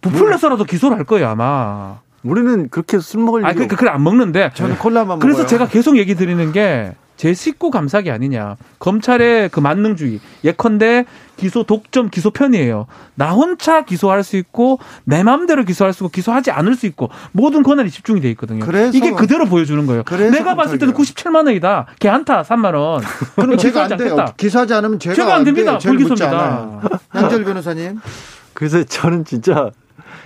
부풀려서라도 0.00 0.64
기소를 0.64 0.96
할 0.96 1.04
거예요 1.04 1.28
아마. 1.28 2.00
우리는 2.22 2.68
그렇게 2.68 2.98
술 2.98 3.20
먹을 3.22 3.44
아, 3.44 3.52
그러니까 3.52 3.76
그걸 3.76 3.88
안 3.94 4.02
먹는데 4.02 4.50
저는 4.54 4.78
콜라만 4.78 5.18
그래서 5.18 5.38
먹어요. 5.40 5.48
제가 5.48 5.68
계속 5.68 5.96
얘기 5.98 6.14
드리는 6.14 6.52
게 6.52 6.94
제 7.22 7.34
식구 7.34 7.70
감사기 7.70 8.10
아니냐. 8.10 8.56
검찰의 8.80 9.50
그 9.50 9.60
만능주의. 9.60 10.18
예컨대 10.42 11.04
기소 11.36 11.62
독점 11.62 12.10
기소 12.10 12.30
편이에요. 12.32 12.86
나 13.14 13.30
혼자 13.30 13.84
기소할 13.84 14.24
수 14.24 14.36
있고 14.36 14.80
내 15.04 15.22
마음대로 15.22 15.64
기소할 15.64 15.92
수 15.92 16.02
있고 16.02 16.08
기소하지 16.10 16.50
않을 16.50 16.74
수 16.74 16.86
있고 16.86 17.10
모든 17.30 17.62
권한이 17.62 17.90
집중이 17.90 18.20
돼 18.20 18.28
있거든요. 18.30 18.64
이게 18.92 19.12
그대로 19.12 19.46
보여주는 19.46 19.86
거예요. 19.86 20.02
내가 20.32 20.56
봤을 20.56 20.78
때는 20.78 20.94
97만 20.94 21.46
원이다. 21.46 21.86
걔 22.00 22.08
한타 22.08 22.42
3만 22.42 22.74
원. 22.74 23.02
그럼 23.36 23.56
제가 23.56 23.84
안 23.84 23.96
돼요. 23.96 24.24
기소하지 24.36 24.74
않으면 24.74 24.98
제가, 24.98 25.14
제가 25.14 25.34
안 25.36 25.44
됩니다. 25.44 25.78
불기소입니다. 25.78 26.80
양절 27.14 27.44
변호사님. 27.44 28.00
그래서 28.54 28.82
저는 28.82 29.24
진짜 29.24 29.70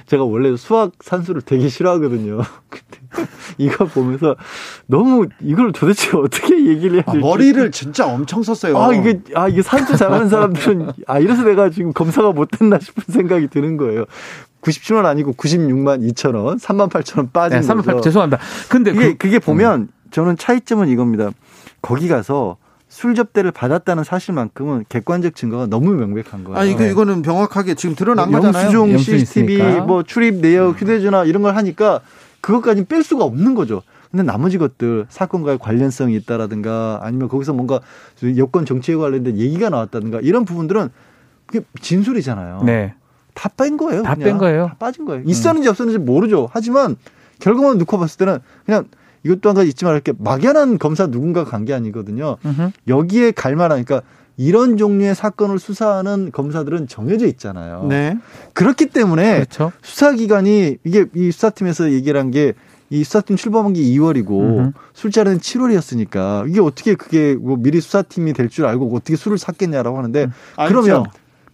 제가 0.06 0.24
원래 0.24 0.56
수학 0.56 0.92
산수를 1.00 1.42
되게 1.42 1.68
싫어하거든요. 1.68 2.38
근데 2.70 3.28
이거 3.58 3.84
보면서 3.86 4.36
너무 4.86 5.26
이걸 5.40 5.72
도대체 5.72 6.16
어떻게 6.16 6.66
얘기를 6.66 6.96
해야 6.96 7.02
될지 7.02 7.18
아, 7.18 7.20
머리를 7.20 7.70
진짜 7.72 8.06
엄청 8.06 8.42
썼어요. 8.42 8.78
아 8.78 8.94
이게 8.94 9.20
아 9.34 9.48
이게 9.48 9.62
산수 9.62 9.96
잘하는 9.96 10.28
사람들은 10.28 10.92
아 11.06 11.18
이래서 11.18 11.42
내가 11.42 11.70
지금 11.70 11.92
검사가 11.92 12.32
못 12.32 12.48
됐나 12.50 12.78
싶은 12.78 13.02
생각이 13.08 13.48
드는 13.48 13.76
거예요. 13.76 14.04
97원 14.62 15.04
아니고 15.06 15.34
96만 15.34 16.08
2천 16.12 16.34
원, 16.34 16.58
3만 16.58 16.88
8천 16.90 17.18
원 17.18 17.30
빠진 17.30 17.60
네, 17.60 17.66
3만 17.66 17.84
8 17.84 18.02
죄송합니다. 18.02 18.42
근데 18.68 18.92
그게, 18.92 19.08
그, 19.12 19.16
그게 19.16 19.38
보면 19.38 19.88
저는 20.10 20.36
차이점은 20.36 20.88
이겁니다. 20.88 21.30
거기 21.82 22.08
가서 22.08 22.56
술 22.88 23.14
접대를 23.14 23.50
받았다는 23.50 24.04
사실만큼은 24.04 24.84
객관적 24.88 25.34
증거가 25.34 25.66
너무 25.66 25.92
명백한 25.92 26.44
거예요. 26.44 26.58
아, 26.58 26.64
이거 26.64 26.84
이거는 26.84 27.22
명확하게 27.22 27.74
지금 27.74 27.94
드러난 27.96 28.30
거잖아요. 28.30 28.72
영수증, 28.72 29.18
CCTV, 29.18 29.80
뭐 29.80 30.02
출입 30.04 30.36
내역, 30.36 30.68
음. 30.68 30.74
휴대전화 30.74 31.24
이런 31.24 31.42
걸 31.42 31.56
하니까 31.56 32.00
그것까지는 32.40 32.86
뺄 32.86 33.02
수가 33.02 33.24
없는 33.24 33.54
거죠. 33.54 33.82
근데 34.10 34.22
나머지 34.22 34.56
것들 34.56 35.06
사건과의 35.08 35.58
관련성이 35.58 36.14
있다라든가 36.16 37.00
아니면 37.02 37.28
거기서 37.28 37.52
뭔가 37.52 37.80
여권 38.36 38.64
정치에 38.64 38.94
관련된 38.94 39.36
얘기가 39.36 39.68
나왔다든가 39.68 40.20
이런 40.20 40.44
부분들은 40.44 40.88
그게 41.46 41.64
진술이잖아요. 41.80 42.62
네. 42.64 42.94
다 43.34 43.48
뺀 43.48 43.76
거예요. 43.76 44.02
다 44.04 44.14
뺀 44.14 44.38
거예요. 44.38 44.68
다 44.68 44.76
빠진 44.78 45.04
거예요. 45.04 45.22
있었는지 45.26 45.68
없었는지 45.68 45.98
모르죠. 45.98 46.48
하지만 46.52 46.96
결과만 47.40 47.78
놓고 47.78 47.98
봤을 47.98 48.16
때는 48.18 48.38
그냥 48.64 48.84
이것도 49.26 49.48
한 49.50 49.56
가지 49.56 49.68
있지만 49.68 49.94
이렇게 49.94 50.12
막연한 50.18 50.78
검사 50.78 51.06
누군가 51.06 51.44
간게 51.44 51.74
아니거든요. 51.74 52.36
으흠. 52.44 52.72
여기에 52.88 53.32
갈 53.32 53.56
만한 53.56 53.84
그러니까 53.84 54.06
이런 54.38 54.76
종류의 54.76 55.14
사건을 55.14 55.58
수사하는 55.58 56.30
검사들은 56.32 56.88
정해져 56.88 57.26
있잖아요. 57.26 57.86
네. 57.88 58.18
그렇기 58.54 58.86
때문에 58.86 59.34
그렇죠. 59.36 59.72
수사기관이 59.82 60.78
이게 60.84 61.06
이 61.14 61.30
수사팀에서 61.30 61.92
얘기를 61.92 62.20
한 62.20 62.30
게 62.30 62.52
이 62.88 63.02
수사팀 63.02 63.36
출범한 63.36 63.72
게 63.72 63.80
2월이고 63.80 64.30
음흠. 64.30 64.72
술자리는 64.94 65.38
7월이었으니까 65.40 66.48
이게 66.48 66.60
어떻게 66.60 66.94
그게 66.94 67.34
뭐 67.34 67.56
미리 67.56 67.80
수사팀이 67.80 68.32
될 68.32 68.48
줄 68.48 68.64
알고 68.64 68.94
어떻게 68.94 69.16
술을 69.16 69.38
샀겠냐라고 69.38 69.98
하는데 69.98 70.24
음. 70.24 70.32
그러면 70.68 71.04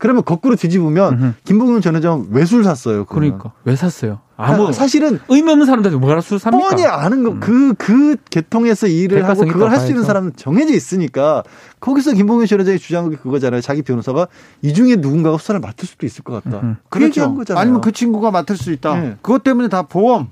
그러면 0.03 0.25
거꾸로 0.25 0.57
뒤집으면 0.57 1.13
음흠. 1.13 1.33
김봉윤 1.45 1.81
전 1.81 1.95
회장 1.95 2.27
왜술 2.33 2.65
샀어요? 2.65 3.05
그러면. 3.05 3.39
그러니까 3.39 3.53
왜 3.63 3.77
샀어요? 3.77 4.19
아무 4.37 4.73
사실은 4.73 5.21
의미 5.29 5.49
없는 5.53 5.65
사람들이 5.65 5.95
뭐라 5.95 6.21
술 6.21 6.41
삽니까? 6.41 6.71
뻔히 6.71 6.85
아는 6.85 7.23
거 7.23 7.35
그그 7.35 7.53
음. 7.53 7.75
그 7.77 8.17
계통에서 8.29 8.89
일을 8.89 9.29
하고 9.29 9.47
그걸 9.47 9.71
할 9.71 9.79
수 9.79 9.91
있는 9.91 10.03
사람은 10.03 10.33
정해져 10.35 10.75
있으니까 10.75 11.45
거기서 11.79 12.15
김봉현 12.15 12.47
전 12.47 12.59
회장의 12.59 12.81
주장은 12.81 13.17
그거잖아요. 13.19 13.61
자기 13.61 13.83
변호사가 13.83 14.27
이 14.63 14.75
중에 14.75 14.97
누군가가 14.97 15.39
수사를 15.39 15.61
맡을 15.61 15.87
수도 15.87 16.05
있을 16.05 16.25
것 16.25 16.43
같다. 16.43 16.59
음. 16.65 16.77
그 16.89 16.99
그렇죠. 16.99 17.33
거잖아요. 17.37 17.61
아니면 17.63 17.81
그 17.81 17.93
친구가 17.93 18.33
맡을 18.33 18.57
수 18.57 18.73
있다. 18.73 18.95
네. 18.99 19.17
그것 19.23 19.45
때문에 19.45 19.69
다 19.69 19.83
보험 19.83 20.31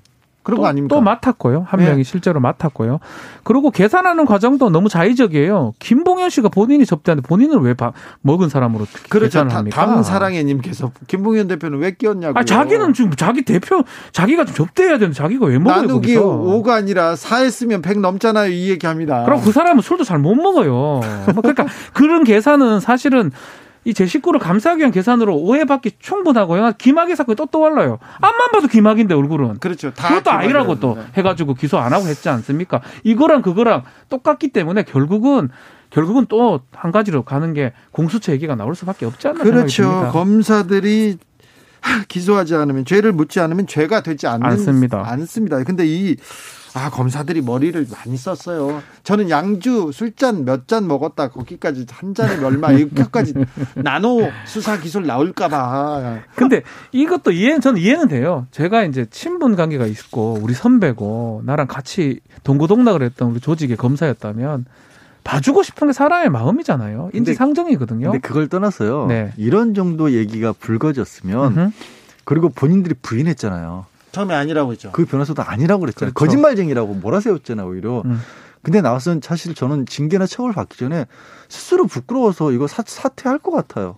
그런 0.51 0.57
또, 0.57 0.63
거 0.63 0.69
아닙니까? 0.69 0.95
또 0.95 1.01
맡았고요. 1.01 1.65
한 1.69 1.81
네. 1.81 1.87
명이 1.89 2.05
실제로 2.05 2.41
맡았고요. 2.41 2.99
그리고 3.45 3.71
계산하는 3.71 4.27
과정도 4.27 4.69
너무 4.71 4.89
자의적이에요. 4.89 5.75
김봉현 5.79 6.31
씨가 6.31 6.49
본인이 6.49 6.85
접대하는데 6.85 7.27
본인을 7.27 7.59
왜 7.61 7.75
바, 7.75 7.93
먹은 8.23 8.49
사람으로 8.49 8.87
그렇죠. 9.09 9.39
계산을 9.39 9.55
합니까? 9.55 9.87
다음 9.87 10.03
사랑해님께서 10.03 10.93
김봉현 11.07 11.49
대표는 11.49 11.79
왜 11.79 11.93
끼었냐고. 11.93 12.39
아 12.39 12.45
자기는 12.45 12.93
지금 12.95 13.13
자기 13.17 13.43
대표 13.43 13.83
자기가 14.13 14.45
좀 14.45 14.55
접대해야 14.55 14.99
되는데 14.99 15.17
자기가 15.17 15.47
왜 15.47 15.59
먹어요? 15.59 15.83
나누기 15.83 16.15
거기서. 16.15 16.23
5가 16.23 16.71
아니라 16.71 17.17
4 17.17 17.37
했으면 17.39 17.83
100 17.83 18.01
넘잖아요. 18.01 18.51
이 18.53 18.71
얘기합니다. 18.71 19.25
그럼 19.25 19.41
그 19.41 19.53
사람은 19.53 19.83
술도 19.83 20.05
잘 20.05 20.21
못 20.21 20.35
먹어요. 20.35 20.73
뭐 20.73 21.01
그러니까 21.41 21.67
그런 21.95 22.25
계산은 22.25 22.81
사실은 22.81 23.31
이 23.85 23.95
제 23.95 24.05
식구를 24.07 24.41
감싸기 24.41 24.81
위한 24.81 24.93
계산으로 24.93 25.35
오해받기 25.37 25.93
충분하고요. 26.01 26.73
기막의 26.77 27.17
사건이 27.17 27.37
또 27.37 27.47
떠올라요. 27.47 27.99
앞만 28.21 28.51
봐도 28.53 28.69
기막인데 28.69 29.15
얼굴은. 29.15 29.59
그렇죠. 29.59 29.93
그것도 29.95 30.31
아니라고 30.31 30.79
또 30.81 30.99
해가지고 31.17 31.55
기소 31.55 31.79
안 31.79 31.93
하고 31.95 32.07
했지 32.07 32.29
않습니까? 32.29 32.83
이거랑 33.05 33.41
그거랑 33.43 33.85
똑같기 34.11 34.49
때문에 34.49 34.83
결국은 34.83 35.49
결국은 35.89 36.27
또 36.29 36.61
한 36.73 36.93
가지로 36.93 37.23
가는 37.25 37.53
게 37.55 37.73
공수처 37.91 38.33
얘기가 38.33 38.55
나올 38.55 38.75
수밖에 38.75 39.07
없지 39.07 39.29
않나 39.29 39.43
그렇죠. 39.43 40.11
검사들이 40.13 41.17
기소하지 42.09 42.55
않으면 42.57 42.85
죄를 42.85 43.13
묻지 43.13 43.41
않으면 43.41 43.67
죄가 43.67 44.03
되지 44.03 44.27
않는, 44.27 44.45
않습니다. 44.47 45.03
않습니다. 45.13 45.63
근데 45.65 45.87
이 45.87 46.17
아, 46.75 46.89
검사들이 46.91 47.43
머리를 47.43 47.87
많이 47.91 48.17
썼어요. 48.17 48.83
저는 49.03 49.29
양주 49.29 49.91
술잔 49.93 50.45
몇 50.45 50.67
잔 50.69 50.87
먹었다. 50.87 51.31
거기까지 51.31 51.87
한 51.91 52.15
잔에 52.15 52.45
얼마 52.45 52.71
이렇게까지 52.73 53.35
나노 53.77 54.31
수사 54.47 54.79
기술 54.79 55.07
나올까봐. 55.07 56.21
근데 56.37 56.63
이것도 56.93 57.33
이해, 57.33 57.59
저는 57.59 57.81
이해는 57.81 58.09
돼요. 58.09 58.47
제가 58.53 58.85
이제 58.85 59.07
친분 59.11 59.57
관계가 59.57 59.87
있고, 59.87 60.39
우리 60.41 60.55
선배고, 60.55 61.43
나랑 61.45 61.67
같이 61.67 62.21
동고동락을 62.45 63.03
했던 63.03 63.31
우리 63.33 63.41
조직의 63.41 63.77
검사였다면, 63.79 64.67
봐주고 65.25 65.63
싶은 65.63 65.89
게 65.89 65.93
사람의 65.93 66.31
마음이잖아요. 66.31 67.11
인지 67.15 67.35
상정이거든요. 67.35 68.13
근데 68.13 68.27
그걸 68.27 68.49
떠나서요. 68.49 69.07
네. 69.07 69.33
이런 69.37 69.75
정도 69.75 70.13
얘기가 70.13 70.53
불거졌으면, 70.53 71.59
으흠. 71.59 71.73
그리고 72.25 72.49
본인들이 72.49 72.95
부인했잖아요. 73.03 73.87
처음에 74.13 74.35
아니라고 74.35 74.73
했죠. 74.73 74.91
그 74.93 75.05
변호사도 75.05 75.43
아니라고 75.43 75.81
그랬잖아요. 75.81 76.13
그렇죠. 76.13 76.27
거짓말쟁이라고 76.27 76.95
몰아세웠잖아요, 76.95 77.67
오히려. 77.69 78.03
음. 78.05 78.21
근데 78.63 78.81
나와서는 78.83 79.21
사실 79.23 79.55
저는 79.55 79.87
징계나 79.87 80.27
처벌 80.27 80.53
받기 80.53 80.79
전에 80.79 81.07
스스로 81.49 81.87
부끄러워서 81.87 82.53
이거 82.53 82.67
사, 82.67 82.83
사퇴할 82.87 83.39
것 83.39 83.51
같아요. 83.53 83.97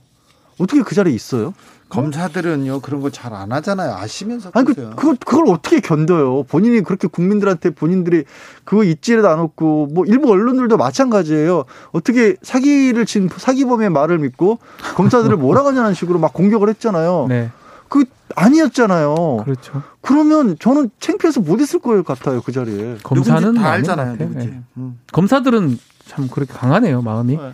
어떻게 0.58 0.82
그 0.82 0.94
자리에 0.94 1.12
있어요? 1.14 1.52
검사들은요 1.88 2.80
그런 2.80 3.02
거 3.02 3.10
잘 3.10 3.34
안 3.34 3.52
하잖아요 3.52 3.92
아시면서 3.94 4.50
아니 4.54 4.64
그, 4.64 4.74
그걸 4.74 5.16
그걸 5.26 5.44
어떻게 5.48 5.80
견뎌요 5.80 6.44
본인이 6.44 6.80
그렇게 6.80 7.06
국민들한테 7.06 7.68
본인들이 7.68 8.24
그거 8.64 8.82
잊지를 8.82 9.26
않았고 9.26 9.88
뭐 9.92 10.06
일부 10.06 10.30
언론들도 10.30 10.78
마찬가지예요 10.78 11.64
어떻게 11.92 12.36
사기를 12.40 13.04
친 13.04 13.28
사기범의 13.34 13.90
말을 13.90 14.18
믿고 14.20 14.58
검사들을 14.94 15.36
몰아가냐는 15.36 15.92
식으로 15.92 16.18
막 16.18 16.32
공격을 16.32 16.70
했잖아요 16.70 17.26
네. 17.28 17.50
그 17.92 18.04
아니었잖아요. 18.34 19.42
그렇죠. 19.44 19.82
그러면 20.00 20.56
저는 20.58 20.88
창피해서 20.98 21.40
못 21.40 21.60
있을 21.60 21.80
거예요 21.80 22.02
같아요 22.02 22.40
그 22.40 22.50
자리에. 22.50 22.96
검사는 23.02 23.52
다 23.54 23.70
알잖아요. 23.72 24.16
누군지. 24.16 24.46
네. 24.46 24.60
음. 24.78 24.98
검사들은 25.12 25.78
참 26.06 26.28
그렇게 26.28 26.54
강하네요 26.54 27.02
마음이. 27.02 27.36
네. 27.36 27.52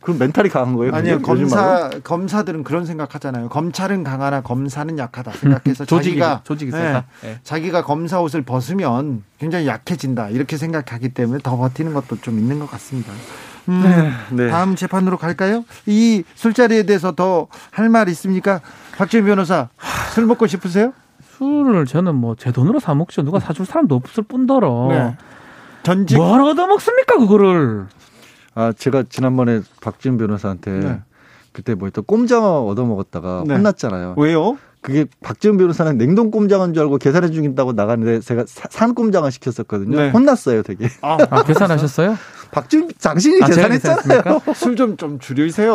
그럼 0.00 0.18
멘탈이 0.18 0.48
강한 0.48 0.74
거예요? 0.74 0.92
아니요 0.92 1.22
검사 1.22 1.88
검사들은 2.02 2.64
그런 2.64 2.84
생각하잖아요. 2.86 3.48
검찰은 3.50 4.02
강하나 4.02 4.40
검사는 4.40 4.98
약하다 4.98 5.30
생각해서 5.38 5.84
조직이, 5.84 6.18
자기가 6.18 6.40
조직이 6.42 6.72
네, 6.72 7.04
네. 7.22 7.38
자기가 7.44 7.84
검사 7.84 8.20
옷을 8.20 8.42
벗으면 8.42 9.22
굉장히 9.38 9.68
약해진다 9.68 10.30
이렇게 10.30 10.56
생각하기 10.56 11.10
때문에 11.10 11.38
더 11.44 11.56
버티는 11.56 11.94
것도 11.94 12.20
좀 12.20 12.40
있는 12.40 12.58
것 12.58 12.68
같습니다. 12.72 13.12
음, 13.68 14.12
네. 14.32 14.50
다음 14.50 14.74
재판으로 14.74 15.18
갈까요? 15.18 15.64
이 15.86 16.24
술자리에 16.34 16.82
대해서 16.82 17.12
더 17.14 17.46
할 17.70 17.88
말 17.88 18.08
있습니까? 18.08 18.60
박지현 18.96 19.24
변호사 19.24 19.68
술 20.14 20.26
먹고 20.26 20.46
싶으세요? 20.46 20.92
술을 21.38 21.86
저는 21.86 22.14
뭐 22.14 22.34
제 22.36 22.52
돈으로 22.52 22.78
사 22.80 22.94
먹죠. 22.94 23.22
누가 23.22 23.40
사줄 23.40 23.66
사람도 23.66 23.94
없을 23.94 24.22
뿐더러. 24.24 24.88
네. 24.90 25.16
전직 25.82 26.16
뭘 26.16 26.40
얻어 26.42 26.66
먹습니까 26.66 27.16
그거를? 27.18 27.86
아 28.54 28.72
제가 28.76 29.04
지난번에 29.08 29.60
박지현 29.80 30.18
변호사한테 30.18 30.70
네. 30.70 31.00
그때 31.52 31.74
뭐또 31.74 32.02
꼼장어 32.02 32.60
얻어 32.66 32.84
먹었다가 32.84 33.44
네. 33.46 33.54
혼났잖아요. 33.54 34.14
왜요? 34.18 34.56
그게 34.80 35.06
박지원 35.22 35.58
변호사는 35.58 35.96
냉동 35.96 36.32
꼼장어인 36.32 36.74
줄 36.74 36.82
알고 36.82 36.98
계산해 36.98 37.30
주긴다고 37.30 37.72
나갔는데 37.72 38.18
제가 38.18 38.44
산 38.48 38.94
꼼장어 38.96 39.30
시켰었거든요. 39.30 39.96
네. 39.96 40.10
혼났어요, 40.10 40.62
되게. 40.64 40.88
아, 41.02 41.16
아 41.30 41.44
계산하셨어요? 41.44 42.16
박준 42.52 42.90
당신이 43.00 43.42
아, 43.42 43.46
계산했잖아요. 43.46 44.42
술좀 44.54 44.98
좀 44.98 45.18
줄이세요. 45.18 45.74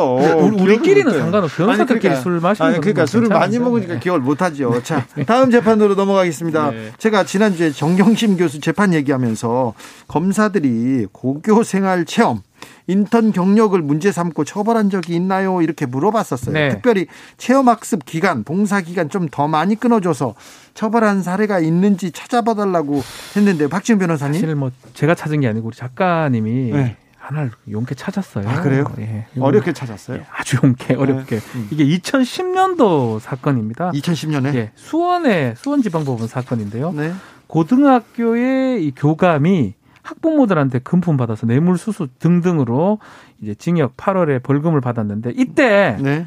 우리, 0.59 0.79
끼리는 0.79 1.11
상관없어요. 1.11 1.65
변호사들끼리 1.65 2.01
그러니까, 2.01 2.21
술 2.21 2.39
마시는 2.39 2.69
아니, 2.69 2.79
그러니까 2.79 3.05
술을 3.07 3.29
많이 3.29 3.57
먹으니까 3.57 3.95
네. 3.95 3.99
기억을 3.99 4.21
못 4.21 4.43
하죠. 4.43 4.81
자, 4.85 5.07
다음 5.25 5.49
재판으로 5.49 5.95
넘어가겠습니다. 5.95 6.71
네. 6.71 6.91
제가 6.99 7.23
지난주에 7.23 7.71
정경심 7.71 8.37
교수 8.37 8.59
재판 8.61 8.93
얘기하면서 8.93 9.73
검사들이 10.07 11.07
고교 11.11 11.63
생활 11.63 12.05
체험 12.05 12.41
인턴 12.87 13.31
경력을 13.31 13.79
문제 13.81 14.11
삼고 14.11 14.43
처벌한 14.45 14.89
적이 14.89 15.15
있나요? 15.15 15.61
이렇게 15.61 15.85
물어봤었어요. 15.85 16.53
네. 16.53 16.69
특별히 16.69 17.07
체험학습 17.37 18.05
기간, 18.05 18.43
봉사 18.43 18.81
기간 18.81 19.09
좀 19.09 19.27
더 19.29 19.47
많이 19.47 19.75
끊어줘서 19.75 20.35
처벌한 20.73 21.21
사례가 21.21 21.59
있는지 21.59 22.11
찾아봐달라고 22.11 23.01
했는데 23.35 23.67
박지훈 23.67 23.99
변호사님. 23.99 24.39
사실 24.39 24.55
뭐 24.55 24.71
제가 24.93 25.15
찾은 25.15 25.41
게 25.41 25.47
아니고 25.47 25.67
우리 25.67 25.75
작가님이 25.75 26.71
네. 26.71 26.95
하나를 27.17 27.51
용케 27.69 27.93
찾았어요. 27.95 28.47
아, 28.47 28.61
그래요? 28.61 28.85
예. 28.99 29.25
어렵게 29.37 29.73
찾았어요? 29.73 30.19
예, 30.19 30.25
아주 30.31 30.57
용케, 30.63 30.93
어렵게. 30.95 31.39
네. 31.39 31.45
음. 31.55 31.67
이게 31.71 31.83
2010년도 31.97 33.19
사건입니다. 33.19 33.91
2010년에? 33.91 34.55
예. 34.55 34.71
수원의 34.75 35.55
수원지방법원 35.57 36.27
사건인데요. 36.29 36.93
네. 36.93 37.11
고등학교의 37.47 38.85
이 38.85 38.91
교감이 38.95 39.73
학부모들한테 40.07 40.79
금품 40.79 41.17
받아서 41.17 41.45
뇌물 41.45 41.77
수수 41.77 42.07
등등으로 42.19 42.99
이제 43.41 43.53
징역 43.55 43.97
8월에 43.97 44.41
벌금을 44.41 44.81
받았는데 44.81 45.33
이때 45.35 45.97
네. 46.01 46.25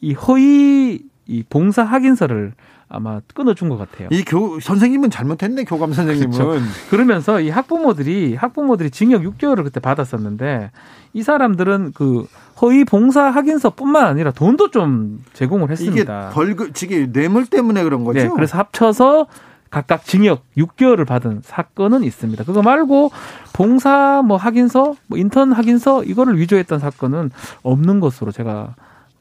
이 0.00 0.14
허위 0.14 1.00
이 1.26 1.42
봉사 1.48 1.82
확인서를 1.84 2.52
아마 2.90 3.20
끊어준 3.34 3.68
것 3.68 3.76
같아요. 3.76 4.08
이 4.10 4.22
교 4.22 4.58
선생님은 4.60 5.10
잘못했네 5.10 5.64
교감 5.64 5.92
선생님은. 5.92 6.30
그렇죠. 6.30 6.58
그러면서 6.88 7.38
이 7.40 7.50
학부모들이 7.50 8.34
학부모들이 8.34 8.90
징역 8.90 9.22
6개월을 9.24 9.62
그때 9.62 9.78
받았었는데 9.78 10.70
이 11.12 11.22
사람들은 11.22 11.92
그 11.94 12.26
허위 12.62 12.84
봉사 12.84 13.24
확인서뿐만 13.30 14.06
아니라 14.06 14.30
돈도 14.30 14.70
좀 14.70 15.22
제공을 15.34 15.70
했습니다. 15.70 16.24
이게 16.30 16.34
벌금 16.34 16.72
지금 16.72 17.12
뇌물 17.12 17.44
때문에 17.44 17.82
그런 17.84 18.04
거죠? 18.04 18.20
네, 18.20 18.28
그래서 18.34 18.56
합쳐서 18.56 19.26
각각 19.70 20.04
징역 20.04 20.44
6개월을 20.56 21.06
받은 21.06 21.42
사건은 21.44 22.02
있습니다. 22.04 22.44
그거 22.44 22.62
말고 22.62 23.10
봉사 23.52 24.22
뭐 24.22 24.36
확인서, 24.36 24.94
뭐 25.06 25.18
인턴 25.18 25.52
확인서 25.52 26.04
이거를 26.04 26.38
위조했던 26.38 26.78
사건은 26.78 27.30
없는 27.62 28.00
것으로 28.00 28.32
제가 28.32 28.74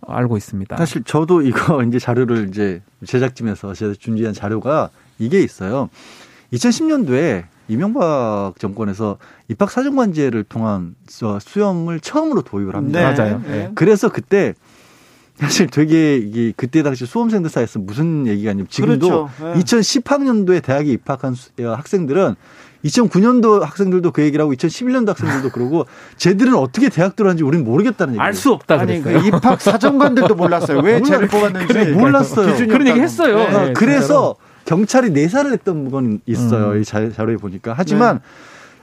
알고 0.08 0.38
있습니다. 0.38 0.78
사실 0.78 1.04
저도 1.04 1.42
이거 1.42 1.84
이제 1.84 2.00
자료를 2.00 2.48
이제 2.50 2.82
제작팀에서 3.06 3.74
제가 3.74 3.94
준비한 4.00 4.34
자료가 4.34 4.90
이게 5.20 5.42
있어요. 5.42 5.90
2010년도에 6.54 7.46
이명박 7.68 8.54
정권에서 8.60 9.18
입학 9.50 9.70
사정관제를 9.70 10.46
통한 10.46 10.96
수염을 11.08 12.00
처음으로 12.00 12.42
도입을 12.44 12.76
합니다. 12.76 13.12
네, 13.12 13.18
맞아요. 13.18 13.42
네. 13.46 13.72
그래서 13.76 14.10
그때 14.10 14.54
사실 15.40 15.68
되게 15.68 16.18
이게 16.18 16.52
그때 16.56 16.82
당시 16.84 17.06
수험생들 17.06 17.50
사이에서 17.50 17.80
무슨 17.80 18.26
얘기가 18.28 18.52
아니면 18.52 18.68
지금도 18.70 19.08
그렇죠. 19.08 19.54
네. 19.56 19.62
2010학년도에 19.64 20.64
대학에 20.64 20.92
입학한 20.92 21.36
학생들은 21.60 22.36
2009년도 22.86 23.62
학생들도 23.62 24.12
그 24.12 24.22
얘기를 24.24 24.42
하고 24.44 24.54
2011년도 24.54 25.08
학생들도 25.08 25.50
그러고 25.50 25.86
쟤들은 26.18 26.56
어떻게 26.56 26.90
대학 26.90 27.16
들어왔는지 27.16 27.44
우리는 27.44 27.66
모르겠다는 27.66 28.16
얘기. 28.16 28.22
알수 28.22 28.52
없다 28.54 28.80
그랬어요. 28.80 29.18
아니, 29.18 29.30
그 29.32 29.38
입학 29.38 29.62
사정관들도 29.62 30.36
몰랐어요. 30.36 30.80
왜 30.80 31.02
쟤를 31.04 31.28
뽑았는지 31.28 31.68
그래, 31.68 31.92
몰랐어요. 31.92 32.56
그런 32.68 32.88
얘기 32.88 33.00
했어요. 33.00 33.38
네, 33.38 33.66
네, 33.68 33.74
그래서 33.74 34.36
경찰이 34.66 35.12
내사를 35.12 35.52
했던 35.52 35.90
건 35.92 36.20
있어요. 36.26 36.72
음. 36.72 36.82
이 36.82 36.84
자료에 36.86 37.38
보니까. 37.38 37.74
하지만 37.76 38.16
네. 38.18 38.22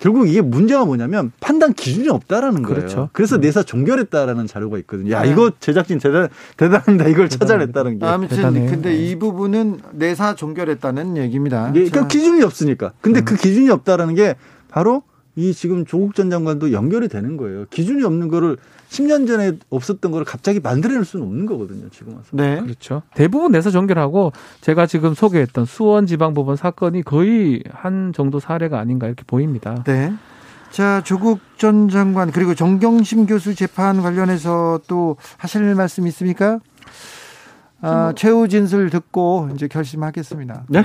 결국 0.00 0.28
이게 0.28 0.40
문제가 0.40 0.84
뭐냐면 0.84 1.32
판단 1.40 1.72
기준이 1.72 2.08
없다라는 2.08 2.62
거예요. 2.62 2.80
그렇죠. 2.80 3.08
그래서 3.12 3.36
음. 3.36 3.40
내사 3.40 3.62
종결했다라는 3.62 4.46
자료가 4.46 4.78
있거든요. 4.78 5.12
야, 5.12 5.22
네. 5.22 5.30
이거 5.30 5.50
제작진 5.60 5.98
대단, 5.98 6.28
대단합니다. 6.56 7.08
이걸 7.08 7.28
찾아냈다는 7.28 7.98
게. 7.98 8.06
아무튼, 8.06 8.36
대단해요. 8.36 8.70
근데 8.70 8.94
이 8.94 9.18
부분은 9.18 9.80
내사 9.92 10.34
종결했다는 10.34 11.16
얘기입니다. 11.16 11.68
예, 11.74 11.88
그러니까 11.88 12.08
기준이 12.08 12.42
없으니까. 12.42 12.92
근데 13.00 13.20
음. 13.20 13.24
그 13.24 13.36
기준이 13.36 13.70
없다라는 13.70 14.14
게 14.14 14.36
바로 14.68 15.02
이 15.36 15.52
지금 15.52 15.84
조국 15.84 16.14
전 16.14 16.30
장관도 16.30 16.72
연결이 16.72 17.08
되는 17.08 17.36
거예요. 17.36 17.64
기준이 17.70 18.04
없는 18.04 18.28
거를 18.28 18.56
10년 18.88 19.26
전에 19.26 19.52
없었던 19.70 20.12
걸 20.12 20.24
갑자기 20.24 20.60
만들어낼 20.60 21.04
수는 21.04 21.26
없는 21.26 21.46
거거든요. 21.46 21.88
지금 21.90 22.14
와서. 22.14 22.28
네. 22.32 22.60
그렇죠. 22.60 23.02
대부분 23.14 23.52
내서 23.52 23.70
종결하고 23.70 24.32
제가 24.60 24.86
지금 24.86 25.14
소개했던 25.14 25.64
수원 25.64 26.06
지방법원 26.06 26.56
사건이 26.56 27.02
거의 27.02 27.62
한 27.70 28.12
정도 28.14 28.38
사례가 28.38 28.78
아닌가 28.78 29.06
이렇게 29.06 29.24
보입니다. 29.26 29.82
네. 29.84 30.12
자, 30.70 31.02
조국 31.04 31.40
전 31.56 31.88
장관 31.88 32.30
그리고 32.30 32.54
정경심 32.54 33.26
교수 33.26 33.54
재판 33.54 34.02
관련해서 34.02 34.80
또 34.88 35.16
하실 35.36 35.74
말씀 35.74 36.06
있습니까? 36.08 36.60
아, 37.80 38.12
최후 38.16 38.48
진술 38.48 38.90
듣고 38.90 39.50
이제 39.54 39.68
결심하겠습니다. 39.68 40.64
네. 40.68 40.84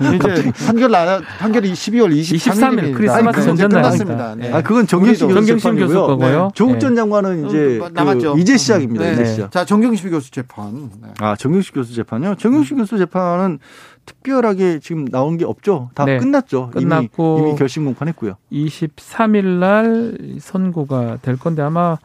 네. 0.00 0.16
이제 0.16 0.52
판결 0.66 0.90
나 0.90 1.20
판결이 1.38 1.72
12월 1.72 2.10
23일 2.10 2.84
일 2.84 2.92
크리스마스 2.92 3.42
전전날입니다. 3.44 4.34
네. 4.36 4.52
아 4.52 4.62
그건 4.62 4.86
정경심 4.86 5.28
교수 5.28 5.74
교수 5.74 5.94
거고요. 5.94 6.42
네. 6.44 6.48
조국 6.54 6.80
전 6.80 6.94
장관은 6.96 7.46
이제 7.48 7.78
그 7.80 7.90
남았죠. 7.92 8.34
그 8.34 8.40
이제 8.40 8.56
시작입니다. 8.56 9.04
네. 9.04 9.12
이제 9.12 9.24
시작. 9.26 9.50
자 9.50 9.64
정경심 9.64 10.10
교수 10.10 10.30
재판. 10.30 10.90
네. 11.00 11.08
아 11.20 11.36
정경심 11.36 11.74
교수 11.74 11.94
재판요. 11.94 12.36
정경심 12.36 12.76
음. 12.76 12.82
교수 12.82 12.98
재판은 12.98 13.58
특별하게 14.06 14.80
지금 14.80 15.06
나온 15.06 15.36
게 15.36 15.44
없죠. 15.44 15.90
다 15.94 16.04
네. 16.04 16.18
끝났죠. 16.18 16.70
끝났고 16.70 17.38
이미, 17.38 17.48
이미 17.50 17.58
결심 17.58 17.84
공판했고요. 17.84 18.34
23일 18.50 19.44
날 19.44 20.16
선고가 20.40 21.18
될 21.22 21.36
건데 21.36 21.62
아마 21.62 21.98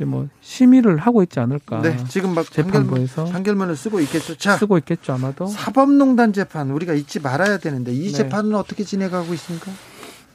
이제 0.00 0.06
뭐 0.06 0.28
심의를 0.40 0.96
하고 0.96 1.22
있지 1.22 1.40
않을까. 1.40 1.82
네, 1.82 1.94
지금 2.08 2.34
막 2.34 2.50
재판부에서 2.50 3.26
판결문, 3.26 3.68
을 3.68 3.76
쓰고 3.76 4.00
있겠죠. 4.00 4.34
자, 4.36 4.56
쓰고 4.56 4.78
있겠죠 4.78 5.12
아마도. 5.12 5.46
사법농단 5.46 6.32
재판 6.32 6.70
우리가 6.70 6.94
잊지 6.94 7.20
말아야 7.20 7.58
되는데 7.58 7.92
이 7.92 8.06
네. 8.06 8.12
재판은 8.12 8.54
어떻게 8.54 8.82
진행하고 8.82 9.34
있습니까? 9.34 9.70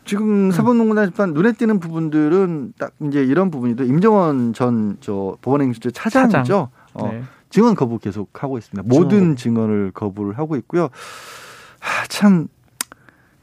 지금 0.05 0.49
음. 0.49 0.51
사법농단 0.51 1.07
재판 1.07 1.34
눈에 1.34 1.53
띄는 1.53 1.80
부분들은 1.80 2.74
딱 2.78 2.91
이제 3.01 3.24
이런 3.24 3.49
부분이죠. 3.49 3.86
임정원 3.86 4.53
전 4.53 4.97
저 5.01 5.36
법원행정처 5.41 5.89
차장이죠. 5.89 6.36
차장. 6.43 6.68
어, 6.93 7.11
네. 7.11 7.24
증언 7.49 7.74
거부 7.74 7.97
계속 7.97 8.43
하고 8.43 8.59
있습니다. 8.59 8.88
모든 8.88 9.36
증언을 9.36 9.91
거부를 9.95 10.38
하고 10.38 10.55
있고요. 10.57 10.89
하, 11.80 12.05
참 12.07 12.47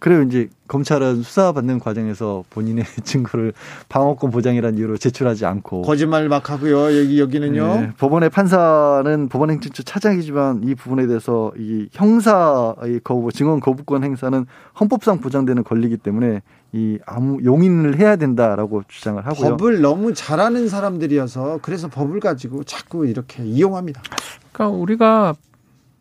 그래요. 0.03 0.23
이제 0.23 0.49
검찰은 0.67 1.23
수사받는 1.23 1.79
과정에서 1.79 2.43
본인의 2.51 2.85
증거를 3.05 3.53
방어권 3.89 4.33
보장이라는 4.33 4.77
이유로 4.77 4.97
제출하지 4.97 5.47
않고 5.47 5.83
거짓말 5.83 6.29
막 6.29 6.51
하고요. 6.51 6.99
여기 6.99 7.21
여기는요. 7.21 7.81
네, 7.81 7.91
법원의 7.99 8.31
판사는 8.31 9.29
법원 9.29 9.51
행정처 9.51 9.85
차장이지만 9.85 10.65
이 10.65 10.75
부분에 10.75 11.07
대해서 11.07 11.53
이 11.57 11.87
형사의 11.93 12.99
거부 13.05 13.31
증언 13.31 13.61
거부권 13.61 14.03
행사는 14.03 14.45
헌법상 14.81 15.21
보장되는 15.21 15.63
권리이기 15.63 15.99
때문에 15.99 16.43
이 16.73 16.99
아무 17.07 17.39
용인을 17.45 18.01
해야 18.01 18.17
된다라고 18.17 18.83
주장을 18.89 19.25
하고요. 19.25 19.51
법을 19.51 19.83
너무 19.83 20.15
잘하는 20.15 20.69
사람들이어서 20.69 21.61
그래서 21.63 21.87
법을 21.87 22.19
가지고 22.19 22.65
자꾸 22.65 23.07
이렇게 23.07 23.45
이용합니다. 23.45 24.03
그러니까 24.51 24.77
우리가 24.77 25.35
뭐 25.35 25.52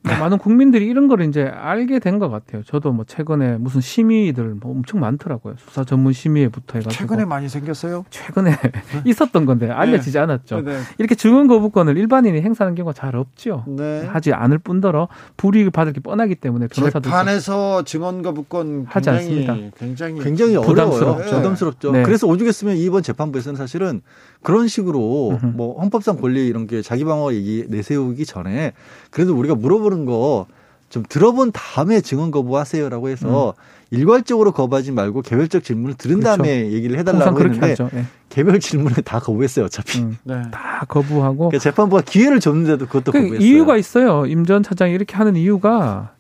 많은 0.03 0.37
국민들이 0.39 0.87
이런 0.87 1.07
걸 1.07 1.21
이제 1.21 1.43
알게 1.43 1.99
된 1.99 2.19
것 2.21 2.29
같아요. 2.29 2.61
저도 2.63 2.91
뭐 2.91 3.05
최근에 3.07 3.57
무슨 3.57 3.81
심의들 3.81 4.55
뭐 4.61 4.71
엄청 4.71 4.99
많더라고요. 4.99 5.55
수사 5.57 5.83
전문 5.83 6.11
심의회부터 6.13 6.79
해가지고. 6.79 6.91
최근에 7.01 7.25
많이 7.25 7.47
생겼어요? 7.49 8.05
최근에 8.09 8.51
있었던 9.05 9.45
건데 9.45 9.67
네. 9.67 9.71
알려지지 9.71 10.19
않았죠. 10.19 10.61
네. 10.61 10.79
이렇게 10.97 11.15
증언 11.15 11.47
거부권을 11.47 11.97
일반인이 11.97 12.41
행사하는 12.41 12.75
경우가 12.75 12.93
잘 12.93 13.15
없죠. 13.15 13.63
네. 13.67 14.05
하지 14.05 14.33
않을 14.33 14.57
뿐더러 14.57 15.07
불이익을 15.37 15.71
받을 15.71 15.93
게 15.93 15.99
뻔하기 15.99 16.35
때문에 16.35 16.67
변호사들 16.67 17.09
재판에서 17.09 17.83
증언 17.83 18.21
거부권 18.21 18.85
하지 18.89 19.09
않습니다. 19.09 19.55
굉장히 19.77 20.19
굉장히 20.21 20.55
부담스럽죠. 20.55 21.23
네. 21.23 21.31
부담스럽죠. 21.37 21.91
네. 21.91 22.03
그래서 22.03 22.27
오죽했으면 22.27 22.75
이번 22.77 23.03
재판부에서는 23.03 23.55
사실은 23.55 24.01
그런 24.43 24.67
식으로 24.67 25.37
으흠. 25.41 25.53
뭐 25.55 25.79
헌법상 25.79 26.17
권리 26.17 26.47
이런 26.47 26.67
게 26.67 26.81
자기 26.81 27.03
방어 27.05 27.33
얘기 27.33 27.65
내세우기 27.67 28.25
전에 28.25 28.73
그래도 29.09 29.35
우리가 29.35 29.55
물어보는 29.55 30.05
거 30.05 30.47
좀 30.91 31.03
들어본 31.07 31.53
다음에 31.53 32.01
증언 32.01 32.31
거부하세요라고 32.31 33.07
해서 33.07 33.53
음. 33.57 33.63
일괄적으로 33.91 34.51
거부하지 34.51 34.91
말고 34.91 35.21
개별적 35.21 35.63
질문을 35.63 35.95
들은 35.95 36.19
그렇죠. 36.19 36.35
다음에 36.35 36.69
얘기를 36.69 36.99
해달라고 36.99 37.39
했는데 37.39 37.75
네. 37.93 38.05
개별 38.27 38.59
질문을 38.59 38.97
다 39.03 39.19
거부했어요 39.19 39.65
어차피 39.65 39.99
음. 39.99 40.17
네. 40.23 40.41
다 40.51 40.85
거부하고 40.89 41.47
그러니까 41.47 41.59
재판부가 41.59 42.01
기회를 42.01 42.41
줬는데도 42.41 42.87
그것도 42.87 43.13
그 43.13 43.21
거부했어요. 43.21 43.47
이유가 43.47 43.77
있어요. 43.77 44.25
임 44.25 44.45
전 44.45 44.63
차장이 44.63 44.93
이렇게 44.93 45.15
하는 45.15 45.37
이유가 45.37 46.11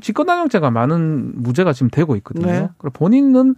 직권남용죄가 0.00 0.70
많은 0.70 1.42
무죄가 1.42 1.72
지금 1.72 1.90
되고 1.90 2.14
있거든요. 2.16 2.46
네. 2.46 2.68
그리고 2.78 2.92
본인은 2.96 3.56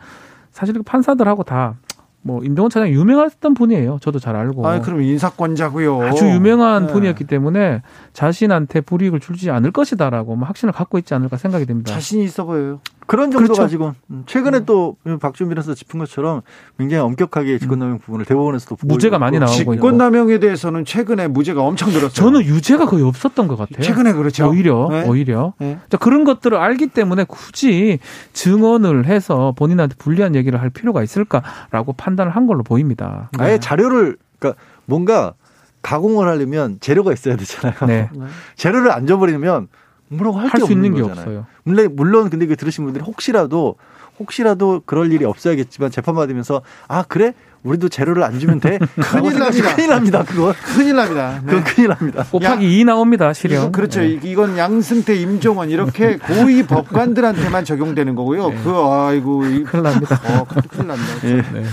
사실 0.52 0.74
그 0.74 0.82
판사들하고 0.82 1.42
다 1.42 1.74
뭐 2.22 2.42
임종원 2.42 2.70
차장 2.70 2.88
유명했던 2.90 3.54
분이에요. 3.54 3.98
저도 4.00 4.18
잘 4.18 4.36
알고. 4.36 4.66
아, 4.66 4.80
그럼 4.80 5.02
인사권자고요. 5.02 6.02
아주 6.02 6.26
유명한 6.26 6.86
네. 6.86 6.92
분이었기 6.92 7.24
때문에 7.24 7.82
자신한테 8.12 8.80
불이익을 8.80 9.20
줄지 9.20 9.50
않을 9.50 9.70
것이다라고 9.70 10.36
뭐 10.36 10.46
확신을 10.46 10.72
갖고 10.72 10.98
있지 10.98 11.14
않을까 11.14 11.36
생각이 11.36 11.64
됩니다. 11.66 11.92
자신이 11.92 12.24
있어 12.24 12.44
보여요. 12.44 12.80
그런 13.08 13.30
정도 13.30 13.46
그렇죠. 13.46 13.62
가지고 13.62 13.94
음, 14.10 14.24
최근에 14.26 14.58
음. 14.58 14.64
또 14.66 14.96
박준 15.18 15.48
변호사 15.48 15.72
짚은 15.72 15.98
것처럼 15.98 16.42
굉장히 16.76 17.02
엄격하게 17.02 17.58
직권남용 17.58 17.94
음. 17.94 17.98
부분을 18.00 18.26
대법원에서도 18.26 18.76
무죄가 18.82 19.18
많이 19.18 19.38
나오고 19.38 19.54
직권남용에 19.54 20.38
대해서는 20.38 20.84
최근에 20.84 21.26
무죄가 21.28 21.62
엄청 21.62 21.88
늘었어요. 21.88 22.10
저는 22.10 22.44
유죄가 22.44 22.84
거의 22.84 23.02
없었던 23.02 23.48
것 23.48 23.56
같아요. 23.56 23.82
최근에 23.82 24.12
그렇죠. 24.12 24.50
오히려 24.50 24.88
네. 24.90 25.08
오히려 25.08 25.54
네. 25.58 25.78
자, 25.88 25.96
그런 25.96 26.24
것들을 26.24 26.58
알기 26.58 26.88
때문에 26.88 27.24
굳이 27.24 27.98
증언을 28.34 29.06
해서 29.06 29.54
본인한테 29.56 29.94
불리한 29.98 30.34
얘기를 30.34 30.60
할 30.60 30.68
필요가 30.68 31.02
있을까라고 31.02 31.94
판단을 31.94 32.36
한 32.36 32.46
걸로 32.46 32.62
보입니다. 32.62 33.30
아예 33.38 33.52
네. 33.52 33.58
자료를 33.58 34.18
그러니까 34.38 34.62
뭔가 34.84 35.32
가공을 35.80 36.28
하려면 36.28 36.76
재료가 36.80 37.14
있어야 37.14 37.36
되잖아요. 37.36 37.74
네. 37.86 38.10
재료를 38.56 38.92
안 38.92 39.06
줘버리면 39.06 39.68
뭐라고 40.08 40.38
할 40.38 40.48
수 40.60 40.72
있는 40.72 40.92
거잖아요. 40.92 41.14
게 41.14 41.20
없어요. 41.20 41.46
물론 41.64 41.88
물론 41.96 42.30
근데 42.30 42.46
그 42.46 42.56
들으신 42.56 42.84
분들이 42.84 43.04
혹시라도 43.04 43.76
혹시라도 44.18 44.82
그럴 44.84 45.12
일이 45.12 45.24
없어야겠지만 45.24 45.90
재판 45.90 46.14
받으면서 46.14 46.62
아 46.88 47.04
그래 47.06 47.34
우리도 47.62 47.88
재료를 47.88 48.22
안 48.22 48.38
주면 48.38 48.58
돼 48.60 48.78
큰일 48.96 49.38
납니다. 49.38 49.74
큰일 49.74 49.88
납니다. 49.90 50.24
그거 50.24 50.54
큰일 50.64 50.96
납니다. 50.96 51.40
네. 51.44 51.46
그건 51.52 51.64
큰일 51.64 51.88
납니다. 51.88 52.24
곱하기 52.30 52.80
2 52.80 52.84
나옵니다. 52.84 53.32
실형. 53.32 53.72
그렇죠. 53.72 54.00
네. 54.00 54.18
이건 54.22 54.56
양승태, 54.58 55.14
임종원 55.14 55.70
이렇게 55.70 56.16
고위 56.16 56.62
법관들한테만 56.66 57.64
적용되는 57.64 58.14
거고요. 58.14 58.48
네. 58.50 58.60
그 58.64 58.70
아이고 58.74 59.40
큰일 59.40 59.82
납니다. 59.82 60.20
어, 60.24 60.46
큰일 60.70 60.86
납니다. 60.88 61.12
네. 61.52 61.64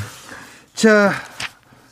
자 0.74 1.12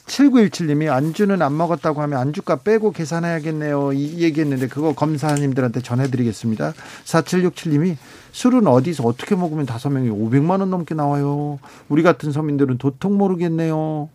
7917님이 0.07 0.91
안주는 0.91 1.41
안 1.41 1.55
먹었다고 1.57 2.01
하면 2.01 2.19
안주값 2.19 2.63
빼고 2.63 2.91
계산해야겠네요. 2.91 3.93
이 3.93 4.19
얘기했는데 4.19 4.67
그거 4.67 4.93
검사님들한테 4.93 5.81
전해드리겠습니다. 5.81 6.73
4767님이 7.05 7.95
술은 8.31 8.67
어디서 8.67 9.03
어떻게 9.03 9.35
먹으면 9.35 9.65
다섯 9.65 9.89
명이 9.89 10.09
500만 10.09 10.59
원 10.59 10.69
넘게 10.69 10.95
나와요. 10.95 11.59
우리 11.87 12.03
같은 12.03 12.31
서민들은 12.31 12.77
도통 12.79 13.17
모르겠네요. 13.17 14.09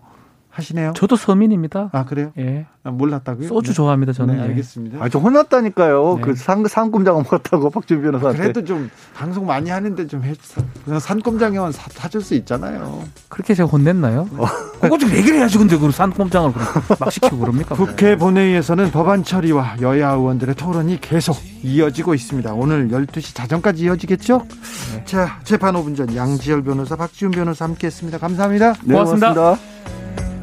하시네요. 0.58 0.92
저도 0.94 1.16
서민입니다. 1.16 1.90
아 1.92 2.04
그래요? 2.04 2.32
예. 2.38 2.66
아, 2.82 2.90
몰랐다고요? 2.90 3.48
소주 3.48 3.70
네. 3.70 3.74
좋아합니다. 3.74 4.12
저는. 4.12 4.36
네, 4.36 4.42
알겠습니다. 4.42 4.98
아, 5.02 5.08
저 5.08 5.18
혼났다니까요. 5.18 6.16
네. 6.16 6.22
그 6.22 6.34
산, 6.34 6.66
산꼼장 6.66 7.16
먹었다고 7.16 7.70
박준 7.70 8.02
변호사한테. 8.02 8.42
그래도 8.42 8.64
좀 8.64 8.90
방송 9.14 9.46
많이 9.46 9.70
하는데 9.70 10.06
좀 10.06 10.22
했어. 10.22 10.62
그냥 10.84 10.98
산꼼장이면 10.98 11.72
사, 11.72 11.88
사줄 11.90 12.22
수 12.22 12.34
있잖아요. 12.34 13.04
그렇게 13.28 13.54
제가 13.54 13.68
혼냈나요? 13.68 14.28
어. 14.32 14.46
그거 14.80 14.96
좀 14.96 15.10
얘기를 15.10 15.38
해야지 15.38 15.58
근데 15.58 15.76
그 15.76 15.90
산꼼장을 15.90 16.52
막 16.98 17.12
시키고 17.12 17.38
그럽니까? 17.38 17.74
국회 17.74 18.16
본회의에서는 18.16 18.90
법안 18.90 19.24
처리와 19.24 19.76
여야 19.80 20.12
의원들의 20.12 20.54
토론이 20.54 21.00
계속 21.00 21.36
이어지고 21.62 22.14
있습니다. 22.14 22.52
오늘 22.54 22.88
12시 22.88 23.34
자정까지 23.34 23.84
이어지겠죠? 23.84 24.46
네. 24.94 25.04
자, 25.04 25.40
재판 25.42 25.74
5분 25.74 25.96
전 25.96 26.14
양지열 26.14 26.62
변호사, 26.62 26.96
박지훈 26.96 27.32
변호사 27.32 27.64
함께했습니다. 27.64 28.18
감사합니다. 28.18 28.74
네, 28.84 28.94
고맙습니다. 28.94 29.34
고맙습니다. 29.34 29.97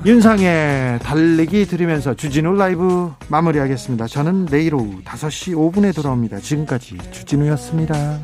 윤상의 0.06 1.00
달리기 1.00 1.66
들으면서 1.66 2.14
주진우 2.14 2.56
라이브 2.56 3.12
마무리하겠습니다. 3.28 4.06
저는 4.06 4.46
내일 4.46 4.76
오후 4.76 5.02
5시 5.04 5.56
5분에 5.56 5.96
돌아옵니다. 5.96 6.40
지금까지 6.42 7.00
주진우였습니다. 7.12 8.20